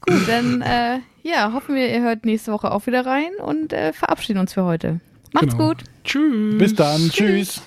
[0.00, 3.92] Gut, dann äh, ja, hoffen wir, ihr hört nächste Woche auch wieder rein und äh,
[3.92, 5.00] verabschieden uns für heute.
[5.32, 5.68] Macht's Genau.
[5.68, 5.84] gut.
[6.04, 6.58] Tschüss.
[6.58, 7.10] Bis dann.
[7.10, 7.62] Tschüss.